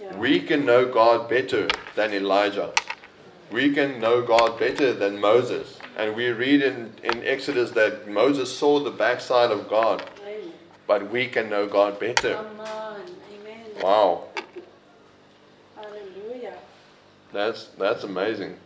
Yeah. 0.00 0.16
We 0.16 0.40
can 0.40 0.66
know 0.66 0.84
God 0.84 1.28
better 1.28 1.68
than 1.94 2.12
Elijah. 2.12 2.72
We 3.52 3.72
can 3.72 4.00
know 4.00 4.22
God 4.22 4.58
better 4.58 4.92
than 4.92 5.20
Moses. 5.20 5.78
And 5.96 6.16
we 6.16 6.28
read 6.30 6.62
in, 6.62 6.92
in 7.04 7.24
Exodus 7.24 7.70
that 7.72 8.08
Moses 8.08 8.56
saw 8.56 8.80
the 8.80 8.90
backside 8.90 9.52
of 9.52 9.68
God, 9.68 10.02
Amen. 10.26 10.52
but 10.88 11.08
we 11.10 11.28
can 11.28 11.48
know 11.48 11.68
God 11.68 12.00
better. 12.00 12.34
Come 12.34 12.60
on. 12.60 13.00
Amen. 13.40 13.82
Wow, 13.82 14.24
Hallelujah. 15.76 16.54
that's, 17.32 17.66
that's 17.78 18.04
amazing. 18.04 18.56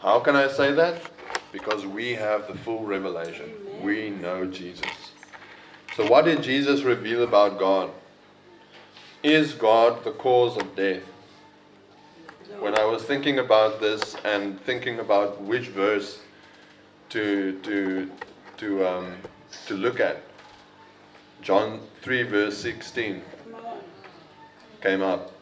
How 0.00 0.20
can 0.20 0.36
I 0.36 0.48
say 0.48 0.72
that? 0.72 1.02
Because 1.50 1.84
we 1.84 2.14
have 2.14 2.46
the 2.46 2.54
full 2.54 2.84
revelation. 2.84 3.50
We 3.82 4.10
know 4.10 4.46
Jesus. 4.46 5.12
So, 5.96 6.06
what 6.08 6.24
did 6.24 6.42
Jesus 6.42 6.82
reveal 6.82 7.24
about 7.24 7.58
God? 7.58 7.90
Is 9.24 9.54
God 9.54 10.04
the 10.04 10.12
cause 10.12 10.56
of 10.56 10.76
death? 10.76 11.02
When 12.60 12.78
I 12.78 12.84
was 12.84 13.02
thinking 13.02 13.40
about 13.40 13.80
this 13.80 14.14
and 14.24 14.60
thinking 14.60 15.00
about 15.00 15.40
which 15.42 15.66
verse 15.68 16.20
to 17.10 17.58
to 17.62 18.10
to 18.58 18.86
um, 18.86 19.16
to 19.66 19.74
look 19.74 19.98
at, 19.98 20.22
John 21.42 21.80
three 22.02 22.22
verse 22.22 22.56
sixteen 22.56 23.22
came 24.80 25.02
up. 25.02 25.37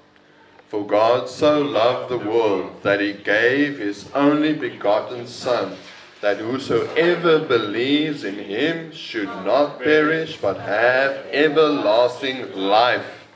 For 0.68 0.84
God 0.84 1.28
so 1.28 1.60
loved 1.62 2.10
the 2.10 2.18
world 2.18 2.82
that 2.82 3.00
he 3.00 3.12
gave 3.12 3.78
his 3.78 4.10
only 4.14 4.52
begotten 4.52 5.28
Son, 5.28 5.76
that 6.20 6.38
whosoever 6.38 7.38
believes 7.38 8.24
in 8.24 8.34
him 8.34 8.90
should 8.90 9.28
not 9.28 9.78
perish 9.78 10.38
but 10.38 10.58
have 10.58 11.24
everlasting 11.30 12.52
life. 12.56 13.28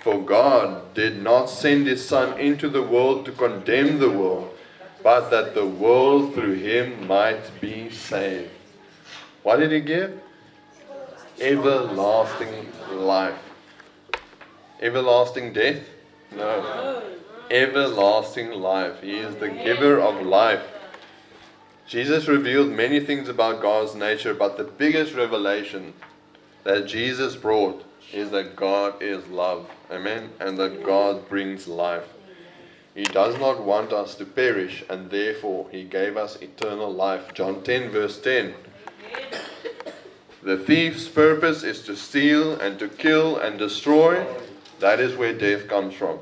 For 0.00 0.18
God 0.18 0.94
did 0.94 1.22
not 1.22 1.50
send 1.50 1.86
his 1.86 2.08
Son 2.08 2.40
into 2.40 2.70
the 2.70 2.82
world 2.82 3.26
to 3.26 3.32
condemn 3.32 3.98
the 3.98 4.10
world, 4.10 4.56
but 5.02 5.28
that 5.28 5.54
the 5.54 5.66
world 5.66 6.32
through 6.32 6.54
him 6.54 7.06
might 7.06 7.60
be 7.60 7.90
saved. 7.90 8.50
What 9.42 9.58
did 9.58 9.72
he 9.72 9.80
give? 9.80 10.18
Everlasting 11.38 12.72
life. 12.92 13.38
Everlasting 14.80 15.52
death? 15.52 15.91
No. 16.36 17.02
Everlasting 17.50 18.50
life. 18.52 19.02
He 19.02 19.18
is 19.18 19.34
the 19.36 19.50
giver 19.50 20.00
of 20.00 20.24
life. 20.24 20.62
Jesus 21.86 22.28
revealed 22.28 22.70
many 22.70 23.00
things 23.00 23.28
about 23.28 23.60
God's 23.60 23.94
nature, 23.94 24.32
but 24.32 24.56
the 24.56 24.64
biggest 24.64 25.14
revelation 25.14 25.92
that 26.64 26.86
Jesus 26.86 27.36
brought 27.36 27.84
is 28.12 28.30
that 28.30 28.56
God 28.56 29.02
is 29.02 29.26
love. 29.28 29.68
Amen. 29.90 30.30
And 30.40 30.56
that 30.58 30.84
God 30.84 31.28
brings 31.28 31.68
life. 31.68 32.08
He 32.94 33.04
does 33.04 33.38
not 33.38 33.64
want 33.64 33.92
us 33.92 34.14
to 34.16 34.26
perish, 34.26 34.84
and 34.90 35.10
therefore 35.10 35.68
He 35.70 35.84
gave 35.84 36.16
us 36.16 36.36
eternal 36.36 36.92
life. 36.92 37.32
John 37.32 37.62
10, 37.62 37.90
verse 37.90 38.20
10. 38.20 38.54
The 40.42 40.58
thief's 40.58 41.08
purpose 41.08 41.62
is 41.62 41.82
to 41.82 41.96
steal 41.96 42.60
and 42.60 42.78
to 42.78 42.88
kill 42.88 43.38
and 43.38 43.58
destroy. 43.58 44.26
That 44.82 44.98
is 44.98 45.14
where 45.14 45.32
death 45.32 45.68
comes 45.68 45.94
from. 45.94 46.18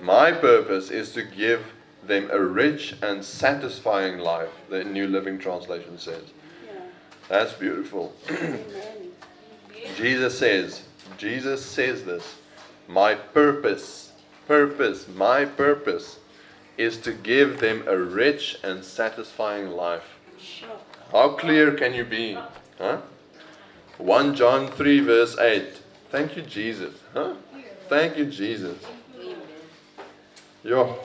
My 0.00 0.32
purpose 0.32 0.90
is 0.90 1.12
to 1.12 1.22
give 1.22 1.62
them 2.02 2.30
a 2.32 2.40
rich 2.40 2.94
and 3.02 3.22
satisfying 3.22 4.18
life, 4.18 4.48
the 4.70 4.82
New 4.82 5.06
Living 5.06 5.38
Translation 5.38 5.98
says. 5.98 6.22
yeah. 6.66 6.80
That's 7.28 7.52
beautiful. 7.52 8.14
Jesus 9.98 10.38
says, 10.38 10.84
Jesus 11.18 11.62
says 11.66 12.04
this. 12.04 12.36
My 12.88 13.14
purpose, 13.14 14.12
purpose, 14.48 15.06
my 15.06 15.44
purpose 15.44 16.18
is 16.78 16.96
to 17.02 17.12
give 17.12 17.60
them 17.60 17.84
a 17.86 17.98
rich 17.98 18.58
and 18.64 18.82
satisfying 18.82 19.68
life. 19.68 20.16
How 21.12 21.34
clear 21.34 21.72
can 21.72 21.92
you 21.92 22.06
be? 22.06 22.38
Huh? 22.78 23.02
1 23.98 24.34
John 24.34 24.68
3, 24.68 25.00
verse 25.00 25.36
8. 25.36 25.66
Thank 26.10 26.36
you, 26.36 26.42
Jesus. 26.42 26.94
Huh? 27.12 27.34
Thank 27.92 28.16
you, 28.16 28.24
Jesus. 28.24 28.78
Yo. 30.64 30.98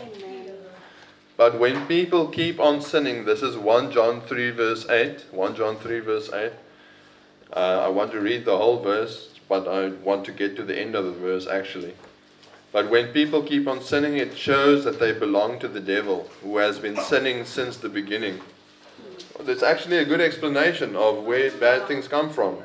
But 1.36 1.60
when 1.60 1.86
people 1.86 2.30
keep 2.30 2.62
on 2.62 2.80
sinning, 2.80 3.26
this 3.26 3.42
is 3.42 3.58
1 3.58 3.92
John 3.92 4.22
3, 4.22 4.52
verse 4.52 4.88
8. 4.88 5.26
1 5.32 5.56
John 5.58 5.76
3, 5.76 6.00
verse 6.00 6.32
8. 6.32 6.54
Uh, 7.52 7.60
I 7.60 7.90
want 7.90 8.14
to 8.14 8.22
read 8.22 8.46
the 8.46 8.56
whole 8.56 8.82
verse, 8.82 9.38
but 9.50 9.68
I 9.68 9.90
want 9.90 10.24
to 10.28 10.32
get 10.32 10.56
to 10.56 10.64
the 10.64 10.80
end 10.80 10.96
of 10.96 11.04
the 11.04 11.12
verse 11.12 11.46
actually. 11.46 11.94
But 12.72 12.90
when 12.90 13.08
people 13.10 13.44
keep 13.44 13.68
on 13.68 13.82
sinning, 13.82 14.16
it 14.16 14.38
shows 14.38 14.86
that 14.86 14.98
they 14.98 15.12
belong 15.12 15.60
to 15.60 15.68
the 15.68 15.82
devil, 15.82 16.30
who 16.42 16.56
has 16.56 16.80
been 16.80 16.96
sinning 16.96 17.44
since 17.44 17.76
the 17.76 17.90
beginning. 17.90 18.40
That's 19.42 19.62
actually 19.62 19.98
a 19.98 20.06
good 20.06 20.22
explanation 20.22 20.96
of 20.96 21.26
where 21.26 21.52
bad 21.52 21.86
things 21.86 22.08
come 22.08 22.30
from. 22.30 22.60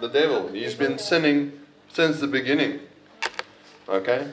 The 0.00 0.08
devil. 0.08 0.48
He's 0.48 0.74
been 0.74 0.98
sinning 0.98 1.60
since 1.92 2.20
the 2.20 2.26
beginning. 2.26 2.80
Okay? 3.88 4.28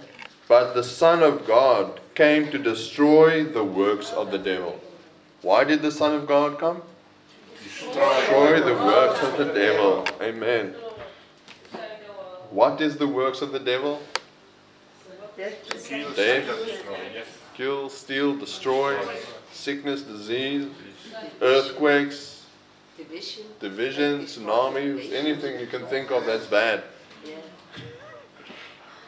But 0.48 0.74
the 0.74 0.84
Son 0.84 1.24
of 1.24 1.46
God 1.46 2.00
came 2.16 2.52
to 2.52 2.58
destroy 2.58 3.44
the 3.44 3.64
works 3.64 4.12
of 4.12 4.32
the 4.32 4.38
devil. 4.38 4.80
Why 5.42 5.64
did 5.64 5.82
the 5.82 5.92
Son 5.92 6.16
of 6.16 6.28
God 6.28 6.60
come? 6.60 6.82
Destroy 7.64 8.60
the 8.60 8.74
works 8.74 9.22
of 9.24 9.38
the 9.38 9.54
devil. 9.54 10.06
Amen. 10.22 10.76
What 12.50 12.82
is 12.82 12.98
the 12.98 13.08
works 13.08 13.42
of 13.42 13.52
the 13.52 13.60
devil? 13.60 14.02
Death. 15.36 15.80
steal, 15.80 16.10
destroy. 16.14 16.98
Yes. 17.14 17.26
Kill, 17.56 17.90
steal, 17.90 18.36
destroy, 18.36 18.96
sickness, 19.52 20.04
disease, 20.04 20.68
earthquakes, 21.42 22.46
Division. 22.98 23.44
division, 23.60 24.20
tsunamis, 24.26 25.12
anything 25.12 25.60
you 25.60 25.66
can 25.66 25.86
think 25.88 26.12
of 26.12 26.26
that's 26.26 26.46
bad. 26.46 26.84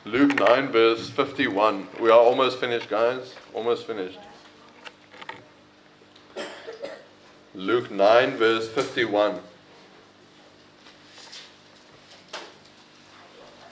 Luke 0.08 0.36
9, 0.40 0.72
verse 0.72 1.10
51. 1.10 1.88
We 2.00 2.12
are 2.12 2.20
almost 2.20 2.60
finished, 2.60 2.92
guys. 2.92 3.34
Almost 3.56 3.88
finished. 3.88 4.20
Luke 7.56 7.90
9, 7.90 8.38
verse 8.38 8.70
51. 8.70 9.40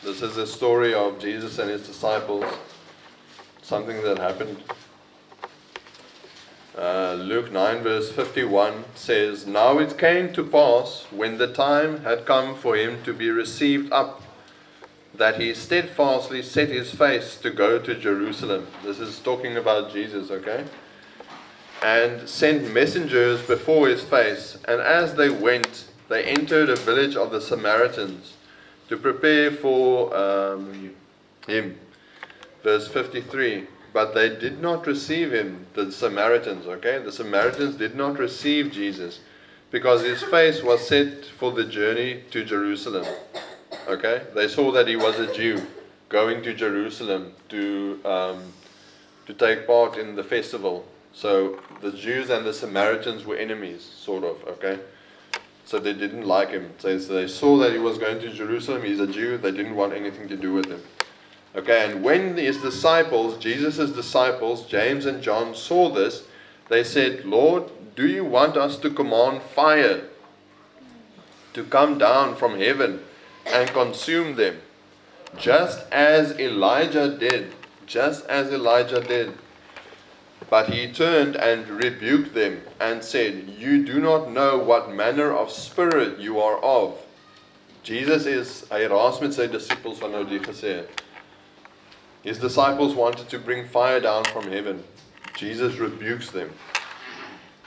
This 0.01 0.23
is 0.23 0.35
the 0.35 0.47
story 0.47 0.95
of 0.95 1.19
Jesus 1.19 1.59
and 1.59 1.69
his 1.69 1.85
disciples. 1.85 2.45
Something 3.61 4.01
that 4.01 4.17
happened. 4.17 4.57
Uh, 6.75 7.13
Luke 7.13 7.51
9, 7.51 7.83
verse 7.83 8.11
51 8.11 8.85
says, 8.95 9.45
Now 9.45 9.77
it 9.77 9.99
came 9.99 10.33
to 10.33 10.43
pass, 10.43 11.05
when 11.11 11.37
the 11.37 11.53
time 11.53 12.01
had 12.03 12.25
come 12.25 12.55
for 12.55 12.75
him 12.75 13.03
to 13.03 13.13
be 13.13 13.29
received 13.29 13.93
up, 13.93 14.23
that 15.15 15.39
he 15.39 15.53
steadfastly 15.53 16.41
set 16.41 16.69
his 16.69 16.93
face 16.93 17.35
to 17.37 17.51
go 17.51 17.77
to 17.79 17.95
Jerusalem. 17.95 18.67
This 18.83 18.99
is 18.99 19.19
talking 19.19 19.57
about 19.57 19.93
Jesus, 19.93 20.31
okay? 20.31 20.65
And 21.83 22.27
sent 22.27 22.73
messengers 22.73 23.41
before 23.41 23.87
his 23.87 24.03
face, 24.03 24.57
and 24.67 24.81
as 24.81 25.15
they 25.15 25.29
went, 25.29 25.85
they 26.09 26.23
entered 26.23 26.69
a 26.69 26.75
village 26.75 27.15
of 27.15 27.31
the 27.31 27.41
Samaritans 27.41 28.33
to 28.89 28.97
prepare 28.97 29.51
for 29.51 30.15
um, 30.15 30.95
him. 31.47 31.77
Verse 32.63 32.87
53 32.87 33.67
But 33.93 34.15
they 34.15 34.29
did 34.29 34.61
not 34.61 34.87
receive 34.87 35.31
him, 35.33 35.67
the 35.73 35.91
Samaritans, 35.91 36.65
okay? 36.65 36.99
The 36.99 37.11
Samaritans 37.11 37.75
did 37.75 37.95
not 37.95 38.17
receive 38.17 38.71
Jesus 38.71 39.19
because 39.69 40.03
his 40.03 40.23
face 40.23 40.61
was 40.61 40.87
set 40.87 41.25
for 41.25 41.51
the 41.51 41.63
journey 41.63 42.23
to 42.31 42.43
Jerusalem. 42.43 43.05
Okay? 43.87 44.23
They 44.33 44.47
saw 44.47 44.71
that 44.71 44.87
he 44.87 44.95
was 44.95 45.19
a 45.19 45.33
Jew 45.33 45.65
going 46.09 46.43
to 46.43 46.53
Jerusalem 46.53 47.33
to, 47.49 47.99
um, 48.05 48.53
to 49.25 49.33
take 49.33 49.65
part 49.65 49.97
in 49.97 50.15
the 50.15 50.23
festival. 50.23 50.85
So 51.13 51.59
the 51.81 51.91
Jews 51.91 52.29
and 52.29 52.45
the 52.45 52.53
Samaritans 52.53 53.25
were 53.25 53.35
enemies, 53.35 53.83
sort 53.83 54.23
of, 54.23 54.43
okay? 54.47 54.79
So 55.65 55.79
they 55.79 55.93
didn't 55.93 56.25
like 56.25 56.49
him. 56.49 56.71
So 56.77 56.97
they 56.97 57.27
saw 57.27 57.57
that 57.57 57.71
he 57.71 57.79
was 57.79 57.97
going 57.97 58.19
to 58.19 58.31
Jerusalem, 58.31 58.83
he's 58.83 58.99
a 58.99 59.07
Jew, 59.07 59.37
they 59.37 59.51
didn't 59.51 59.75
want 59.75 59.93
anything 59.93 60.27
to 60.29 60.37
do 60.37 60.53
with 60.53 60.65
him. 60.65 60.81
Okay, 61.55 61.85
and 61.85 62.03
when 62.03 62.35
his 62.35 62.57
disciples, 62.57 63.37
Jesus' 63.37 63.91
disciples, 63.91 64.65
James 64.65 65.05
and 65.05 65.21
John, 65.21 65.53
saw 65.53 65.89
this, 65.89 66.23
they 66.69 66.83
said, 66.83 67.25
Lord, 67.25 67.69
do 67.95 68.07
you 68.07 68.25
want 68.25 68.57
us 68.57 68.77
to 68.77 68.89
command 68.89 69.43
fire 69.43 70.05
to 71.53 71.63
come 71.63 71.99
down 71.99 72.35
from 72.35 72.59
heaven 72.59 73.01
and 73.45 73.69
consume 73.69 74.35
them? 74.35 74.61
Just 75.37 75.85
as 75.91 76.37
Elijah 76.39 77.17
did. 77.17 77.53
Just 77.85 78.25
as 78.27 78.51
Elijah 78.51 79.01
did. 79.01 79.33
But 80.49 80.69
he 80.69 80.91
turned 80.91 81.35
and 81.35 81.67
rebuked 81.67 82.33
them 82.33 82.61
and 82.79 83.03
said, 83.03 83.49
You 83.57 83.85
do 83.85 83.99
not 83.99 84.31
know 84.31 84.57
what 84.57 84.93
manner 84.93 85.31
of 85.31 85.51
spirit 85.51 86.19
you 86.19 86.39
are 86.39 86.59
of. 86.59 86.97
Jesus 87.83 88.25
is, 88.25 88.65
met 88.71 89.33
sy 89.33 89.47
disippels 89.47 89.99
van 89.99 90.11
nou 90.11 90.23
die 90.23 90.39
gesê. 90.39 90.85
His 92.23 92.37
disciples 92.37 92.95
wanted 92.95 93.27
to 93.29 93.39
bring 93.39 93.67
fire 93.67 93.99
down 93.99 94.23
from 94.25 94.49
heaven. 94.49 94.83
Jesus 95.35 95.75
rebukes 95.75 96.29
them. 96.31 96.49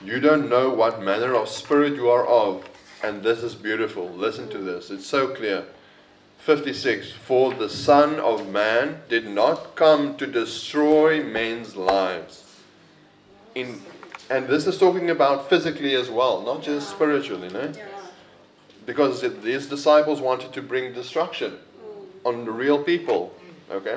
You 0.03 0.21
don't 0.21 0.49
know 0.49 0.71
what 0.71 1.03
manner 1.03 1.35
of 1.35 1.49
spirit 1.49 1.95
you 1.97 2.09
are 2.09 2.27
of. 2.27 2.65
And 3.03 3.23
this 3.23 3.43
is 3.43 3.55
beautiful. 3.55 4.09
Listen 4.09 4.49
to 4.51 4.59
this. 4.59 4.91
It's 4.91 5.07
so 5.07 5.29
clear. 5.29 5.65
56 6.39 7.13
For 7.13 7.53
the 7.53 7.69
Son 7.69 8.21
of 8.21 8.49
Man 8.49 9.01
did 9.09 9.29
not 9.29 9.75
come 9.75 10.17
to 10.17 10.27
destroy 10.27 11.23
men's 11.23 11.77
lives. 11.77 12.45
In, 13.55 13.81
and 14.31 14.47
this 14.47 14.67
is 14.67 14.79
talking 14.79 15.11
about 15.11 15.49
physically 15.49 15.95
as 15.95 16.09
well, 16.09 16.43
not 16.43 16.63
just 16.63 16.91
spiritually, 16.91 17.49
no? 17.49 17.73
Because 18.85 19.23
these 19.43 19.67
disciples 19.67 20.21
wanted 20.21 20.53
to 20.53 20.63
bring 20.63 20.93
destruction 20.93 21.59
on 22.25 22.45
the 22.45 22.53
real 22.53 22.83
people. 22.83 23.35
Okay? 23.71 23.95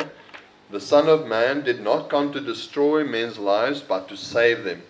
The 0.72 0.80
Son 0.80 1.08
of 1.08 1.28
Man 1.28 1.62
did 1.62 1.82
not 1.82 2.10
come 2.10 2.32
to 2.34 2.40
destroy 2.40 3.04
men's 3.04 3.38
lives, 3.38 3.82
but 3.82 4.08
to 4.10 4.18
save 4.18 4.64
them. 4.64 4.82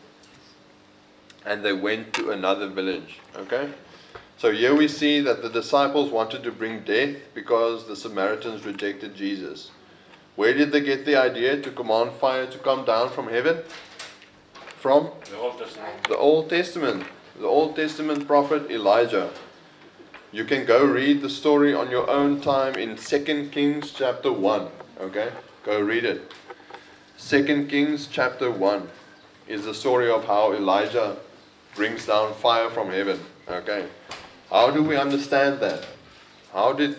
And 1.45 1.63
they 1.63 1.73
went 1.73 2.13
to 2.13 2.31
another 2.31 2.67
village. 2.67 3.19
Okay? 3.35 3.69
So 4.39 4.53
here 4.53 4.73
we 4.73 4.87
see 4.87 5.19
that 5.19 5.41
the 5.41 5.49
disciples 5.49 6.11
wanted 6.11 6.43
to 6.43 6.51
bring 6.53 6.85
death 6.85 7.17
because 7.33 7.85
the 7.85 7.95
Samaritans 7.97 8.65
rejected 8.65 9.13
Jesus. 9.13 9.71
Where 10.37 10.53
did 10.53 10.71
they 10.71 10.79
get 10.79 11.05
the 11.05 11.17
idea 11.17 11.61
to 11.61 11.69
command 11.69 12.13
fire 12.13 12.45
to 12.45 12.57
come 12.59 12.85
down 12.85 13.09
from 13.09 13.27
heaven? 13.27 13.57
From 14.77 15.09
The 15.29 15.37
Old 15.37 15.59
Testament. 15.59 16.03
the 16.07 16.15
Old 16.15 16.49
Testament. 16.49 17.03
The 17.37 17.47
Old 17.47 17.75
Testament 17.75 18.27
prophet 18.27 18.71
Elijah. 18.71 19.29
You 20.31 20.45
can 20.45 20.65
go 20.65 20.85
read 20.85 21.21
the 21.21 21.29
story 21.29 21.73
on 21.73 21.91
your 21.91 22.09
own 22.09 22.39
time 22.39 22.75
in 22.75 22.95
2 22.95 23.49
Kings 23.51 23.91
chapter 23.91 24.31
1. 24.31 24.69
Okay? 25.01 25.33
Go 25.65 25.81
read 25.81 26.05
it. 26.05 26.31
2 27.17 27.65
Kings 27.65 28.07
chapter 28.09 28.49
1 28.49 28.87
is 29.49 29.65
the 29.65 29.73
story 29.73 30.09
of 30.09 30.23
how 30.23 30.53
Elijah 30.53 31.17
brings 31.75 32.05
down 32.05 32.33
fire 32.35 32.69
from 32.69 32.89
heaven. 32.89 33.19
Okay? 33.49 33.85
How 34.49 34.71
do 34.71 34.81
we 34.83 34.95
understand 34.97 35.59
that? 35.59 35.85
How 36.53 36.73
did 36.73 36.97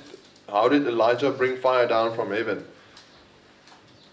how 0.49 0.69
did 0.69 0.87
Elijah 0.87 1.31
bring 1.31 1.57
fire 1.57 1.87
down 1.87 2.15
from 2.15 2.31
heaven? 2.31 2.65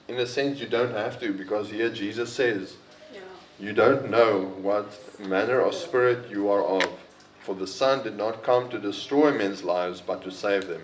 In 0.07 0.17
a 0.17 0.25
sense 0.25 0.59
you 0.59 0.67
don't 0.67 0.93
have 0.93 1.19
to 1.19 1.33
because 1.33 1.69
here 1.69 1.89
Jesus 1.89 2.31
says 2.31 2.75
Yeah. 3.13 3.19
you 3.59 3.73
don't 3.73 4.09
know 4.09 4.45
what 4.61 4.85
manner 5.19 5.59
of 5.61 5.73
spirit 5.75 6.29
you 6.29 6.49
are 6.49 6.63
of, 6.63 6.85
for 7.41 7.55
the 7.55 7.67
Son 7.67 8.03
did 8.03 8.17
not 8.17 8.43
come 8.43 8.69
to 8.69 8.79
destroy 8.79 9.31
men's 9.31 9.63
lives, 9.63 10.01
but 10.01 10.23
to 10.23 10.31
save 10.31 10.67
them. 10.67 10.81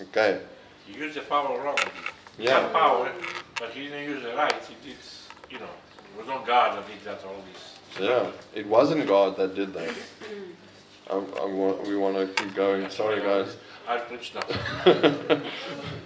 Okay. 0.00 0.40
He 0.86 0.98
used 0.98 1.16
the 1.16 1.20
power 1.22 1.60
wrongly. 1.60 1.90
He 2.38 2.44
Yeah. 2.44 2.60
had 2.62 2.72
power, 2.72 3.12
but 3.60 3.70
he 3.70 3.84
didn't 3.84 4.04
use 4.04 4.24
it 4.24 4.34
right. 4.36 4.52
It, 4.52 4.90
it's, 4.90 5.28
you 5.50 5.58
know, 5.58 5.74
it 6.10 6.18
was 6.18 6.26
not 6.26 6.46
God 6.46 6.76
that 6.76 6.86
did 6.88 7.02
that, 7.04 7.24
all 7.24 7.42
this. 7.52 7.62
Yeah. 8.08 8.30
It 8.54 8.66
wasn't 8.66 9.06
God 9.06 9.36
that 9.36 9.54
did 9.54 9.72
that. 9.74 9.88
Mm. 9.88 10.52
I, 11.08 11.14
I 11.14 11.44
want, 11.46 11.86
we 11.86 11.96
want 11.96 12.16
to 12.16 12.26
keep 12.42 12.54
going. 12.54 12.88
Sorry, 12.90 13.20
guys. 13.20 13.56
I 13.88 13.98
preach 13.98 14.32
now. 14.34 15.40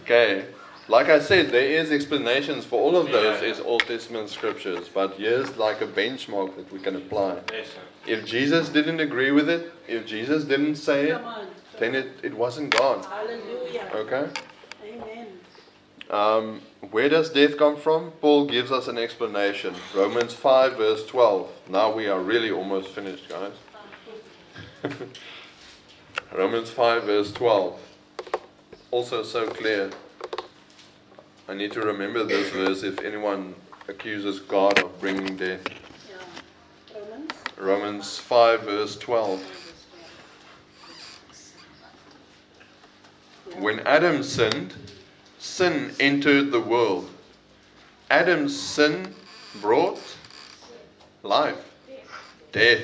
Okay. 0.04 0.46
Like 0.88 1.08
I 1.08 1.20
said, 1.20 1.50
there 1.52 1.64
is 1.80 1.92
explanations 1.92 2.64
for 2.64 2.80
all 2.80 2.96
of 2.96 3.12
those 3.12 3.40
Yeah. 3.40 3.48
is 3.48 3.60
Old 3.60 3.82
Testament 3.86 4.28
scriptures, 4.28 4.88
but 4.92 5.14
here's 5.14 5.56
like 5.56 5.80
a 5.82 5.86
benchmark 5.86 6.56
that 6.56 6.72
we 6.72 6.80
can 6.80 6.96
apply. 6.96 7.36
Yes, 7.52 7.68
sir. 7.68 7.80
If 8.08 8.26
Jesus 8.26 8.68
didn't 8.70 8.98
agree 8.98 9.30
with 9.30 9.48
it, 9.48 9.72
if 9.86 10.04
Jesus 10.04 10.42
didn't 10.44 10.74
say 10.76 11.10
it, 11.10 11.20
then 11.78 11.94
it, 11.94 12.08
it 12.24 12.34
wasn't 12.34 12.70
God. 12.76 13.04
Hallelujah. 13.04 13.88
Okay? 13.94 14.30
Amen. 14.84 15.26
Um, 16.10 16.60
where 16.90 17.08
does 17.08 17.30
death 17.30 17.56
come 17.56 17.76
from? 17.76 18.10
Paul 18.20 18.46
gives 18.46 18.72
us 18.72 18.88
an 18.88 18.98
explanation. 18.98 19.74
Romans 19.94 20.34
5, 20.34 20.76
verse 20.76 21.06
12. 21.06 21.48
Now 21.68 21.92
we 21.94 22.08
are 22.08 22.18
really 22.20 22.50
almost 22.50 22.88
finished, 22.88 23.28
guys. 23.28 23.52
Romans 26.34 26.70
5, 26.70 27.04
verse 27.04 27.32
12. 27.32 27.78
Also 28.90 29.22
so 29.22 29.46
clear. 29.46 29.90
I 31.48 31.54
need 31.54 31.72
to 31.72 31.80
remember 31.80 32.24
this 32.24 32.50
verse 32.50 32.82
if 32.82 33.00
anyone 33.00 33.54
accuses 33.88 34.40
God 34.40 34.78
of 34.82 35.00
bringing 35.00 35.36
death. 35.36 35.60
Yeah. 36.08 37.00
Romans. 37.00 37.32
Romans 37.58 38.18
5, 38.18 38.62
verse 38.62 38.96
12. 38.98 39.42
When 43.58 43.80
Adam 43.80 44.22
sinned, 44.22 44.74
sin 45.38 45.92
entered 46.00 46.52
the 46.52 46.60
world. 46.60 47.10
Adam's 48.10 48.58
sin 48.58 49.14
brought 49.60 50.00
life, 51.22 51.58
death. 52.52 52.82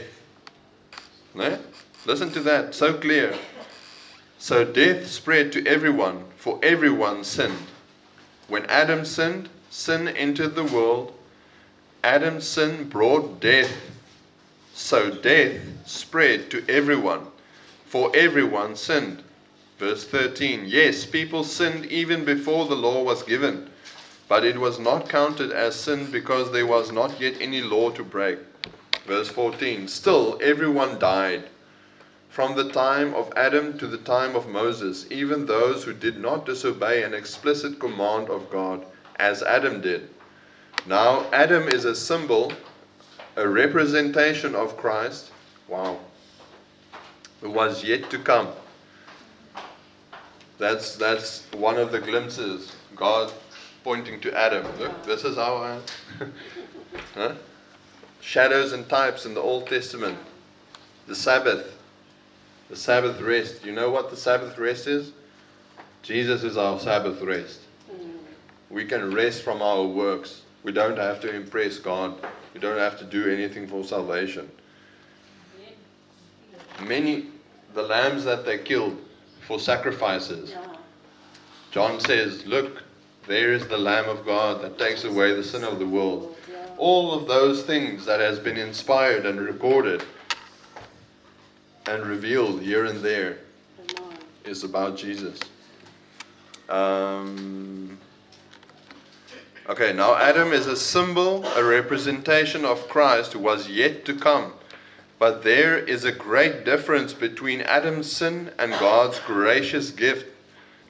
No? 1.34 1.59
Listen 2.07 2.30
to 2.30 2.40
that, 2.42 2.72
so 2.72 2.94
clear. 2.94 3.34
So 4.38 4.64
death 4.64 5.09
spread 5.09 5.50
to 5.52 5.66
everyone, 5.66 6.22
for 6.36 6.61
everyone 6.62 7.24
sinned. 7.24 7.66
When 8.46 8.64
Adam 8.66 9.04
sinned, 9.04 9.48
sin 9.70 10.07
entered 10.07 10.54
the 10.54 10.62
world. 10.62 11.12
Adam's 12.04 12.46
sin 12.46 12.88
brought 12.88 13.40
death. 13.40 13.72
So 14.72 15.11
death 15.11 15.61
spread 15.84 16.48
to 16.52 16.64
everyone, 16.68 17.26
for 17.86 18.14
everyone 18.14 18.76
sinned. 18.76 19.24
Verse 19.80 20.04
13 20.04 20.62
Yes, 20.64 21.04
people 21.04 21.42
sinned 21.42 21.86
even 21.86 22.24
before 22.24 22.66
the 22.66 22.76
law 22.76 23.02
was 23.02 23.24
given, 23.24 23.68
but 24.28 24.44
it 24.44 24.57
was 24.57 24.78
not 24.78 25.09
counted 25.09 25.50
as 25.50 25.74
sin 25.74 26.09
because 26.12 26.52
there 26.52 26.68
was 26.68 26.92
not 26.92 27.18
yet 27.20 27.34
any 27.40 27.62
law 27.62 27.90
to 27.90 28.04
break. 28.04 28.38
Verse 29.09 29.28
14 29.28 29.88
Still, 29.88 30.38
everyone 30.40 31.00
died. 31.00 31.48
From 32.37 32.55
the 32.55 32.70
time 32.70 33.14
of 33.14 33.32
Adam 33.34 33.78
to 33.78 33.87
the 33.87 33.97
time 33.97 34.37
of 34.37 34.47
Moses, 34.47 35.07
even 35.11 35.47
those 35.47 35.84
who 35.84 35.95
did 35.95 36.18
not 36.18 36.45
disobey 36.45 37.03
an 37.03 37.14
explicit 37.14 37.78
command 37.80 38.28
of 38.28 38.51
God, 38.51 38.84
as 39.18 39.43
Adam 39.43 39.80
did. 39.80 40.11
Now, 40.84 41.24
Adam 41.32 41.66
is 41.66 41.87
a 41.87 41.95
symbol, 41.95 42.53
a 43.37 43.49
representation 43.49 44.55
of 44.55 44.76
Christ. 44.76 45.30
Wow. 45.66 45.99
Who 47.41 47.53
was 47.53 47.82
yet 47.82 48.11
to 48.11 48.18
come. 48.18 48.49
That's 50.59 50.95
that's 50.97 51.47
one 51.55 51.78
of 51.78 51.91
the 51.91 52.01
glimpses. 52.01 52.76
God 52.95 53.32
pointing 53.82 54.20
to 54.20 54.39
Adam. 54.39 54.66
Look, 54.78 55.07
this 55.07 55.24
is 55.24 55.39
our 55.39 55.80
huh? 57.14 57.34
shadows 58.20 58.74
and 58.74 58.87
types 58.91 59.24
in 59.24 59.32
the 59.32 59.41
Old 59.41 59.66
Testament. 59.66 60.18
The 61.07 61.14
Sabbath, 61.14 61.76
the 62.69 62.77
Sabbath 62.77 63.21
rest. 63.21 63.64
You 63.64 63.73
know 63.73 63.91
what 63.91 64.11
the 64.11 64.17
Sabbath 64.17 64.59
rest 64.59 64.87
is? 64.87 65.12
Jesus 66.03 66.43
is 66.43 66.57
our 66.57 66.79
Sabbath 66.79 67.21
rest. 67.21 67.61
We 68.71 68.85
can 68.85 69.14
rest 69.14 69.43
from 69.43 69.62
our 69.62 69.85
works. 69.85 70.43
We 70.62 70.73
don't 70.73 70.99
have 70.99 71.21
to 71.21 71.35
impress 71.35 71.79
God. 71.79 72.14
We 72.55 72.61
don't 72.61 72.79
have 72.79 72.99
to 72.99 73.05
do 73.05 73.31
anything 73.31 73.69
for 73.69 73.85
salvation. 73.85 74.51
Many, 76.83 77.27
the 77.75 77.83
lambs 77.83 78.25
that 78.25 78.45
they 78.45 78.59
killed 78.59 78.99
for 79.47 79.59
sacrifices, 79.61 80.55
John 81.71 82.01
says, 82.01 82.45
Look, 82.47 82.83
there 83.27 83.53
is 83.53 83.67
the 83.67 83.79
Lamb 83.79 84.09
of 84.09 84.25
God 84.25 84.62
that 84.62 84.79
takes 84.79 85.05
away 85.05 85.35
the 85.35 85.45
sin 85.45 85.64
of 85.64 85.79
the 85.79 85.87
world. 85.87 86.37
All 86.79 87.12
of 87.12 87.27
those 87.27 87.62
things 87.62 88.05
that 88.05 88.21
has 88.21 88.39
been 88.39 88.57
inspired 88.57 89.27
and 89.27 89.41
recorded 89.41 90.05
and 91.89 92.05
revealed 92.05 92.62
here 92.62 92.84
and 92.87 93.01
there 93.01 93.39
is 94.45 94.64
about 94.64 94.97
Jesus. 94.97 95.39
Um, 96.68 97.97
okay, 99.68 99.93
now 99.93 100.16
Adam 100.16 100.53
is 100.53 100.66
a 100.66 100.76
symbol, 100.76 101.45
a 101.45 101.64
representation 101.64 102.64
of 102.64 102.89
Christ 102.89 103.34
who 103.34 103.39
was 103.39 103.68
yet 103.68 104.05
to 104.07 104.14
come. 104.14 104.53
But 105.18 105.45
there 105.45 105.78
is 105.78 106.05
a 106.05 106.12
great 106.12 106.64
difference 106.64 107.14
between 107.14 107.62
Adam's 107.62 108.11
sin 108.11 108.51
and 108.59 108.72
God's 108.72 109.18
gracious 109.20 109.91
gift. 109.91 110.26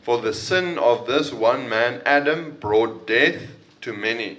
For 0.02 0.20
the 0.20 0.32
sin 0.32 0.78
of 0.78 1.06
this 1.06 1.32
one 1.32 1.68
man, 1.68 2.00
Adam, 2.06 2.56
brought 2.58 3.06
death 3.06 3.42
to 3.82 3.92
many. 3.92 4.38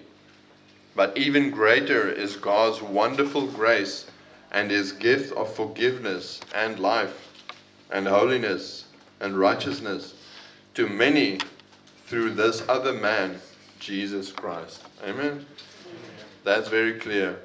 But 0.95 1.17
even 1.17 1.51
greater 1.51 2.09
is 2.09 2.35
God's 2.35 2.81
wonderful 2.81 3.47
grace 3.47 4.07
and 4.51 4.71
his 4.71 4.91
gift 4.91 5.33
of 5.33 5.53
forgiveness 5.53 6.39
and 6.55 6.79
life 6.79 7.31
and 7.91 8.07
holiness 8.07 8.85
and 9.19 9.37
righteousness 9.37 10.13
to 10.73 10.87
many 10.87 11.39
through 12.05 12.31
this 12.31 12.63
other 12.69 12.93
man, 12.93 13.39
Jesus 13.79 14.31
Christ. 14.31 14.83
Amen. 15.03 15.45
That's 16.43 16.69
very 16.69 16.99
clear. 16.99 17.37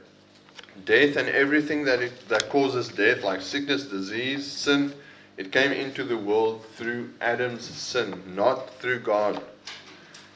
Death 0.84 1.16
and 1.16 1.28
everything 1.28 1.84
that 1.84 2.00
it, 2.00 2.28
that 2.28 2.48
causes 2.48 2.88
death, 2.88 3.22
like 3.22 3.40
sickness, 3.40 3.84
disease, 3.84 4.46
sin, 4.50 4.92
it 5.36 5.50
came 5.50 5.72
into 5.72 6.04
the 6.04 6.16
world 6.16 6.64
through 6.76 7.10
Adam's 7.20 7.64
sin, 7.64 8.22
not 8.34 8.70
through 8.80 9.00
God. 9.00 9.42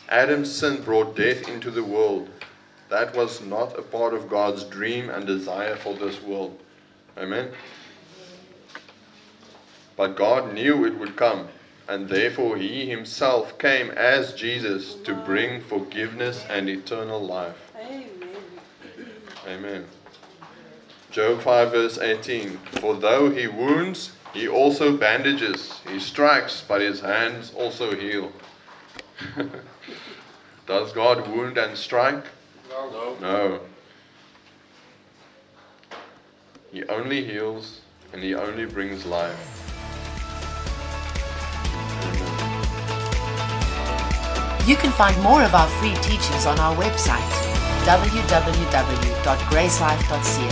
Adam's 0.08 0.50
sin 0.50 0.82
brought 0.82 1.16
death 1.16 1.48
into 1.48 1.70
the 1.70 1.84
world. 1.84 2.28
That 2.88 3.16
was 3.16 3.40
not 3.40 3.78
a 3.78 3.82
part 3.82 4.14
of 4.14 4.28
God's 4.28 4.64
dream 4.64 5.10
and 5.10 5.26
desire 5.26 5.76
for 5.76 5.94
this 5.94 6.22
world. 6.22 6.58
Amen. 7.18 7.50
But 9.96 10.16
God 10.16 10.52
knew 10.52 10.84
it 10.84 10.98
would 10.98 11.16
come, 11.16 11.48
and 11.88 12.08
therefore 12.08 12.56
He 12.56 12.88
Himself 12.88 13.58
came 13.58 13.90
as 13.90 14.34
Jesus 14.34 14.94
to 15.04 15.14
bring 15.14 15.62
forgiveness 15.62 16.44
and 16.48 16.68
eternal 16.68 17.24
life. 17.24 17.72
Amen. 17.80 18.06
Amen. 19.48 19.86
Job 21.10 21.40
5, 21.40 21.72
verse 21.72 21.98
18 21.98 22.58
For 22.80 22.94
though 22.94 23.30
He 23.30 23.46
wounds, 23.46 24.12
He 24.32 24.46
also 24.46 24.96
bandages. 24.96 25.80
He 25.90 25.98
strikes, 25.98 26.62
but 26.68 26.82
His 26.82 27.00
hands 27.00 27.52
also 27.56 27.96
heal. 27.96 28.32
Does 30.66 30.92
God 30.92 31.26
wound 31.26 31.56
and 31.56 31.76
strike? 31.76 32.24
No. 32.76 33.16
No. 33.20 33.60
He 36.70 36.84
only 36.84 37.24
heals 37.24 37.80
and 38.12 38.22
He 38.22 38.34
only 38.34 38.66
brings 38.66 39.06
life. 39.06 39.34
You 44.66 44.76
can 44.76 44.92
find 44.92 45.18
more 45.22 45.42
of 45.42 45.54
our 45.54 45.68
free 45.78 45.94
teachings 46.02 46.44
on 46.44 46.58
our 46.58 46.76
website, 46.76 47.24
www.gracelife.co. 47.86 50.50